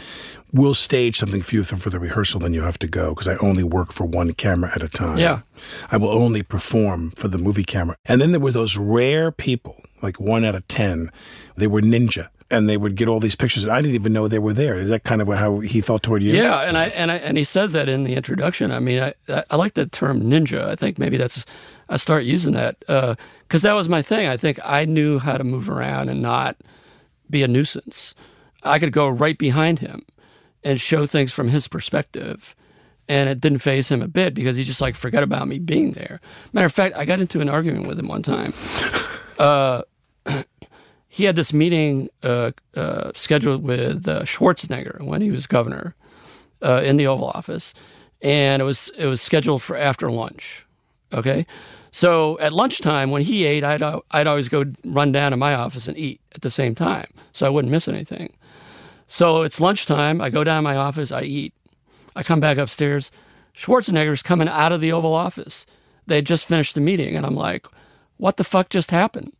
We'll 0.54 0.73
stage 0.73 1.17
something 1.17 1.41
for 1.41 1.56
you 1.56 1.63
for 1.63 1.89
the 1.89 1.99
rehearsal, 1.99 2.41
then 2.41 2.54
you 2.54 2.62
have 2.63 2.77
to 2.80 2.88
go 2.88 3.12
because 3.12 3.30
I 3.30 3.36
only 3.38 3.63
work 3.63 3.93
for 3.93 4.04
one 4.04 4.34
camera 4.34 4.69
at 4.75 4.84
a 4.84 4.89
time. 4.89 5.17
Yeah. 5.17 5.41
I 5.89 5.95
will 5.95 6.10
only 6.10 6.43
perform 6.43 7.12
for 7.12 7.30
the 7.30 7.38
movie 7.38 7.63
camera. 7.63 7.95
And 8.06 8.19
then 8.19 8.32
there 8.32 8.41
were 8.41 8.51
those 8.51 8.75
rare 8.75 9.32
people, 9.32 9.82
like 10.01 10.19
one 10.19 10.43
out 10.43 10.56
of 10.56 10.67
10, 10.67 11.10
they 11.56 11.67
were 11.67 11.82
ninja. 11.82 12.27
And 12.52 12.70
they 12.70 12.78
would 12.78 12.96
get 12.96 13.08
all 13.08 13.20
these 13.20 13.36
pictures. 13.36 13.68
I 13.68 13.82
didn't 13.82 13.96
even 13.96 14.14
know 14.14 14.28
they 14.28 14.40
were 14.40 14.54
there. 14.54 14.76
Is 14.76 14.90
that 14.90 15.04
kind 15.04 15.22
of 15.22 15.28
how 15.30 15.60
he 15.60 15.80
felt 15.82 16.04
toward 16.04 16.22
you? 16.22 16.34
Yeah, 16.34 16.60
and 16.60 16.78
I 16.78 16.88
and 16.88 17.10
I 17.10 17.16
and 17.18 17.38
he 17.38 17.44
says 17.44 17.74
that 17.74 17.88
in 17.88 18.04
the 18.04 18.14
introduction. 18.14 18.72
I 18.72 18.80
mean, 18.80 19.02
I 19.02 19.44
I, 19.50 19.56
like 19.56 19.74
the 19.74 19.86
term 19.86 20.22
ninja. 20.22 20.66
I 20.66 20.76
think 20.76 21.00
maybe 21.00 21.16
that's 21.18 21.46
I 21.88 21.96
start 21.96 22.26
using 22.26 22.54
that 22.54 22.80
because 22.80 23.62
that 23.64 23.74
was 23.74 23.88
my 23.88 24.02
thing. 24.02 24.28
I 24.28 24.38
think 24.38 24.60
I 24.64 24.86
knew 24.86 25.18
how 25.18 25.38
to 25.38 25.44
move 25.44 25.70
around 25.70 26.10
and 26.10 26.22
not 26.22 26.58
be 27.30 27.42
a 27.42 27.48
nuisance. 27.48 28.14
I 28.64 28.80
could 28.80 28.92
go 28.92 29.08
right 29.08 29.38
behind 29.38 29.80
him 29.80 30.04
and 30.64 30.80
show 30.80 31.06
things 31.06 31.34
from 31.34 31.48
his 31.50 31.68
perspective. 31.68 32.56
And 33.08 33.30
it 33.30 33.42
didn't 33.42 33.60
phase 33.60 33.90
him 33.90 34.02
a 34.02 34.08
bit 34.08 34.34
because 34.34 34.56
he 34.56 34.64
just 34.64 34.80
like 34.80 34.96
forgot 34.96 35.24
about 35.24 35.48
me 35.48 35.60
being 35.60 35.94
there. 35.94 36.22
Matter 36.54 36.66
of 36.66 36.74
fact, 36.74 36.96
I 36.96 37.04
got 37.04 37.20
into 37.20 37.42
an 37.42 37.50
argument 37.50 37.88
with 37.88 38.00
him 38.00 38.08
one 38.08 38.24
time. 38.24 38.54
Uh, 39.40 39.82
he 41.13 41.26
had 41.26 41.36
this 41.36 41.52
meeting 41.52 42.10
uh, 42.24 42.52
uh, 42.74 43.12
scheduled 43.13 43.63
with 43.63 44.08
uh, 44.08 44.24
Schwarzenegger 44.24 45.02
when 45.02 45.21
he 45.21 45.30
was 45.30 45.45
governor 45.45 45.93
uh, 46.62 46.82
in 46.86 46.95
the 46.95 47.06
Oval 47.06 47.28
Office, 47.28 47.74
and 48.21 48.62
it 48.62 48.65
was 48.65 48.89
it 48.97 49.08
was 49.08 49.21
scheduled 49.21 49.62
for 49.62 49.76
after 49.76 50.10
lunch. 50.10 50.65
Okay, 51.12 51.45
so 51.91 52.39
at 52.39 52.54
lunchtime 52.54 53.12
when 53.12 53.24
he 53.24 53.43
ate, 53.43 53.65
I'd 53.65 53.84
I'd 54.12 54.26
always 54.26 54.47
go 54.47 54.63
run 54.86 55.12
down 55.12 55.32
to 55.32 55.38
my 55.38 55.54
office 55.54 55.89
and 55.89 55.97
eat 55.97 56.21
at 56.34 56.43
the 56.43 56.50
same 56.50 56.76
time, 56.76 57.08
so 57.34 57.45
I 57.45 57.50
wouldn't 57.50 57.74
miss 57.74 57.89
anything. 57.89 58.32
So 59.08 59.41
it's 59.41 59.60
lunchtime. 59.60 60.21
I 60.21 60.30
go 60.30 60.45
down 60.45 60.60
to 60.60 60.69
my 60.69 60.78
office. 60.78 61.12
I 61.12 61.24
eat. 61.24 61.54
I 62.15 62.24
come 62.24 62.39
back 62.39 62.58
upstairs. 62.58 63.12
Schwarzenegger's 63.54 64.24
coming 64.24 64.47
out 64.47 64.71
of 64.71 64.80
the 64.80 64.93
Oval 64.93 65.13
Office. 65.13 65.65
They 66.08 66.15
had 66.15 66.26
just 66.26 66.47
finished 66.47 66.74
the 66.74 66.80
meeting, 66.80 67.17
and 67.17 67.26
I'm 67.26 67.36
like, 67.36 67.67
"What 68.15 68.38
the 68.38 68.45
fuck 68.45 68.69
just 68.69 68.91
happened?" 68.91 69.34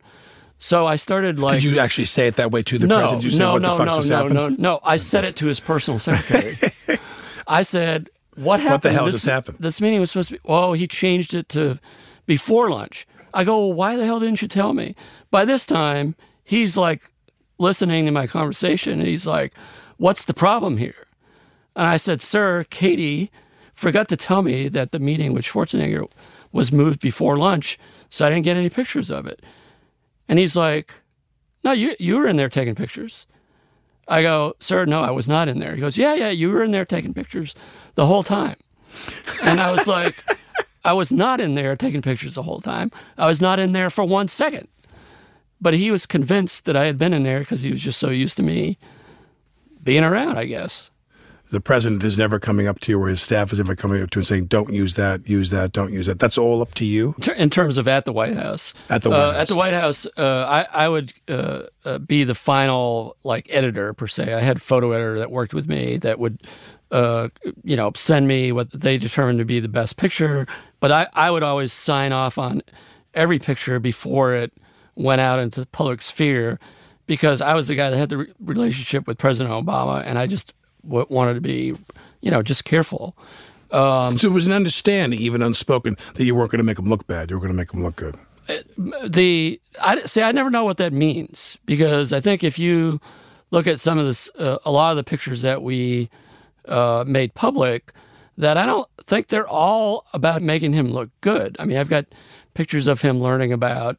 So 0.64 0.86
I 0.86 0.96
started 0.96 1.40
like, 1.40 1.56
Did 1.56 1.64
you 1.64 1.80
actually 1.80 2.06
say 2.06 2.28
it 2.28 2.36
that 2.36 2.52
way 2.52 2.62
to 2.62 2.78
the 2.78 2.86
no, 2.86 3.00
president? 3.00 3.24
You 3.24 3.32
say, 3.32 3.40
no, 3.40 3.54
what 3.54 3.64
no, 3.64 3.72
the 3.72 3.78
fuck 3.78 3.86
no, 3.88 4.00
no, 4.00 4.16
happened? 4.16 4.36
no, 4.36 4.74
no. 4.74 4.80
I 4.84 4.98
said 4.98 5.26
it 5.26 5.36
to 5.38 5.48
his 5.48 5.60
personal 5.60 5.98
secretary. 5.98 6.56
I 7.48 7.64
said, 7.64 8.12
"What 8.36 8.60
happened? 8.60 8.74
What 8.74 8.82
the 8.84 8.92
hell 8.92 9.06
this, 9.06 9.16
just 9.16 9.26
happened?" 9.26 9.58
This 9.60 9.82
meeting 9.82 10.00
was 10.00 10.12
supposed 10.12 10.30
to 10.30 10.36
be. 10.36 10.42
Oh, 10.46 10.74
he 10.74 10.86
changed 10.86 11.34
it 11.34 11.50
to 11.50 11.80
before 12.28 12.70
lunch." 12.70 13.08
I 13.34 13.44
go, 13.44 13.58
well, 13.58 13.74
"Why 13.74 13.96
the 13.96 14.06
hell 14.06 14.20
didn't 14.20 14.44
you 14.44 14.48
tell 14.48 14.76
me?" 14.76 14.96
By 15.32 15.46
this 15.46 15.66
time, 15.66 16.16
he's 16.44 16.78
like 16.78 17.10
listening 17.58 18.06
to 18.06 18.12
my 18.12 18.28
conversation, 18.28 19.00
and 19.00 19.10
he's 19.10 19.26
like, 19.26 19.56
"What's 19.98 20.26
the 20.26 20.34
problem 20.36 20.78
here?" 20.78 21.08
And 21.76 21.88
I 21.88 21.98
said, 21.98 22.22
"Sir, 22.22 22.66
Katie 22.70 23.32
forgot 23.74 24.08
to 24.10 24.16
tell 24.16 24.44
me 24.44 24.68
that 24.68 24.92
the 24.92 25.00
meeting 25.00 25.34
with 25.34 25.44
Schwarzenegger 25.44 26.08
was 26.52 26.72
moved 26.72 27.00
before 27.00 27.36
lunch, 27.36 27.80
so 28.10 28.28
I 28.28 28.30
didn't 28.30 28.46
get 28.46 28.58
any 28.58 28.70
pictures 28.70 29.10
of 29.10 29.26
it." 29.26 29.42
And 30.32 30.40
he's 30.40 30.56
like, 30.56 30.94
no, 31.62 31.74
you 31.74 31.94
you 32.00 32.16
were 32.16 32.26
in 32.26 32.38
there 32.38 32.48
taking 32.48 32.74
pictures. 32.74 33.28
I 34.08 34.22
go, 34.22 34.56
sir, 34.62 34.86
no, 34.86 35.02
I 35.02 35.12
was 35.12 35.28
not 35.28 35.50
in 35.50 35.60
there. 35.60 35.76
He 35.76 35.82
goes, 35.82 35.98
yeah, 35.98 36.16
yeah, 36.16 36.30
you 36.30 36.50
were 36.50 36.64
in 36.64 36.72
there 36.72 36.86
taking 36.86 37.14
pictures 37.14 37.54
the 37.96 38.06
whole 38.06 38.24
time. 38.24 38.56
And 39.44 39.60
I 39.60 39.72
was 39.72 39.88
like, 39.90 40.24
I 40.86 40.94
was 40.94 41.12
not 41.12 41.42
in 41.42 41.56
there 41.56 41.76
taking 41.76 42.02
pictures 42.02 42.36
the 42.36 42.44
whole 42.44 42.62
time. 42.62 42.92
I 43.18 43.28
was 43.28 43.42
not 43.42 43.60
in 43.60 43.74
there 43.74 43.90
for 43.90 44.06
one 44.06 44.30
second. 44.30 44.70
But 45.60 45.74
he 45.74 45.92
was 45.92 46.06
convinced 46.06 46.64
that 46.64 46.78
I 46.78 46.86
had 46.86 46.98
been 46.98 47.14
in 47.14 47.24
there 47.24 47.40
because 47.40 47.62
he 47.62 47.70
was 47.70 47.82
just 47.82 48.00
so 48.00 48.10
used 48.10 48.38
to 48.38 48.44
me 48.44 48.78
being 49.84 50.04
around, 50.06 50.38
I 50.38 50.46
guess. 50.46 50.91
The 51.52 51.60
president 51.60 52.04
is 52.06 52.18
never 52.18 52.40
coming 52.40 52.66
up 52.66 52.80
to 52.80 52.92
you 52.94 53.00
or 53.00 53.10
his 53.10 53.22
staff 53.22 53.52
is 53.52 53.60
never 53.60 53.76
coming 53.76 54.02
up 54.02 54.10
to 54.12 54.18
you 54.18 54.22
and 54.22 54.28
saying, 54.28 54.46
don't 54.46 54.72
use 54.72 54.96
that, 54.96 55.28
use 55.28 55.50
that, 55.50 55.74
don't 55.74 55.92
use 55.92 56.08
that. 56.08 56.18
That's 56.18 56.38
all 56.38 56.62
up 56.62 56.74
to 56.76 56.86
you? 56.86 57.14
In 57.36 57.50
terms 57.50 57.78
of 57.78 57.90
at 57.90 58.06
the 58.06 58.14
White 58.14 58.36
House. 58.36 58.74
At 58.90 59.02
the 59.02 59.10
White 59.10 59.20
uh, 59.20 59.32
House. 59.34 59.42
At 59.42 59.48
the 59.50 59.56
White 59.58 59.74
House, 59.74 60.06
uh, 60.18 60.46
I, 60.48 60.86
I 60.86 60.88
would 60.88 61.14
uh, 61.28 61.64
uh, 61.84 61.98
be 62.00 62.24
the 62.24 62.36
final 62.36 63.18
like 63.24 63.54
editor 63.54 63.94
per 63.94 64.08
se. 64.08 64.34
I 64.34 64.40
had 64.40 64.58
a 64.58 64.60
photo 64.62 64.94
editor 64.94 65.20
that 65.20 65.30
worked 65.30 65.54
with 65.54 65.68
me 65.68 65.98
that 65.98 66.20
would, 66.20 66.40
uh, 66.90 67.28
you 67.66 67.76
know, 67.76 67.92
send 67.96 68.30
me 68.30 68.54
what 68.54 68.72
they 68.72 68.98
determined 68.98 69.40
to 69.40 69.46
be 69.46 69.60
the 69.60 69.68
best 69.68 69.98
picture. 69.98 70.48
But 70.80 70.94
I, 70.94 71.08
I 71.14 71.32
would 71.32 71.44
always 71.44 71.74
sign 71.74 72.14
off 72.14 72.38
on 72.38 72.62
every 73.14 73.40
picture 73.40 73.78
before 73.78 74.34
it 74.36 74.54
went 74.96 75.20
out 75.20 75.40
into 75.40 75.60
the 75.60 75.66
public 75.66 76.02
sphere 76.02 76.62
because 77.08 77.42
I 77.42 77.56
was 77.56 77.68
the 77.68 77.76
guy 77.76 77.90
that 77.90 77.98
had 77.98 78.08
the 78.08 78.20
re- 78.20 78.34
relationship 78.40 79.06
with 79.06 79.18
President 79.18 79.54
Obama, 79.54 80.02
and 80.06 80.18
I 80.18 80.28
just 80.28 80.54
wanted 80.84 81.36
to 81.36 81.42
be, 81.42 81.76
you 82.22 82.32
know, 82.32 82.42
just 82.42 82.66
careful. 82.66 83.16
Um, 83.72 84.18
so 84.18 84.28
it 84.28 84.34
was 84.34 84.46
an 84.46 84.54
understanding, 84.54 85.20
even 85.20 85.42
unspoken, 85.42 85.96
that 86.16 86.26
you 86.26 86.36
weren't 86.36 86.52
going 86.52 86.60
to 86.60 86.64
make 86.64 86.78
him 86.78 86.90
look 86.90 87.08
bad. 87.08 87.30
You 87.30 87.38
were 87.38 87.42
going 87.42 87.54
to 87.54 87.58
make 87.58 87.74
him 87.74 87.84
look 87.84 87.96
good. 87.96 88.18
the 89.06 89.62
I 89.82 90.02
see. 90.02 90.22
I 90.22 90.32
never 90.32 90.50
know 90.50 90.66
what 90.66 90.78
that 90.78 90.92
means 90.94 91.58
because 91.66 92.12
I 92.12 92.20
think 92.20 92.44
if 92.44 92.60
you 92.60 93.00
look 93.52 93.68
at 93.68 93.80
some 93.80 93.98
of 93.98 94.06
this, 94.06 94.30
uh, 94.38 94.58
a 94.66 94.72
lot 94.72 94.92
of 94.92 94.98
the 94.98 95.04
pictures 95.04 95.42
that 95.44 95.62
we 95.62 96.10
uh, 96.66 97.04
made 97.08 97.34
public, 97.34 97.94
that 98.38 98.58
I 98.58 98.66
don't 98.66 98.88
think 99.06 99.28
they're 99.28 99.48
all 99.48 100.06
about 100.14 100.42
making 100.42 100.74
him 100.74 100.92
look 100.92 101.10
good. 101.22 101.56
I 101.60 101.66
mean, 101.66 101.78
I've 101.78 101.90
got 101.90 102.06
pictures 102.54 102.88
of 102.88 103.02
him 103.02 103.22
learning 103.22 103.54
about 103.54 103.98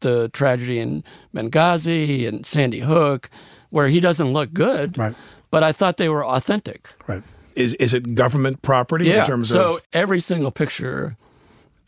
the 0.00 0.30
tragedy 0.30 0.78
in 0.78 1.04
Benghazi 1.34 2.26
and 2.26 2.46
Sandy 2.46 2.80
Hook, 2.80 3.30
where 3.70 3.88
he 3.88 4.00
doesn't 4.00 4.32
look 4.32 4.52
good. 4.52 4.96
Right. 4.96 5.14
But 5.50 5.62
I 5.62 5.72
thought 5.72 5.96
they 5.96 6.08
were 6.08 6.24
authentic. 6.24 6.88
Right. 7.06 7.22
Is 7.56 7.74
is 7.74 7.92
it 7.94 8.14
government 8.14 8.62
property 8.62 9.06
Yeah. 9.06 9.20
in 9.20 9.26
terms 9.26 9.48
so 9.50 9.60
of 9.60 9.76
So 9.80 9.86
every 9.92 10.20
single 10.20 10.50
picture 10.50 11.16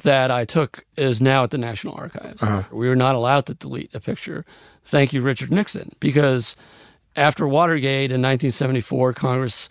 that 0.02 0.30
I 0.32 0.44
took 0.44 0.84
is 0.96 1.20
now 1.20 1.44
at 1.44 1.50
the 1.52 1.58
National 1.58 1.94
Archives. 1.94 2.42
Uh-huh. 2.42 2.64
We 2.72 2.88
were 2.88 2.96
not 2.96 3.14
allowed 3.14 3.46
to 3.46 3.54
delete 3.54 3.94
a 3.94 4.00
picture. 4.00 4.44
Thank 4.84 5.12
you, 5.12 5.22
Richard 5.22 5.52
Nixon, 5.52 5.92
because 6.00 6.56
after 7.14 7.46
Watergate 7.46 8.10
in 8.10 8.20
1974, 8.20 9.12
Congress 9.12 9.68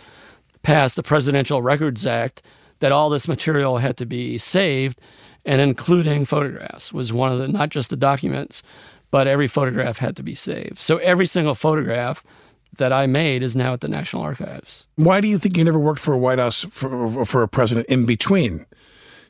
passed 0.63 0.95
the 0.95 1.03
Presidential 1.03 1.61
Records 1.61 2.05
Act 2.05 2.41
that 2.79 2.93
all 2.93 3.09
this 3.09 3.27
material 3.27 3.77
had 3.79 3.97
to 3.97 4.05
be 4.05 4.37
saved, 4.37 5.01
and 5.45 5.59
including 5.59 6.23
photographs 6.23 6.93
was 6.93 7.11
one 7.11 7.31
of 7.33 7.39
the 7.39 7.47
not 7.49 7.69
just 7.69 7.89
the 7.89 7.97
documents, 7.97 8.63
but 9.09 9.27
every 9.27 9.47
photograph 9.47 9.97
had 9.97 10.15
to 10.15 10.23
be 10.23 10.33
saved. 10.35 10.77
So 10.77 10.97
every 10.97 11.25
single 11.25 11.55
photograph 11.55 12.23
that 12.77 12.93
I 12.93 13.05
made 13.07 13.43
is 13.43 13.55
now 13.55 13.73
at 13.73 13.81
the 13.81 13.87
National 13.87 14.23
Archives 14.23 14.87
why 14.95 15.21
do 15.21 15.27
you 15.27 15.37
think 15.39 15.57
you 15.57 15.63
never 15.63 15.79
worked 15.79 16.01
for 16.01 16.13
a 16.13 16.17
White 16.17 16.39
House 16.39 16.65
for, 16.69 17.25
for 17.25 17.43
a 17.43 17.47
president 17.47 17.87
in 17.87 18.05
between? 18.05 18.65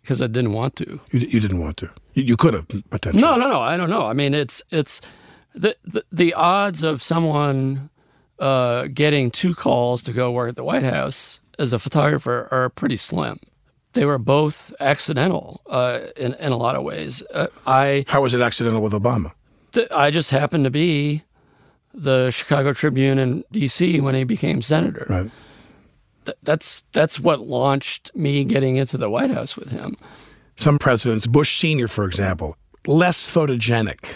because 0.01 0.21
I 0.21 0.27
didn't 0.27 0.53
want 0.53 0.75
to. 0.77 0.99
You, 1.11 1.19
you 1.19 1.39
didn't 1.39 1.59
want 1.59 1.77
to. 1.77 1.89
You, 2.13 2.23
you 2.23 2.37
could 2.37 2.53
have 2.53 2.67
potentially. 2.89 3.21
No, 3.21 3.35
no, 3.37 3.47
no. 3.47 3.61
I 3.61 3.77
don't 3.77 3.89
know. 3.89 4.05
I 4.05 4.13
mean, 4.13 4.33
it's 4.33 4.63
it's 4.71 5.01
the 5.53 5.75
the, 5.83 6.03
the 6.11 6.33
odds 6.33 6.83
of 6.83 7.01
someone 7.01 7.89
uh, 8.39 8.87
getting 8.93 9.31
two 9.31 9.53
calls 9.53 10.01
to 10.03 10.13
go 10.13 10.31
work 10.31 10.49
at 10.49 10.55
the 10.55 10.63
White 10.63 10.83
House 10.83 11.39
as 11.59 11.73
a 11.73 11.79
photographer 11.79 12.47
are 12.51 12.69
pretty 12.69 12.97
slim. 12.97 13.39
They 13.93 14.05
were 14.05 14.17
both 14.17 14.73
accidental 14.79 15.61
uh, 15.67 15.99
in 16.17 16.33
in 16.35 16.51
a 16.51 16.57
lot 16.57 16.75
of 16.75 16.83
ways. 16.83 17.23
Uh, 17.33 17.47
I 17.67 18.05
How 18.07 18.21
was 18.21 18.33
it 18.33 18.41
accidental 18.41 18.81
with 18.81 18.93
Obama? 18.93 19.33
th- 19.73 19.91
I 19.91 20.11
just 20.11 20.31
happened 20.31 20.63
to 20.65 20.71
be 20.71 21.23
the 21.93 22.31
Chicago 22.31 22.73
Tribune 22.73 23.19
in 23.19 23.43
D.C. 23.51 23.99
when 24.01 24.15
he 24.15 24.23
became 24.23 24.61
senator. 24.61 25.05
Right. 25.09 25.31
Th- 26.25 26.37
that's 26.43 26.83
that's 26.91 27.19
what 27.19 27.41
launched 27.41 28.11
me 28.15 28.43
getting 28.45 28.75
into 28.77 28.97
the 28.97 29.09
White 29.09 29.31
House 29.31 29.55
with 29.57 29.69
him. 29.69 29.97
Some 30.57 30.77
presidents, 30.77 31.25
Bush 31.27 31.59
Senior, 31.59 31.87
for 31.87 32.05
example, 32.05 32.55
less 32.85 33.31
photogenic. 33.31 34.15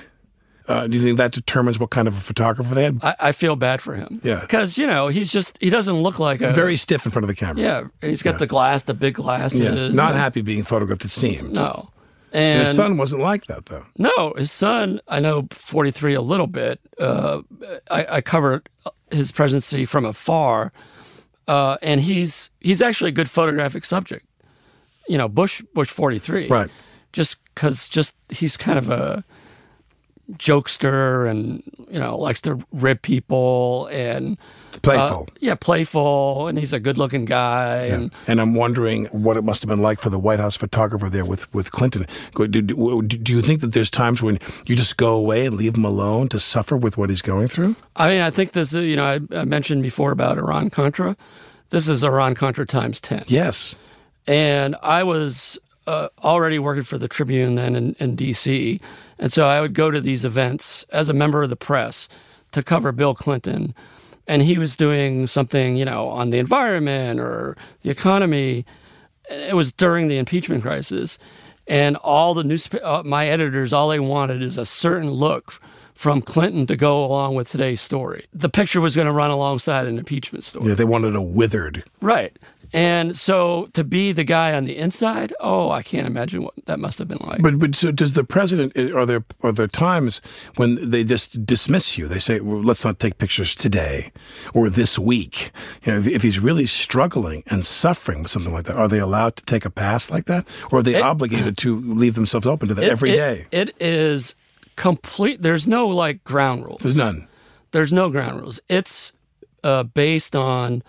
Uh, 0.68 0.88
do 0.88 0.98
you 0.98 1.04
think 1.04 1.18
that 1.20 1.32
determines 1.32 1.78
what 1.80 1.92
kind 1.92 2.08
of 2.08 2.18
a 2.18 2.22
photographer 2.22 2.74
they 2.74 2.86
had? 2.86 3.00
I, 3.04 3.16
I 3.20 3.32
feel 3.34 3.56
bad 3.56 3.82
for 3.82 3.94
him. 3.94 4.20
Yeah. 4.24 4.40
because 4.40 4.80
you 4.80 4.88
know 4.88 5.10
he's 5.10 5.32
just 5.32 5.58
he 5.62 5.70
doesn't 5.70 5.96
look 6.02 6.18
like 6.20 6.42
a 6.42 6.54
Very 6.54 6.76
stiff 6.76 7.06
in 7.06 7.12
front 7.12 7.24
of 7.24 7.28
the 7.28 7.36
camera. 7.36 7.62
Yeah, 7.62 7.84
he's 8.02 8.24
got 8.24 8.40
the 8.40 8.48
glass, 8.48 8.84
the 8.84 8.94
big 8.96 9.16
glasses. 9.16 9.60
Yeah. 9.60 9.90
Not 9.90 10.12
and- 10.12 10.20
happy 10.20 10.42
being 10.42 10.64
photographed, 10.64 11.06
it 11.06 11.12
seems. 11.12 11.52
No, 11.54 11.90
And 12.36 12.68
his 12.68 12.76
son 12.76 12.98
wasn't 12.98 13.22
like 13.22 13.46
that, 13.46 13.68
though. 13.68 13.86
no, 13.98 14.34
his 14.38 14.52
son. 14.52 15.00
I 15.08 15.20
know 15.20 15.48
forty 15.52 15.92
three 15.92 16.14
a 16.14 16.22
little 16.22 16.48
bit. 16.48 16.80
Uh, 17.00 17.42
I, 17.90 18.06
I 18.18 18.22
covered 18.22 18.68
his 19.10 19.32
presidency 19.32 19.86
from 19.86 20.04
afar, 20.06 20.74
uh, 21.48 21.78
and 21.82 22.02
he's 22.02 22.52
he's 22.60 22.82
actually 22.82 23.10
a 23.10 23.14
good 23.14 23.30
photographic 23.30 23.86
subject. 23.86 24.26
you 25.08 25.18
know, 25.18 25.28
Bush 25.30 25.62
Bush 25.74 25.90
43. 25.90 26.48
Right. 26.48 26.70
Just 27.14 27.38
because 27.54 27.88
just 27.88 28.16
he's 28.30 28.58
kind 28.58 28.78
of 28.78 28.90
a 28.90 29.24
jokester 30.34 31.30
and 31.30 31.62
you 31.90 32.00
know 32.00 32.18
likes 32.18 32.42
to 32.42 32.60
rib 32.72 33.02
people 33.02 33.88
and 33.92 34.38
Playful. 34.82 35.28
uh, 35.30 35.34
yeah, 35.40 35.56
playful, 35.56 36.48
and 36.48 36.60
he's 36.60 36.74
a 36.74 36.80
good-looking 36.82 37.24
guy. 37.26 37.86
And 37.86 38.12
And 38.28 38.42
I'm 38.42 38.54
wondering 38.56 39.06
what 39.06 39.38
it 39.38 39.44
must 39.44 39.62
have 39.62 39.70
been 39.70 39.82
like 39.82 40.00
for 40.00 40.10
the 40.10 40.20
White 40.20 40.40
House 40.40 40.58
photographer 40.58 41.10
there 41.10 41.24
with, 41.24 41.52
with 41.54 41.72
Clinton. 41.72 42.06
Do, 42.36 42.48
do, 42.48 43.02
do 43.02 43.34
you 43.34 43.42
think 43.42 43.62
that 43.62 43.72
there's 43.74 43.90
times 43.90 44.22
when 44.22 44.38
you 44.66 44.76
just 44.76 44.98
go 44.98 45.14
away 45.16 45.46
and 45.46 45.56
leave 45.56 45.76
him 45.76 45.86
alone 45.86 46.28
to 46.30 46.40
suffer 46.40 46.76
with 46.76 46.98
what 46.98 47.10
he's 47.10 47.22
going 47.22 47.48
through? 47.48 47.76
I 47.96 48.10
mean, 48.10 48.22
I 48.22 48.30
think 48.30 48.52
this. 48.52 48.74
You 48.74 48.98
know, 48.98 49.06
I, 49.06 49.20
I 49.32 49.46
mentioned 49.46 49.82
before 49.82 50.12
about 50.12 50.38
Iran 50.38 50.70
Contra. 50.70 51.16
This 51.70 51.88
is 51.88 52.04
Iran 52.04 52.36
Contra 52.36 52.66
times 52.66 53.00
ten. 53.00 53.24
Yes. 53.28 53.78
and 54.28 54.76
I 54.84 55.04
was 55.04 55.58
uh, 55.88 56.10
already 56.24 56.60
working 56.60 56.84
for 56.84 56.98
the 56.98 57.08
Tribune 57.08 57.56
then 57.56 57.76
in, 57.76 57.94
in 58.00 58.16
D.C., 58.16 58.80
and 59.18 59.32
so 59.32 59.46
I 59.46 59.62
would 59.62 59.74
go 59.74 59.92
to 59.92 60.02
these 60.02 60.26
events 60.26 60.86
as 60.92 61.08
a 61.08 61.14
member 61.14 61.44
of 61.44 61.50
the 61.50 61.56
press 61.56 62.10
to 62.52 62.64
cover 62.64 62.92
Bill 62.92 63.16
Clinton, 63.16 63.74
and 64.28 64.42
he 64.42 64.58
was 64.58 64.76
doing 64.76 65.28
something, 65.28 65.78
you 65.78 65.86
know, 65.86 66.08
on 66.08 66.32
the 66.32 66.40
environment 66.40 67.20
or 67.20 67.56
the 67.82 67.90
economy. 67.90 68.66
It 69.30 69.56
was 69.56 69.72
during 69.72 70.08
the 70.08 70.18
impeachment 70.18 70.64
crisis, 70.64 71.18
and 71.68 71.96
all 71.98 72.34
the 72.34 72.44
newspaper, 72.44 72.86
uh, 72.86 73.04
my 73.04 73.28
editors, 73.28 73.74
all 73.74 73.90
they 73.90 74.00
wanted 74.00 74.42
is 74.42 74.58
a 74.58 74.66
certain 74.66 75.12
look 75.12 75.60
from 75.96 76.22
Clinton 76.22 76.68
to 76.68 76.76
go 76.76 77.04
along 77.04 77.36
with 77.36 77.48
today's 77.48 77.82
story. 77.82 78.26
The 78.34 78.50
picture 78.50 78.82
was 78.82 78.96
going 78.96 79.08
to 79.08 79.14
run 79.14 79.32
alongside 79.32 79.88
an 79.88 79.98
impeachment 79.98 80.44
story. 80.44 80.68
Yeah, 80.68 80.76
they 80.76 80.84
wanted 80.84 81.16
a 81.16 81.22
withered. 81.22 81.84
Right. 82.02 82.38
And 82.76 83.18
so 83.18 83.70
to 83.72 83.86
be 83.86 84.12
the 84.12 84.26
guy 84.26 84.54
on 84.54 84.66
the 84.66 84.76
inside, 84.76 85.34
oh, 85.40 85.72
I 85.72 85.82
can't 85.82 86.06
imagine 86.06 86.44
what 86.44 86.54
that 86.66 86.78
must 86.78 87.00
have 87.00 87.08
been 87.08 87.20
like. 87.22 87.42
But 87.42 87.58
but 87.58 87.74
so 87.74 87.90
does 87.92 88.14
the 88.14 88.26
president? 88.26 88.76
Are 88.78 89.06
there 89.06 89.24
are 89.42 89.54
there 89.54 89.68
times 89.68 90.20
when 90.58 90.90
they 90.92 91.06
just 91.06 91.46
dismiss 91.46 91.98
you? 91.98 92.10
They 92.10 92.20
say, 92.20 92.42
well, 92.42 92.62
"Let's 92.62 92.84
not 92.84 93.00
take 93.00 93.18
pictures 93.18 93.56
today 93.56 94.12
or 94.54 94.70
this 94.70 95.00
week." 95.00 95.52
You 95.86 95.94
know, 95.94 96.00
if, 96.00 96.08
if 96.08 96.22
he's 96.22 96.38
really 96.38 96.66
struggling 96.66 97.44
and 97.48 97.66
suffering 97.66 98.22
with 98.24 98.32
something 98.32 98.52
like 98.54 98.66
that, 98.66 98.76
are 98.76 98.90
they 98.90 99.00
allowed 99.00 99.38
to 99.38 99.46
take 99.46 99.64
a 99.64 99.70
pass 99.70 100.12
like 100.12 100.26
that, 100.26 100.46
or 100.70 100.80
are 100.80 100.84
they 100.84 101.00
obligated 101.12 101.58
to 101.60 101.78
leave 101.80 102.16
themselves 102.16 102.46
open 102.46 102.68
to 102.68 102.74
that 102.74 102.84
It- 102.84 102.92
every 102.92 103.12
it- 103.12 103.16
day? 103.16 103.46
It 103.52 103.74
is 103.80 104.36
complete. 104.76 105.42
There's 105.42 105.66
no 105.66 105.88
like 105.88 106.26
ground 106.26 106.66
rules. 106.66 106.82
There's 106.82 106.98
none. 106.98 107.28
There's 107.72 107.94
no 107.94 108.10
ground 108.10 108.42
rules. 108.42 108.60
It's 108.68 109.14
uh, 109.64 109.84
based 109.84 110.36
on 110.36 110.84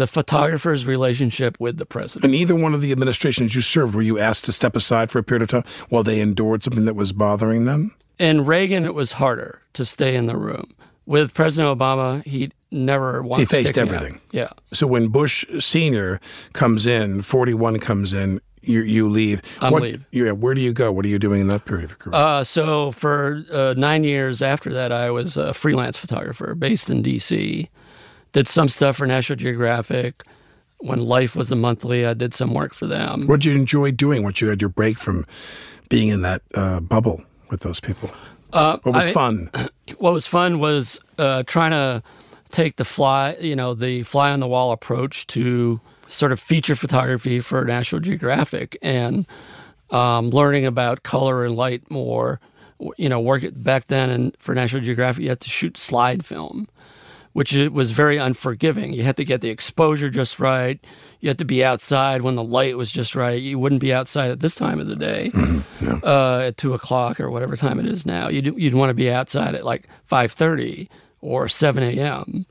the 0.00 0.06
photographer's 0.06 0.86
relationship 0.86 1.60
with 1.60 1.76
the 1.76 1.84
president. 1.84 2.24
In 2.24 2.34
either 2.34 2.54
one 2.54 2.72
of 2.72 2.80
the 2.80 2.90
administrations 2.90 3.54
you 3.54 3.60
served, 3.60 3.94
were 3.94 4.00
you 4.00 4.18
asked 4.18 4.46
to 4.46 4.52
step 4.52 4.74
aside 4.74 5.10
for 5.10 5.18
a 5.18 5.22
period 5.22 5.42
of 5.42 5.48
time 5.50 5.64
while 5.90 6.02
they 6.02 6.20
endured 6.20 6.64
something 6.64 6.86
that 6.86 6.94
was 6.94 7.12
bothering 7.12 7.66
them? 7.66 7.94
In 8.18 8.46
Reagan, 8.46 8.86
it 8.86 8.94
was 8.94 9.12
harder 9.12 9.60
to 9.74 9.84
stay 9.84 10.16
in 10.16 10.24
the 10.24 10.38
room. 10.38 10.74
With 11.04 11.34
President 11.34 11.78
Obama, 11.78 12.24
he 12.24 12.50
never 12.70 13.22
once 13.22 13.50
faced 13.50 13.74
kicked 13.74 13.76
me 13.76 13.82
out. 13.82 13.88
everything. 13.88 14.20
Yeah. 14.32 14.48
So 14.72 14.86
when 14.86 15.08
Bush 15.08 15.44
Senior 15.58 16.18
comes 16.54 16.86
in, 16.86 17.20
forty 17.20 17.52
one 17.52 17.78
comes 17.78 18.14
in, 18.14 18.40
you 18.62 18.80
you 18.82 19.08
leave. 19.08 19.42
I'm 19.60 19.72
leave. 19.74 20.06
Yeah. 20.12 20.32
Where 20.32 20.54
do 20.54 20.60
you 20.60 20.72
go? 20.72 20.92
What 20.92 21.04
are 21.04 21.08
you 21.08 21.18
doing 21.18 21.42
in 21.42 21.48
that 21.48 21.64
period 21.66 21.84
of 21.84 21.90
your 21.90 21.98
career? 21.98 22.14
Uh, 22.14 22.44
so 22.44 22.92
for 22.92 23.42
uh, 23.52 23.74
nine 23.76 24.04
years 24.04 24.40
after 24.40 24.72
that, 24.72 24.92
I 24.92 25.10
was 25.10 25.36
a 25.36 25.52
freelance 25.52 25.98
photographer 25.98 26.54
based 26.54 26.88
in 26.88 27.02
D.C. 27.02 27.68
Did 28.32 28.46
some 28.48 28.68
stuff 28.68 28.96
for 28.96 29.06
National 29.06 29.36
Geographic. 29.36 30.22
When 30.78 31.00
Life 31.00 31.36
was 31.36 31.52
a 31.52 31.56
monthly, 31.56 32.06
I 32.06 32.14
did 32.14 32.32
some 32.32 32.54
work 32.54 32.72
for 32.72 32.86
them. 32.86 33.26
what 33.26 33.40
did 33.40 33.46
you 33.46 33.54
enjoy 33.54 33.90
doing 33.90 34.22
once 34.22 34.40
you 34.40 34.48
had 34.48 34.62
your 34.62 34.70
break 34.70 34.98
from 34.98 35.26
being 35.90 36.08
in 36.08 36.22
that 36.22 36.40
uh, 36.54 36.80
bubble 36.80 37.22
with 37.50 37.60
those 37.60 37.80
people? 37.80 38.10
Uh, 38.52 38.78
What 38.82 38.94
was 38.94 39.06
I- 39.08 39.12
fun? 39.12 39.50
What 39.98 40.12
was 40.12 40.26
fun 40.26 40.58
was 40.60 41.00
uh, 41.18 41.42
trying 41.46 41.72
to 41.72 42.02
take 42.50 42.76
the 42.76 42.84
fly, 42.84 43.36
you 43.40 43.54
know, 43.56 43.74
the 43.74 44.04
fly 44.04 44.30
on 44.30 44.40
the 44.40 44.46
wall 44.48 44.70
approach 44.72 45.26
to 45.28 45.80
sort 46.08 46.30
of 46.32 46.38
feature 46.40 46.74
photography 46.76 47.40
for 47.40 47.64
National 47.64 48.00
Geographic 48.00 48.78
and 48.82 49.26
um, 49.90 50.30
learning 50.30 50.64
about 50.64 51.02
color 51.02 51.44
and 51.44 51.56
light 51.56 51.90
more. 51.90 52.40
You 52.96 53.08
know, 53.10 53.20
work 53.20 53.42
it 53.42 53.62
back 53.62 53.88
then 53.88 54.08
and 54.10 54.34
for 54.38 54.54
National 54.54 54.82
Geographic, 54.82 55.22
you 55.24 55.28
had 55.28 55.40
to 55.40 55.50
shoot 55.50 55.76
slide 55.76 56.24
film, 56.24 56.66
which 57.40 57.56
it 57.56 57.72
was 57.72 57.92
very 57.92 58.18
unforgiving. 58.18 58.92
You 58.92 59.02
had 59.02 59.16
to 59.16 59.24
get 59.24 59.40
the 59.40 59.48
exposure 59.48 60.10
just 60.10 60.38
right. 60.40 60.78
You 61.20 61.30
had 61.30 61.38
to 61.38 61.46
be 61.46 61.64
outside 61.64 62.20
when 62.20 62.34
the 62.34 62.44
light 62.44 62.76
was 62.76 62.92
just 62.92 63.16
right. 63.16 63.40
You 63.40 63.58
wouldn't 63.58 63.80
be 63.80 63.94
outside 63.94 64.30
at 64.30 64.40
this 64.40 64.54
time 64.54 64.78
of 64.78 64.88
the 64.88 64.94
day 64.94 65.32
uh, 66.02 66.40
at 66.40 66.58
two 66.58 66.74
o'clock 66.74 67.18
or 67.18 67.30
whatever 67.30 67.56
time 67.56 67.80
it 67.80 67.86
is 67.86 68.04
now. 68.04 68.28
You'd 68.28 68.58
you'd 68.58 68.74
want 68.74 68.90
to 68.90 68.94
be 68.94 69.10
outside 69.10 69.54
at 69.54 69.64
like 69.64 69.88
five 70.04 70.32
thirty 70.32 70.90
or 71.22 71.48
seven 71.48 71.82
a.m. 71.82 72.44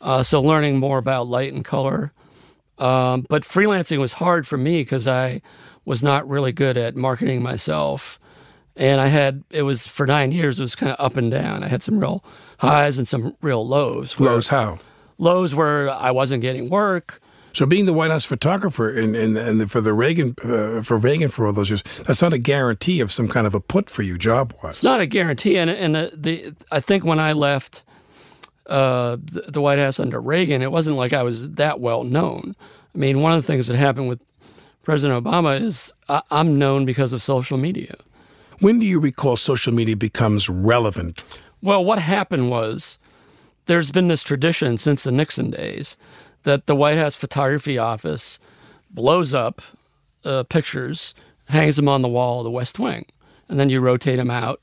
Uh, 0.00 0.22
so 0.22 0.40
learning 0.40 0.78
more 0.78 0.98
about 0.98 1.26
light 1.26 1.52
and 1.52 1.64
color. 1.64 2.12
Um, 2.78 3.26
but 3.28 3.42
freelancing 3.42 3.98
was 3.98 4.12
hard 4.12 4.46
for 4.46 4.56
me 4.56 4.82
because 4.82 5.08
I 5.08 5.42
was 5.84 6.04
not 6.04 6.28
really 6.28 6.52
good 6.52 6.76
at 6.76 6.94
marketing 6.94 7.42
myself, 7.42 8.20
and 8.76 9.00
I 9.00 9.08
had 9.08 9.42
it 9.50 9.62
was 9.62 9.88
for 9.88 10.06
nine 10.06 10.30
years. 10.30 10.60
It 10.60 10.62
was 10.62 10.76
kind 10.76 10.92
of 10.92 11.04
up 11.04 11.16
and 11.16 11.28
down. 11.28 11.64
I 11.64 11.66
had 11.66 11.82
some 11.82 11.98
real 11.98 12.22
highs 12.58 12.98
and 12.98 13.06
some 13.08 13.34
real 13.42 13.66
lows. 13.66 14.18
where- 14.18 14.30
Lows 14.30 14.48
how? 14.48 14.78
Lows 15.18 15.54
where 15.54 15.90
I 15.90 16.10
wasn't 16.12 16.42
getting 16.42 16.70
work. 16.70 17.20
So 17.54 17.66
being 17.66 17.86
the 17.86 17.92
White 17.92 18.12
House 18.12 18.24
photographer 18.24 18.88
and 18.88 19.16
and, 19.16 19.36
and 19.36 19.68
for 19.70 19.80
the 19.80 19.92
Reagan 19.92 20.36
uh, 20.44 20.80
for 20.82 20.96
Reagan 20.96 21.28
for 21.28 21.46
all 21.46 21.52
those 21.52 21.70
years, 21.70 21.82
that's 22.06 22.22
not 22.22 22.32
a 22.32 22.38
guarantee 22.38 23.00
of 23.00 23.10
some 23.10 23.26
kind 23.26 23.46
of 23.46 23.54
a 23.54 23.58
put 23.60 23.90
for 23.90 24.02
you 24.02 24.16
job 24.16 24.54
wise. 24.62 24.74
It's 24.76 24.82
not 24.84 25.00
a 25.00 25.06
guarantee, 25.06 25.56
and 25.58 25.68
and 25.70 25.94
the, 25.96 26.12
the 26.14 26.54
I 26.70 26.78
think 26.78 27.04
when 27.04 27.18
I 27.18 27.32
left 27.32 27.82
uh, 28.66 29.16
the, 29.22 29.40
the 29.48 29.60
White 29.60 29.78
House 29.80 29.98
under 29.98 30.20
Reagan, 30.20 30.62
it 30.62 30.70
wasn't 30.70 30.96
like 30.96 31.12
I 31.12 31.22
was 31.24 31.50
that 31.52 31.80
well 31.80 32.04
known. 32.04 32.54
I 32.94 32.98
mean, 32.98 33.22
one 33.22 33.32
of 33.32 33.42
the 33.42 33.46
things 33.46 33.66
that 33.66 33.76
happened 33.76 34.08
with 34.08 34.20
President 34.84 35.24
Obama 35.24 35.60
is 35.60 35.92
I, 36.08 36.22
I'm 36.30 36.58
known 36.58 36.84
because 36.84 37.12
of 37.12 37.22
social 37.22 37.58
media. 37.58 37.96
When 38.60 38.78
do 38.78 38.86
you 38.86 39.00
recall 39.00 39.36
social 39.36 39.72
media 39.72 39.96
becomes 39.96 40.48
relevant? 40.48 41.24
Well, 41.62 41.84
what 41.84 41.98
happened 41.98 42.50
was 42.50 42.98
there's 43.66 43.90
been 43.90 44.08
this 44.08 44.22
tradition 44.22 44.78
since 44.78 45.04
the 45.04 45.12
Nixon 45.12 45.50
days 45.50 45.96
that 46.44 46.66
the 46.66 46.76
White 46.76 46.98
House 46.98 47.14
photography 47.14 47.78
office 47.78 48.38
blows 48.90 49.34
up 49.34 49.60
uh, 50.24 50.44
pictures, 50.44 51.14
hangs 51.46 51.76
them 51.76 51.88
on 51.88 52.02
the 52.02 52.08
wall 52.08 52.40
of 52.40 52.44
the 52.44 52.50
West 52.50 52.78
Wing, 52.78 53.06
and 53.48 53.58
then 53.58 53.70
you 53.70 53.80
rotate 53.80 54.16
them 54.16 54.30
out. 54.30 54.60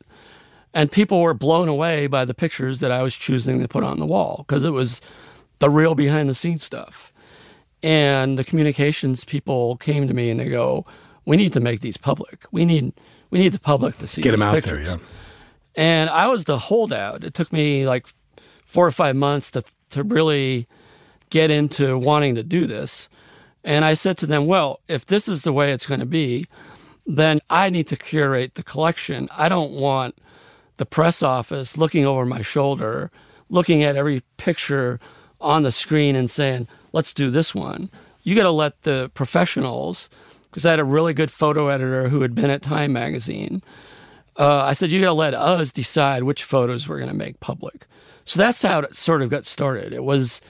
And 0.74 0.92
people 0.92 1.22
were 1.22 1.34
blown 1.34 1.70
away 1.70 2.08
by 2.08 2.26
the 2.26 2.34
pictures 2.34 2.82
that 2.82 2.92
I 2.92 3.02
was 3.02 3.16
choosing 3.16 3.62
to 3.62 3.68
put 3.68 3.84
on 3.84 4.00
the 4.00 4.06
wall 4.06 4.44
because 4.46 4.64
it 4.64 4.72
was 4.72 5.02
the 5.60 5.70
real 5.70 5.96
behind 5.96 6.28
the 6.28 6.36
scenes 6.36 6.64
stuff. 6.64 7.14
And 7.82 8.38
the 8.38 8.44
communications 8.44 9.24
people 9.24 9.78
came 9.78 10.08
to 10.08 10.14
me 10.14 10.30
and 10.30 10.40
they 10.40 10.50
go, 10.50 10.86
"We 11.24 11.38
need 11.38 11.54
to 11.54 11.60
make 11.60 11.82
these 11.82 11.98
public. 11.98 12.46
We 12.52 12.66
need 12.66 12.92
we 13.30 13.40
need 13.40 13.54
the 13.54 13.60
public 13.60 13.98
to 14.00 14.08
see 14.08 14.22
get 14.22 14.32
these 14.32 14.42
out 14.42 14.64
there, 14.64 14.82
yeah. 14.82 14.96
And 15.76 16.10
I 16.10 16.28
was 16.28 16.46
the 16.46 16.58
holdout. 16.58 17.24
It 17.24 17.34
took 17.34 17.52
me 17.52 17.88
like 17.88 18.08
four 18.66 18.86
or 18.86 18.92
five 18.92 19.16
months 19.16 19.52
to 19.52 19.64
to 19.92 20.04
really 20.04 20.68
get 21.30 21.52
into 21.52 21.98
wanting 21.98 22.36
to 22.36 22.44
do 22.44 22.66
this. 22.66 23.10
And 23.64 23.86
I 23.86 23.94
said 23.94 24.18
to 24.20 24.26
them, 24.26 24.46
well, 24.46 24.80
if 24.88 25.06
this 25.06 25.28
is 25.28 25.44
the 25.44 25.54
way 25.54 25.72
it's 25.72 25.86
going 25.86 26.00
to 26.00 26.06
be, 26.06 26.46
then 27.06 27.40
I 27.50 27.70
need 27.70 27.88
to 27.88 27.96
curate 27.96 28.56
the 28.56 28.64
collection. 28.64 29.28
I 29.36 29.50
don't 29.50 29.72
want 29.72 30.18
the 30.78 30.86
press 30.86 31.24
office 31.24 31.78
looking 31.78 32.06
over 32.06 32.26
my 32.26 32.42
shoulder, 32.42 33.12
looking 33.50 33.84
at 33.84 33.96
every 33.96 34.22
picture 34.38 35.00
on 35.40 35.64
the 35.64 35.72
screen 35.72 36.16
and 36.16 36.30
saying, 36.30 36.68
let's 36.94 37.14
do 37.14 37.30
this 37.30 37.56
one. 37.56 37.90
You 38.24 38.36
got 38.36 38.44
to 38.44 38.52
let 38.52 38.82
the 38.82 39.12
professionals, 39.14 40.10
because 40.44 40.66
I 40.66 40.72
had 40.72 40.80
a 40.80 40.84
really 40.84 41.14
good 41.14 41.32
photo 41.32 41.70
editor 41.70 42.10
who 42.10 42.22
had 42.22 42.36
been 42.36 42.50
at 42.50 42.62
Time 42.62 42.94
Magazine. 42.94 43.62
Uh, 44.38 44.64
I 44.64 44.74
said, 44.74 44.92
you 44.92 45.00
got 45.00 45.08
to 45.08 45.14
let 45.14 45.34
us 45.34 45.72
decide 45.72 46.24
which 46.24 46.44
photos 46.44 46.88
we're 46.88 46.98
going 46.98 47.10
to 47.10 47.16
make 47.16 47.40
public. 47.40 47.86
So 48.26 48.40
that's 48.40 48.62
how 48.62 48.80
it 48.80 48.96
sort 48.96 49.22
of 49.22 49.30
got 49.30 49.46
started. 49.46 49.94
It 49.94 50.04
was 50.04 50.42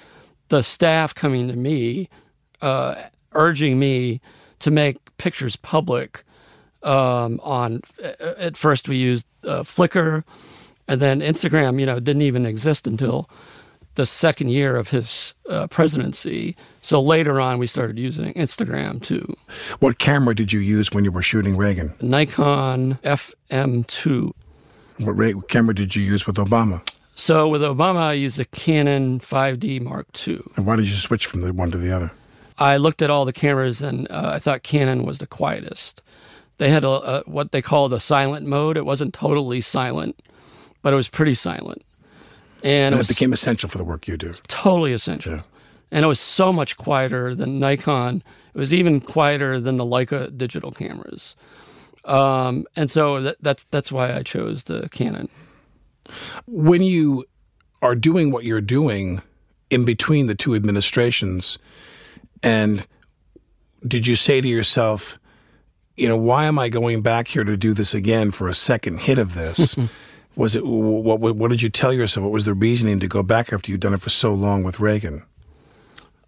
the 0.48 0.64
staff 0.64 1.14
coming 1.14 1.48
to 1.48 1.56
me, 1.56 2.10
uh, 2.62 2.96
urging 3.34 3.78
me 3.78 4.22
to 4.60 4.72
make 4.72 4.98
pictures 5.18 5.56
public. 5.56 6.24
Um, 6.84 7.40
on 7.44 7.82
at 8.20 8.56
first 8.58 8.88
we 8.88 8.96
used 8.96 9.26
uh, 9.44 9.64
Flickr, 9.64 10.24
and 10.88 11.02
then 11.02 11.20
Instagram. 11.20 11.80
You 11.80 11.86
know, 11.86 12.00
didn't 12.00 12.22
even 12.22 12.46
exist 12.46 12.86
until 12.88 13.30
the 13.96 14.06
second 14.06 14.50
year 14.50 14.76
of 14.76 14.90
his 14.90 15.34
uh, 15.50 15.68
presidency. 15.68 16.56
So 16.82 17.02
later 17.02 17.40
on, 17.42 17.58
we 17.58 17.68
started 17.68 17.98
using 17.98 18.34
Instagram 18.34 19.02
too. 19.02 19.36
What 19.80 20.00
camera 20.00 20.36
did 20.36 20.54
you 20.54 20.60
use 20.60 20.92
when 20.92 21.04
you 21.04 21.12
were 21.12 21.22
shooting 21.22 21.58
Reagan? 21.58 21.94
Nikon 22.02 23.00
FM2. 23.04 24.32
What 25.00 25.18
Re- 25.18 25.36
camera 25.48 25.74
did 25.74 25.96
you 25.96 26.04
use 26.04 26.28
with 26.28 26.36
Obama? 26.36 26.88
So 27.16 27.48
with 27.48 27.62
Obama, 27.62 28.00
I 28.00 28.14
used 28.14 28.40
a 28.40 28.46
Canon 28.46 29.20
5D 29.20 29.82
Mark 29.82 30.08
II. 30.28 30.42
And 30.58 30.66
why 30.66 30.76
did 30.76 30.86
you 30.86 30.94
switch 30.94 31.26
from 31.26 31.42
the 31.42 31.54
one 31.54 31.72
to 31.72 31.78
the 31.78 31.96
other? 31.96 32.12
I 32.58 32.78
looked 32.78 33.02
at 33.02 33.10
all 33.10 33.26
the 33.26 33.34
cameras 33.34 33.82
and 33.82 34.10
uh, 34.12 34.32
I 34.36 34.40
thought 34.40 34.64
Canon 34.64 35.06
was 35.06 35.20
the 35.20 35.28
quietest. 35.28 36.02
They 36.58 36.70
had 36.70 36.84
a, 36.84 36.90
a, 36.90 37.24
what 37.26 37.52
they 37.52 37.62
call 37.62 37.90
the 37.90 38.00
silent 38.00 38.46
mode. 38.46 38.78
It 38.78 38.86
wasn't 38.86 39.14
totally 39.14 39.62
silent, 39.62 40.22
but 40.82 40.94
it 40.94 40.96
was 40.96 41.10
pretty 41.10 41.36
silent. 41.36 41.85
And, 42.66 42.86
And 42.88 42.96
it 42.96 42.98
it 42.98 43.00
was 43.00 43.08
became 43.10 43.32
essential 43.32 43.70
for 43.70 43.78
the 43.78 43.84
work 43.84 44.08
you 44.08 44.18
do. 44.18 44.34
totally 44.48 44.92
essential. 44.92 45.36
Yeah. 45.36 45.42
And 45.92 46.04
it 46.04 46.08
was 46.08 46.20
so 46.20 46.52
much 46.52 46.76
quieter 46.78 47.36
than 47.36 47.60
Nikon. 47.60 48.24
It 48.54 48.58
was 48.58 48.74
even 48.74 49.00
quieter 49.00 49.60
than 49.60 49.78
the 49.78 49.86
Leica 49.86 50.36
digital 50.36 50.72
cameras. 50.72 51.36
Um, 52.06 52.66
and 52.76 52.90
so 52.90 53.22
that, 53.22 53.38
that's 53.42 53.64
that's 53.66 53.92
why 53.92 54.14
I 54.14 54.24
chose 54.24 54.64
the 54.64 54.90
Canon. 54.90 55.30
When 56.48 56.82
you 56.82 57.26
are 57.82 57.96
doing 57.96 58.32
what 58.32 58.44
you're 58.46 58.62
doing 58.62 59.22
in 59.70 59.86
between 59.86 60.28
the 60.28 60.36
two 60.36 60.56
administrations, 60.56 61.58
and 62.44 62.86
did 63.88 64.08
you 64.08 64.16
say 64.16 64.42
to 64.42 64.48
yourself, 64.48 65.20
you 65.96 66.08
know, 66.08 66.18
why 66.18 66.46
am 66.46 66.58
I 66.60 66.70
going 66.70 67.02
back 67.02 67.28
here 67.28 67.44
to 67.44 67.58
do 67.58 67.74
this 67.74 67.94
again 67.94 68.32
for 68.32 68.48
a 68.48 68.54
second 68.54 69.02
hit 69.02 69.20
of 69.20 69.34
this? 69.36 69.76
was 70.36 70.56
it 70.56 70.66
what, 70.66 71.20
what? 71.20 71.52
Did 71.52 71.62
you 71.62 71.70
tell 71.70 71.94
yourself? 71.94 72.24
What 72.24 72.34
was 72.34 72.46
the 72.46 72.54
reasoning 72.54 73.00
to 73.00 73.08
go 73.08 73.24
back 73.24 73.54
after 73.54 73.72
you'd 73.72 73.82
done 73.82 73.94
it 73.94 74.02
for 74.02 74.10
so 74.10 74.34
long 74.34 74.64
with 74.64 74.80
Reagan? 74.80 75.24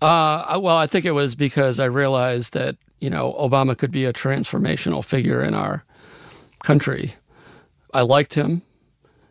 Uh, 0.02 0.60
well, 0.62 0.78
I 0.78 0.88
think 0.88 1.06
it 1.06 1.12
was 1.12 1.36
because 1.36 1.80
I 1.80 1.86
realized 1.86 2.54
that 2.54 2.78
you 3.00 3.10
know 3.10 3.34
Obama 3.34 3.78
could 3.78 3.92
be 3.92 4.06
a 4.06 4.14
transformational 4.14 5.04
figure 5.04 5.44
in 5.44 5.54
our 5.54 5.84
country. 6.64 7.14
I 7.94 8.02
liked 8.02 8.34
him. 8.34 8.62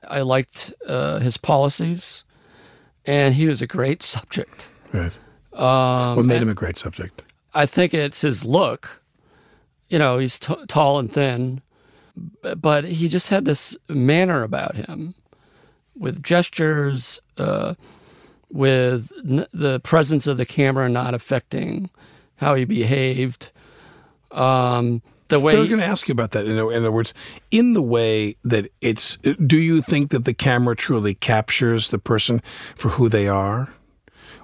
I 0.09 0.20
liked 0.22 0.72
uh, 0.87 1.18
his 1.18 1.37
policies, 1.37 2.24
and 3.05 3.35
he 3.35 3.47
was 3.47 3.62
a 3.62 3.66
great 3.66 4.03
subject. 4.03 4.68
Right. 4.93 5.12
Um, 5.53 6.16
what 6.16 6.27
made 6.27 6.43
him 6.43 6.49
a 6.49 6.55
great 6.55 6.79
subject? 6.79 7.22
I 7.55 7.64
think 7.66 7.95
it's 7.95 8.20
his 8.20 8.45
look. 8.45 9.03
You 9.89 9.99
know, 9.99 10.18
he's 10.18 10.39
t- 10.39 10.55
tall 10.66 10.99
and 10.99 11.11
thin, 11.11 11.62
but 12.60 12.84
he 12.84 13.08
just 13.08 13.28
had 13.28 13.44
this 13.44 13.76
manner 13.88 14.42
about 14.42 14.76
him 14.76 15.14
with 15.98 16.22
gestures, 16.22 17.20
uh, 17.38 17.74
with 18.50 19.12
n- 19.28 19.46
the 19.52 19.80
presence 19.80 20.26
of 20.26 20.36
the 20.36 20.46
camera 20.46 20.88
not 20.88 21.14
affecting 21.14 21.90
how 22.36 22.54
he 22.54 22.64
behaved. 22.64 23.50
Um, 24.30 25.02
the 25.28 25.40
way 25.40 25.56
I 25.56 25.58
was 25.58 25.68
going 25.68 25.80
to 25.80 25.86
ask 25.86 26.06
you 26.06 26.12
about 26.12 26.30
that. 26.32 26.46
In, 26.46 26.52
in 26.52 26.58
other 26.58 26.92
words, 26.92 27.12
in 27.50 27.72
the 27.72 27.82
way 27.82 28.36
that 28.44 28.70
it's, 28.80 29.16
do 29.18 29.56
you 29.56 29.82
think 29.82 30.10
that 30.10 30.24
the 30.24 30.34
camera 30.34 30.76
truly 30.76 31.14
captures 31.14 31.90
the 31.90 31.98
person 31.98 32.40
for 32.76 32.90
who 32.90 33.08
they 33.08 33.26
are? 33.26 33.70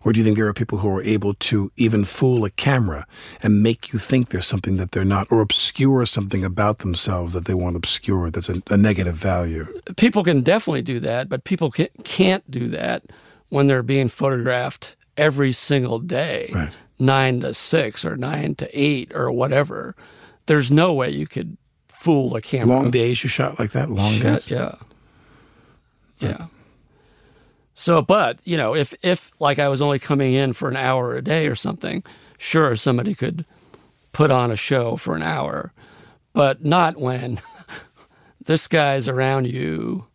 Or 0.05 0.13
do 0.13 0.19
you 0.19 0.25
think 0.25 0.37
there 0.37 0.47
are 0.49 0.53
people 0.55 0.79
who 0.79 0.89
are 0.89 1.03
able 1.03 1.35
to 1.35 1.71
even 1.77 2.05
fool 2.05 2.45
a 2.45 2.51
camera 2.51 3.07
and 3.43 3.63
make 3.63 3.93
you 3.93 3.99
think 3.99 4.31
there's 4.31 4.47
something 4.47 4.77
that 4.79 4.93
they're 4.93 5.05
not, 5.05 5.27
or 5.31 5.41
obscure 5.41 6.05
something 6.07 6.45
about 6.45 6.79
themselves 6.79 7.35
that 7.35 7.45
they 7.45 7.55
want 7.55 7.77
obscured 7.77 8.33
that's 8.33 8.49
a, 8.49 8.63
a 8.71 8.77
negative 8.77 9.15
value? 9.15 9.67
people 9.97 10.25
can 10.25 10.43
definitely 10.43 10.83
do 10.83 10.99
that, 11.01 11.29
but 11.29 11.45
people 11.45 11.71
can't 11.71 12.51
do 12.51 12.69
that 12.69 13.05
when 13.51 13.67
they're 13.67 13.83
being 13.83 14.09
photographed 14.09 14.97
every 15.17 15.53
single 15.53 15.99
day, 15.99 16.51
Right. 16.55 16.73
nine 16.99 17.41
to 17.41 17.53
six 17.55 18.05
or 18.05 18.17
nine 18.17 18.55
to 18.57 18.69
eight 18.73 19.13
or 19.15 19.31
whatever. 19.31 19.95
There's 20.47 20.71
no 20.73 20.93
way 20.95 21.11
you 21.11 21.27
could 21.27 21.57
fool 21.89 22.35
a 22.35 22.41
camera. 22.41 22.75
Long 22.77 22.91
days 22.91 23.23
you 23.23 23.29
shot 23.29 23.59
like 23.61 23.71
that? 23.73 23.91
Long 23.91 24.19
days? 24.19 24.51
yeah, 24.51 24.75
yeah. 26.19 26.47
So, 27.75 28.03
but 28.03 28.39
you 28.45 28.57
know, 28.57 28.75
if 28.75 28.95
if 29.03 29.31
like 29.39 29.59
I 29.59 29.69
was 29.69 29.83
only 29.83 29.99
coming 29.99 30.35
in 30.35 30.53
for 30.53 30.69
an 30.69 30.77
hour 30.77 31.17
a 31.17 31.23
day 31.23 31.47
or 31.47 31.55
something, 31.55 32.03
sure, 32.39 32.77
somebody 32.77 33.15
could 33.15 33.45
put 34.13 34.31
on 34.31 34.51
a 34.51 34.57
show 34.57 34.97
for 34.97 35.17
an 35.17 35.23
hour, 35.23 35.73
but 36.33 36.65
not 36.65 36.99
when 36.99 37.41
this 38.45 38.69
guy's 38.69 39.09
around 39.09 39.47
you 39.47 40.07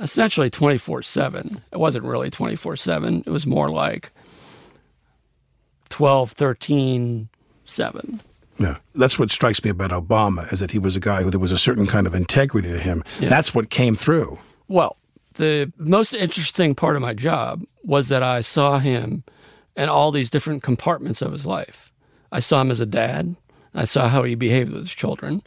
essentially 0.00 0.50
24 0.50 1.02
7. 1.02 1.62
It 1.72 1.78
wasn't 1.78 2.04
really 2.04 2.30
24 2.30 2.76
7. 2.76 3.24
It 3.26 3.30
was 3.30 3.46
more 3.46 3.70
like 3.70 4.10
12, 5.90 6.32
13, 6.32 7.28
7. 7.64 8.20
Yeah. 8.58 8.76
That's 8.94 9.18
what 9.18 9.30
strikes 9.30 9.62
me 9.64 9.70
about 9.70 9.90
Obama, 9.90 10.52
is 10.52 10.60
that 10.60 10.70
he 10.70 10.78
was 10.78 10.96
a 10.96 11.00
guy 11.00 11.22
who 11.22 11.30
there 11.30 11.40
was 11.40 11.52
a 11.52 11.58
certain 11.58 11.86
kind 11.86 12.06
of 12.06 12.14
integrity 12.14 12.68
to 12.68 12.78
him. 12.78 13.02
That's 13.20 13.54
what 13.54 13.70
came 13.70 13.96
through. 13.96 14.38
Well, 14.68 14.96
the 15.34 15.72
most 15.78 16.14
interesting 16.14 16.74
part 16.74 16.96
of 16.96 17.02
my 17.02 17.14
job 17.14 17.64
was 17.84 18.08
that 18.08 18.22
I 18.22 18.40
saw 18.40 18.78
him 18.78 19.24
in 19.76 19.88
all 19.88 20.10
these 20.10 20.30
different 20.30 20.62
compartments 20.62 21.22
of 21.22 21.32
his 21.32 21.46
life. 21.46 21.92
I 22.32 22.40
saw 22.40 22.60
him 22.60 22.70
as 22.70 22.80
a 22.80 22.86
dad. 22.86 23.36
I 23.74 23.84
saw 23.84 24.08
how 24.08 24.22
he 24.22 24.34
behaved 24.34 24.70
with 24.70 24.80
his 24.80 24.94
children. 24.94 25.42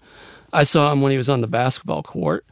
I 0.53 0.63
saw 0.63 0.91
him 0.91 1.01
when 1.01 1.11
he 1.11 1.17
was 1.17 1.29
on 1.29 1.41
the 1.41 1.47
basketball 1.47 2.03
court, 2.03 2.45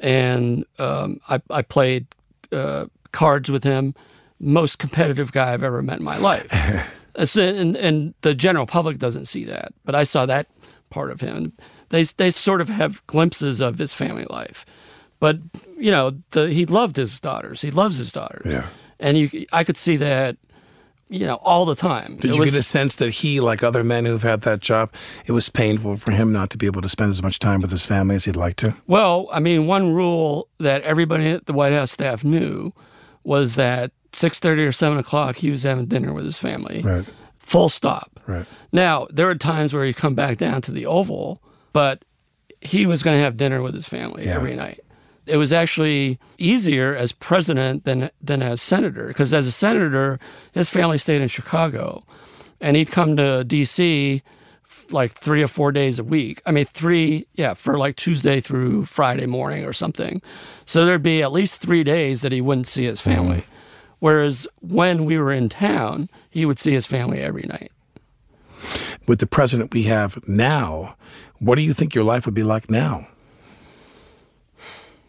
and 0.00 0.64
um, 0.78 1.20
I, 1.28 1.40
I 1.50 1.62
played 1.62 2.06
uh, 2.52 2.86
cards 3.12 3.50
with 3.50 3.64
him. 3.64 3.94
Most 4.38 4.78
competitive 4.78 5.32
guy 5.32 5.52
I've 5.52 5.62
ever 5.62 5.82
met 5.82 5.98
in 5.98 6.04
my 6.04 6.18
life. 6.18 6.52
And, 7.18 7.78
and 7.78 8.12
the 8.20 8.34
general 8.34 8.66
public 8.66 8.98
doesn't 8.98 9.24
see 9.24 9.44
that, 9.46 9.72
but 9.86 9.94
I 9.94 10.02
saw 10.02 10.26
that 10.26 10.48
part 10.90 11.10
of 11.10 11.22
him. 11.22 11.54
They 11.88 12.02
they 12.02 12.28
sort 12.28 12.60
of 12.60 12.68
have 12.68 13.06
glimpses 13.06 13.62
of 13.62 13.78
his 13.78 13.94
family 13.94 14.26
life, 14.28 14.66
but 15.18 15.38
you 15.76 15.90
know, 15.90 16.12
the, 16.30 16.50
he 16.50 16.66
loved 16.66 16.96
his 16.96 17.18
daughters. 17.20 17.60
He 17.60 17.70
loves 17.70 17.98
his 17.98 18.12
daughters. 18.12 18.50
Yeah. 18.52 18.68
and 18.98 19.16
you, 19.18 19.46
I 19.52 19.62
could 19.64 19.76
see 19.76 19.96
that, 19.98 20.36
you 21.08 21.26
know, 21.26 21.36
all 21.36 21.64
the 21.64 21.74
time. 21.74 22.16
Did 22.16 22.30
It 22.30 22.34
you 22.34 22.40
was- 22.40 22.50
get 22.52 22.58
a 22.60 22.62
sense 22.62 22.96
that 22.96 23.10
he, 23.10 23.40
like 23.40 23.62
other 23.62 23.84
men 23.84 24.04
who've 24.06 24.22
had 24.22 24.42
that 24.42 24.60
job, 24.60 24.92
it 25.26 25.32
was 25.32 25.48
painful 25.48 25.96
for 25.98 26.10
him 26.10 26.32
not 26.32 26.50
to 26.50 26.58
be 26.58 26.66
able 26.66 26.82
to 26.82 26.88
spend 26.88 27.10
as 27.12 27.22
much 27.22 27.38
time 27.38 27.60
with 27.60 27.70
his 27.70 27.86
family 27.86 28.16
as 28.16 28.24
he'd 28.24 28.36
like 28.36 28.56
to? 28.56 28.74
Well, 28.86 29.28
I 29.32 29.38
mean, 29.40 29.66
one 29.66 29.92
rule 29.92 30.48
that 30.58 30.82
everybody 30.82 31.28
at 31.28 31.46
the 31.46 31.52
White 31.52 31.72
House 31.72 31.90
staff 31.92 32.24
knew 32.24 32.72
was 33.22 33.54
that 33.56 33.92
six 34.12 34.38
thirty 34.40 34.64
or 34.64 34.72
seven 34.72 34.98
o'clock 34.98 35.36
he 35.36 35.50
was 35.50 35.62
having 35.62 35.86
dinner 35.86 36.12
with 36.12 36.24
his 36.24 36.38
family. 36.38 36.80
Right. 36.82 37.04
Full 37.38 37.68
stop. 37.68 38.18
Right. 38.26 38.46
Now 38.72 39.06
there 39.10 39.26
were 39.26 39.34
times 39.36 39.74
where 39.74 39.84
he'd 39.84 39.96
come 39.96 40.14
back 40.14 40.38
down 40.38 40.62
to 40.62 40.72
the 40.72 40.86
Oval, 40.86 41.40
but 41.72 42.04
he 42.60 42.86
was 42.86 43.02
going 43.02 43.16
to 43.16 43.22
have 43.22 43.36
dinner 43.36 43.62
with 43.62 43.74
his 43.74 43.86
family 43.88 44.24
Yeah. 44.24 44.36
every 44.36 44.56
night. 44.56 44.80
It 45.26 45.36
was 45.36 45.52
actually 45.52 46.18
easier 46.38 46.94
as 46.94 47.12
president 47.12 47.84
than 47.84 48.10
than 48.22 48.42
as 48.42 48.62
senator 48.62 49.08
because 49.08 49.34
as 49.34 49.46
a 49.46 49.52
senator, 49.52 50.18
his 50.52 50.68
family 50.68 50.98
stayed 50.98 51.20
in 51.20 51.28
Chicago, 51.28 52.04
and 52.60 52.76
he'd 52.76 52.90
come 52.90 53.16
to 53.16 53.44
D.C. 53.44 54.22
like 54.90 55.12
three 55.12 55.42
or 55.42 55.48
four 55.48 55.72
days 55.72 55.98
a 55.98 56.04
week. 56.04 56.40
I 56.46 56.52
mean, 56.52 56.64
three, 56.64 57.26
yeah, 57.34 57.54
for 57.54 57.76
like 57.76 57.96
Tuesday 57.96 58.40
through 58.40 58.84
Friday 58.84 59.26
morning 59.26 59.64
or 59.64 59.72
something. 59.72 60.22
So 60.64 60.84
there'd 60.84 61.02
be 61.02 61.22
at 61.22 61.32
least 61.32 61.60
three 61.60 61.82
days 61.82 62.22
that 62.22 62.32
he 62.32 62.40
wouldn't 62.40 62.68
see 62.68 62.84
his 62.84 63.00
family. 63.00 63.38
Mm-hmm. 63.38 63.52
Whereas 63.98 64.46
when 64.60 65.04
we 65.04 65.18
were 65.18 65.32
in 65.32 65.48
town, 65.48 66.08
he 66.30 66.46
would 66.46 66.58
see 66.58 66.72
his 66.72 66.86
family 66.86 67.20
every 67.20 67.44
night. 67.48 67.72
With 69.06 69.20
the 69.20 69.26
president 69.26 69.72
we 69.72 69.84
have 69.84 70.26
now, 70.28 70.96
what 71.38 71.56
do 71.56 71.62
you 71.62 71.72
think 71.72 71.94
your 71.94 72.04
life 72.04 72.26
would 72.26 72.34
be 72.34 72.42
like 72.42 72.70
now? 72.70 73.06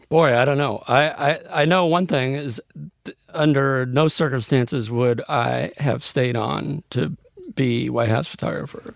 Boy, 0.10 0.38
I 0.38 0.46
don't 0.46 0.58
know. 0.58 0.84
I, 0.88 1.10
I, 1.32 1.40
I 1.62 1.66
know 1.66 1.86
one 1.86 2.08
thing 2.08 2.36
is 2.36 2.62
th- 3.04 3.18
under 3.34 3.86
no 3.86 4.08
circumstances 4.08 4.90
would 4.90 5.22
I 5.28 5.72
have 5.78 6.04
stayed 6.04 6.38
on 6.38 6.84
to 6.92 7.16
be 7.56 7.90
White 7.90 8.10
House 8.10 8.28
photographer. 8.28 8.96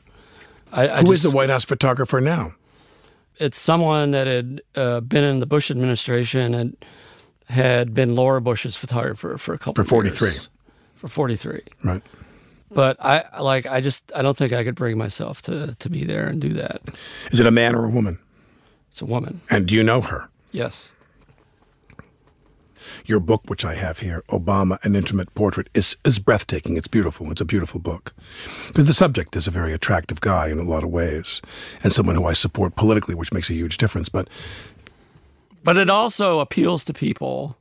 I, 0.72 0.88
I 0.88 1.02
Who 1.02 1.12
is 1.12 1.22
just- 1.22 1.32
the 1.32 1.36
White 1.36 1.50
House 1.50 1.64
photographer 1.66 2.22
now? 2.22 2.54
It's 3.38 3.58
someone 3.58 4.12
that 4.12 4.28
had 4.28 4.62
uh, 4.76 5.00
been 5.02 5.24
in 5.24 5.40
the 5.40 5.46
Bush 5.46 5.72
administration 5.72 6.54
and 6.54 6.78
had 7.48 7.94
been 7.94 8.16
Laura 8.16 8.40
Bush's 8.40 8.76
photographer 8.78 9.38
for 9.38 9.54
a 9.54 9.58
couple 9.58 9.84
For 9.84 10.00
of 10.00 10.06
years. 10.06 10.18
43. 10.18 10.48
For 10.96 11.08
43. 11.08 11.62
Right. 11.84 12.02
But 12.70 12.98
I 13.04 13.26
like 13.42 13.66
I 13.66 13.82
just 13.82 14.10
I 14.16 14.22
don't 14.22 14.38
think 14.38 14.54
I 14.54 14.64
could 14.64 14.76
bring 14.76 14.98
myself 14.98 15.42
to 15.44 15.76
to 15.76 15.90
be 15.90 16.06
there 16.06 16.28
and 16.28 16.40
do 16.40 16.50
that. 16.54 16.82
Is 17.32 17.40
it 17.42 17.46
a 17.48 17.52
man 17.52 17.76
or 17.76 17.84
a 17.84 17.90
woman? 17.90 18.18
It's 18.92 19.02
a 19.02 19.06
woman. 19.06 19.42
And 19.50 19.66
do 19.66 19.76
you 19.76 19.84
know 19.84 20.00
her? 20.02 20.30
Yes. 20.52 20.92
Your 23.06 23.20
book, 23.20 23.42
which 23.48 23.64
I 23.66 23.76
have 23.76 24.00
here, 24.00 24.24
Obama, 24.30 24.84
an 24.86 24.96
Intimate 24.96 25.34
Portrait, 25.36 25.68
is, 25.74 25.98
is 26.06 26.20
breathtaking. 26.20 26.78
It's 26.78 26.88
beautiful. 26.88 27.32
It's 27.32 27.42
a 27.42 27.46
beautiful 27.46 27.80
book. 27.80 28.14
Because 28.68 28.86
the 28.86 28.94
subject 28.94 29.36
is 29.36 29.48
a 29.48 29.52
very 29.52 29.74
attractive 29.74 30.22
guy 30.22 30.48
in 30.50 30.60
a 30.60 30.64
lot 30.64 30.84
of 30.84 30.90
ways, 30.90 31.42
and 31.84 31.92
someone 31.94 32.16
who 32.16 32.26
I 32.26 32.34
support 32.34 32.76
politically, 32.76 33.16
which 33.16 33.32
makes 33.34 33.50
a 33.50 33.54
huge 33.54 33.78
difference. 33.78 34.10
But 34.10 34.28
But 35.64 35.78
it 35.78 35.90
also 35.90 36.40
appeals 36.40 36.84
to 36.86 36.94
people, 36.94 37.58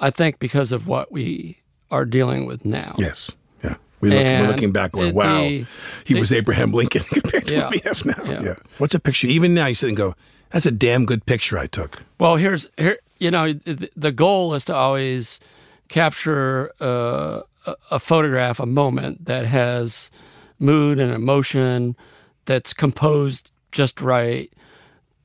I 0.00 0.10
think, 0.10 0.38
because 0.38 0.72
of 0.72 0.86
what 0.86 1.10
we 1.10 1.58
are 1.90 2.04
dealing 2.04 2.44
with 2.46 2.64
now. 2.64 2.94
yes, 2.98 3.32
yeah. 3.64 3.76
We 4.00 4.10
look, 4.10 4.22
we're 4.24 4.46
looking 4.46 4.72
back 4.72 4.92
going, 4.92 5.14
wow, 5.14 5.40
the- 5.40 5.66
he 6.04 6.14
the- 6.14 6.20
was 6.20 6.32
Abraham 6.32 6.72
Lincoln 6.72 7.02
compared 7.10 7.46
to 7.46 7.54
Yeah. 7.54 7.60
what 7.64 7.70
we 7.72 7.78
have 7.84 8.04
now. 8.04 8.22
Yeah. 8.24 8.42
Yeah. 8.42 8.54
What's 8.76 8.94
a 8.94 9.00
picture? 9.00 9.26
Even 9.26 9.54
now, 9.54 9.66
you 9.66 9.74
sit 9.74 9.88
and 9.88 9.96
go, 9.96 10.14
that's 10.50 10.66
a 10.66 10.70
damn 10.70 11.04
good 11.06 11.24
picture 11.26 11.58
I 11.58 11.66
took. 11.66 12.04
Well, 12.20 12.36
here's 12.36 12.68
here. 12.76 12.98
You 13.18 13.30
know, 13.30 13.52
the 13.52 14.12
goal 14.12 14.54
is 14.54 14.64
to 14.66 14.74
always 14.74 15.40
capture 15.88 16.70
uh, 16.80 17.42
a, 17.90 17.98
photograph, 17.98 18.60
a 18.60 18.66
moment 18.66 19.26
that 19.26 19.46
has 19.46 20.10
mood 20.58 20.98
and 20.98 21.12
emotion 21.12 21.96
that's 22.44 22.72
composed 22.72 23.50
just 23.72 24.00
right. 24.00 24.52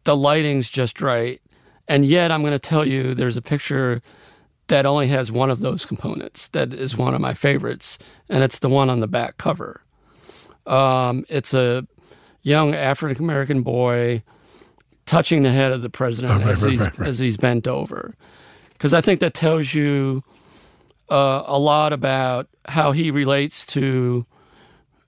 The 0.04 0.18
lighting's 0.18 0.70
just 0.70 1.02
right. 1.02 1.42
And 1.88 2.06
yet, 2.06 2.32
I'm 2.32 2.42
going 2.42 2.54
to 2.54 2.60
tell 2.60 2.86
you 2.86 3.14
there's 3.14 3.38
a 3.38 3.42
picture 3.42 4.02
that 4.68 4.86
only 4.86 5.08
has 5.08 5.32
one 5.32 5.50
of 5.50 5.60
those 5.60 5.86
components 5.86 6.48
that 6.50 6.74
is 6.74 6.96
one 6.96 7.14
of 7.14 7.22
my 7.22 7.34
favorites, 7.34 8.00
and 8.30 8.44
it's 8.44 8.60
the 8.60 8.70
one 8.70 8.90
on 8.90 9.02
the 9.02 9.08
back 9.08 9.38
cover. 9.38 9.82
Um, 10.66 11.26
it's 11.28 11.54
a 11.54 11.86
young 12.42 12.74
African 12.74 13.24
American 13.24 13.62
boy 13.62 14.24
touching 15.06 15.44
the 15.44 15.52
head 15.52 15.72
of 15.72 15.82
the 15.82 15.90
president 15.90 16.34
Oh, 16.34 16.38
right, 16.38 16.48
as, 16.52 16.64
right, 16.64 16.72
he's, 16.72 16.82
right, 16.98 17.08
as 17.08 17.20
he's 17.20 17.38
bent 17.38 17.68
over. 17.68 18.16
Because 18.74 18.94
I 18.94 19.02
think 19.02 19.20
that 19.22 19.34
tells 19.34 19.74
you 19.74 20.24
uh, 21.10 21.44
a 21.46 21.60
lot 21.60 21.94
about 21.94 22.48
how 22.68 22.92
he 22.92 23.12
relates 23.12 23.66
to, 23.68 24.26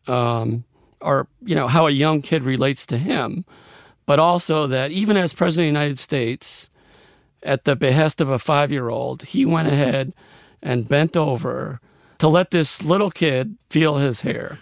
um, 0.07 0.63
or, 1.01 1.27
you 1.43 1.55
know, 1.55 1.67
how 1.67 1.87
a 1.87 1.91
young 1.91 2.21
kid 2.21 2.43
relates 2.43 2.85
to 2.87 2.97
him, 2.97 3.45
but 4.05 4.19
also 4.19 4.67
that 4.67 4.91
even 4.91 5.17
as 5.17 5.33
president 5.33 5.67
of 5.67 5.73
the 5.73 5.79
United 5.79 5.99
States, 5.99 6.69
at 7.43 7.65
the 7.65 7.75
behest 7.75 8.21
of 8.21 8.29
a 8.29 8.39
five 8.39 8.71
year 8.71 8.89
old, 8.89 9.23
he 9.23 9.45
went 9.45 9.67
ahead 9.67 10.13
and 10.61 10.87
bent 10.87 11.15
over 11.15 11.79
to 12.17 12.27
let 12.27 12.51
this 12.51 12.83
little 12.83 13.11
kid 13.11 13.55
feel 13.69 13.97
his 13.97 14.21
hair, 14.21 14.57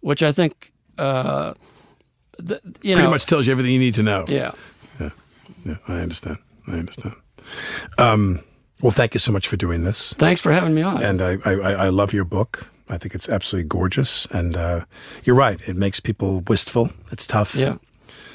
which 0.00 0.22
I 0.22 0.32
think, 0.32 0.72
uh, 0.96 1.54
th- 2.46 2.60
you 2.82 2.94
Pretty 2.94 3.02
know, 3.02 3.10
much 3.10 3.26
tells 3.26 3.46
you 3.46 3.52
everything 3.52 3.72
you 3.72 3.78
need 3.78 3.94
to 3.94 4.02
know. 4.02 4.24
yeah. 4.28 4.52
Yeah, 5.00 5.10
Yeah. 5.64 5.76
I 5.88 5.94
understand. 6.00 6.38
I 6.66 6.72
understand. 6.72 7.14
Um, 7.98 8.40
well, 8.80 8.90
thank 8.92 9.14
you 9.14 9.20
so 9.20 9.32
much 9.32 9.48
for 9.48 9.56
doing 9.56 9.84
this. 9.84 10.12
Thanks 10.14 10.40
for 10.40 10.52
having 10.52 10.74
me 10.74 10.82
on. 10.82 11.02
And 11.02 11.20
I, 11.22 11.36
I, 11.44 11.52
I 11.52 11.88
love 11.88 12.12
your 12.12 12.24
book. 12.24 12.66
I 12.88 12.98
think 12.98 13.14
it's 13.14 13.28
absolutely 13.28 13.68
gorgeous. 13.68 14.26
And 14.26 14.56
uh, 14.56 14.84
you're 15.24 15.36
right. 15.36 15.60
It 15.68 15.76
makes 15.76 16.00
people 16.00 16.40
wistful. 16.48 16.90
It's 17.10 17.26
tough. 17.26 17.54
yeah. 17.54 17.76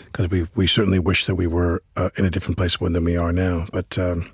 Because 0.05 0.30
we, 0.30 0.47
we 0.55 0.66
certainly 0.66 0.97
wish 0.97 1.28
that 1.28 1.36
we 1.36 1.45
were 1.45 1.84
uh, 1.95 2.10
in 2.18 2.26
a 2.26 2.32
different 2.32 2.57
place 2.57 2.78
than 2.78 3.03
we 3.03 3.16
are 3.16 3.32
now. 3.32 3.68
But 3.72 3.95
um, 3.99 4.32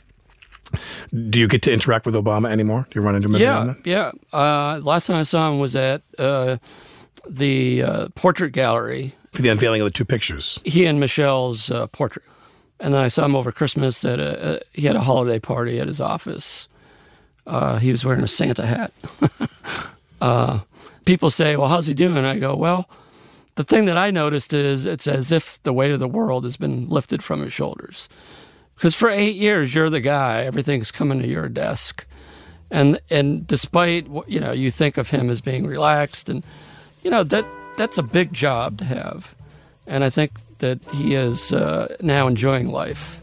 do 1.29 1.37
you 1.37 1.47
get 1.49 1.61
to 1.63 1.73
interact 1.73 2.05
with 2.05 2.15
Obama 2.15 2.49
anymore? 2.49 2.87
Do 2.89 2.99
you 2.99 3.05
run 3.05 3.15
into 3.15 3.27
him 3.27 3.35
Yeah, 3.35 3.73
yeah. 3.83 4.11
Uh, 4.31 4.79
last 4.81 5.07
time 5.07 5.17
I 5.17 5.23
saw 5.23 5.51
him 5.51 5.59
was 5.59 5.75
at 5.75 6.01
uh, 6.17 6.57
the 7.29 7.83
uh, 7.83 8.07
portrait 8.15 8.51
gallery. 8.51 9.15
For 9.35 9.41
the 9.41 9.49
unveiling 9.49 9.81
of 9.81 9.85
the 9.85 9.91
two 9.91 10.05
pictures. 10.05 10.61
He 10.63 10.85
and 10.85 10.99
Michelle's 10.99 11.69
uh, 11.69 11.87
portrait, 11.87 12.25
and 12.79 12.93
then 12.93 13.01
I 13.01 13.09
saw 13.09 13.25
him 13.25 13.35
over 13.35 13.51
Christmas 13.51 14.05
at 14.05 14.19
a. 14.19 14.55
a 14.55 14.59
he 14.73 14.87
had 14.87 14.95
a 14.95 15.01
holiday 15.01 15.39
party 15.39 15.79
at 15.79 15.87
his 15.87 15.99
office. 15.99 16.69
Uh, 17.45 17.77
he 17.77 17.91
was 17.91 18.05
wearing 18.05 18.23
a 18.23 18.27
Santa 18.27 18.65
hat. 18.65 18.93
uh, 20.21 20.59
people 21.05 21.29
say, 21.29 21.57
"Well, 21.57 21.67
how's 21.67 21.87
he 21.87 21.93
doing?" 21.93 22.17
I 22.17 22.39
go, 22.39 22.55
"Well." 22.55 22.89
The 23.55 23.63
thing 23.63 23.85
that 23.85 23.97
I 23.97 24.11
noticed 24.11 24.51
is 24.53 24.85
it's 24.85 25.07
as 25.07 25.31
if 25.31 25.63
the 25.63 25.71
weight 25.71 25.91
of 25.91 25.99
the 25.99 26.09
world 26.09 26.43
has 26.43 26.57
been 26.57 26.89
lifted 26.89 27.23
from 27.23 27.41
his 27.41 27.53
shoulders. 27.53 28.09
Because 28.75 28.93
for 28.93 29.09
eight 29.09 29.35
years, 29.35 29.73
you're 29.73 29.89
the 29.89 30.01
guy. 30.01 30.43
Everything's 30.43 30.91
coming 30.91 31.21
to 31.21 31.27
your 31.27 31.47
desk, 31.47 32.05
and 32.69 32.99
and 33.09 33.47
despite 33.47 34.07
you 34.27 34.39
know, 34.41 34.51
you 34.51 34.71
think 34.71 34.97
of 34.97 35.09
him 35.09 35.29
as 35.29 35.39
being 35.39 35.65
relaxed, 35.65 36.27
and 36.27 36.43
you 37.01 37.09
know 37.09 37.23
that 37.23 37.45
that's 37.77 37.97
a 37.97 38.03
big 38.03 38.33
job 38.33 38.77
to 38.79 38.85
have. 38.85 39.35
And 39.87 40.03
I 40.03 40.09
think 40.09 40.31
that 40.59 40.79
he 40.93 41.15
is 41.15 41.53
uh, 41.53 41.95
now 42.01 42.27
enjoying 42.27 42.67
life. 42.67 43.19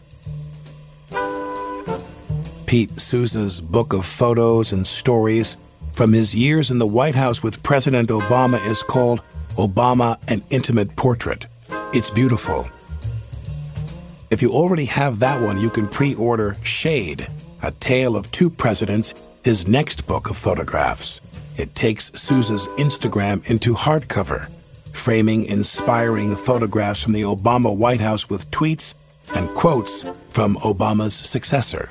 Pete 2.65 2.99
Souza's 2.99 3.61
book 3.61 3.93
of 3.93 4.05
photos 4.05 4.71
and 4.71 4.87
stories 4.87 5.57
from 5.93 6.13
his 6.13 6.33
years 6.33 6.71
in 6.71 6.79
the 6.79 6.87
White 6.87 7.15
House 7.15 7.43
with 7.43 7.61
President 7.61 8.09
Obama 8.09 8.65
is 8.67 8.81
called 8.81 9.21
Obama 9.57 10.17
An 10.27 10.43
Intimate 10.49 10.95
Portrait. 10.95 11.45
It's 11.93 12.09
beautiful. 12.09 12.67
If 14.31 14.41
you 14.41 14.51
already 14.51 14.85
have 14.85 15.19
that 15.19 15.41
one, 15.41 15.59
you 15.59 15.69
can 15.69 15.87
pre 15.87 16.15
order 16.15 16.57
Shade, 16.63 17.27
A 17.61 17.71
Tale 17.71 18.15
of 18.15 18.31
Two 18.31 18.49
Presidents, 18.49 19.13
his 19.43 19.67
next 19.67 20.07
book 20.07 20.29
of 20.31 20.37
photographs. 20.37 21.21
It 21.55 21.75
takes 21.75 22.11
Souza's 22.19 22.67
Instagram 22.77 23.49
into 23.49 23.75
hardcover, 23.75 24.49
framing 24.91 25.45
inspiring 25.45 26.35
photographs 26.35 27.03
from 27.03 27.13
the 27.13 27.21
Obama 27.21 27.75
White 27.75 28.01
House 28.01 28.29
with 28.29 28.49
tweets 28.49 28.95
and 29.35 29.49
quotes 29.55 30.03
from 30.29 30.55
Obama's 30.57 31.13
successor. 31.13 31.89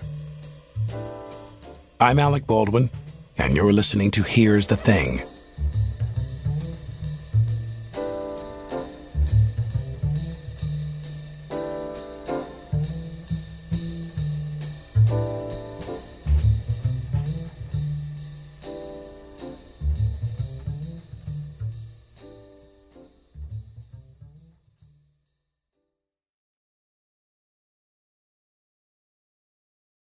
I'm 2.00 2.18
Alec 2.18 2.46
Baldwin, 2.46 2.90
and 3.38 3.54
you're 3.54 3.72
listening 3.72 4.10
to 4.12 4.22
Here's 4.24 4.66
the 4.66 4.76
Thing. 4.76 5.22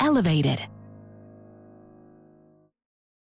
elevated. 0.00 0.60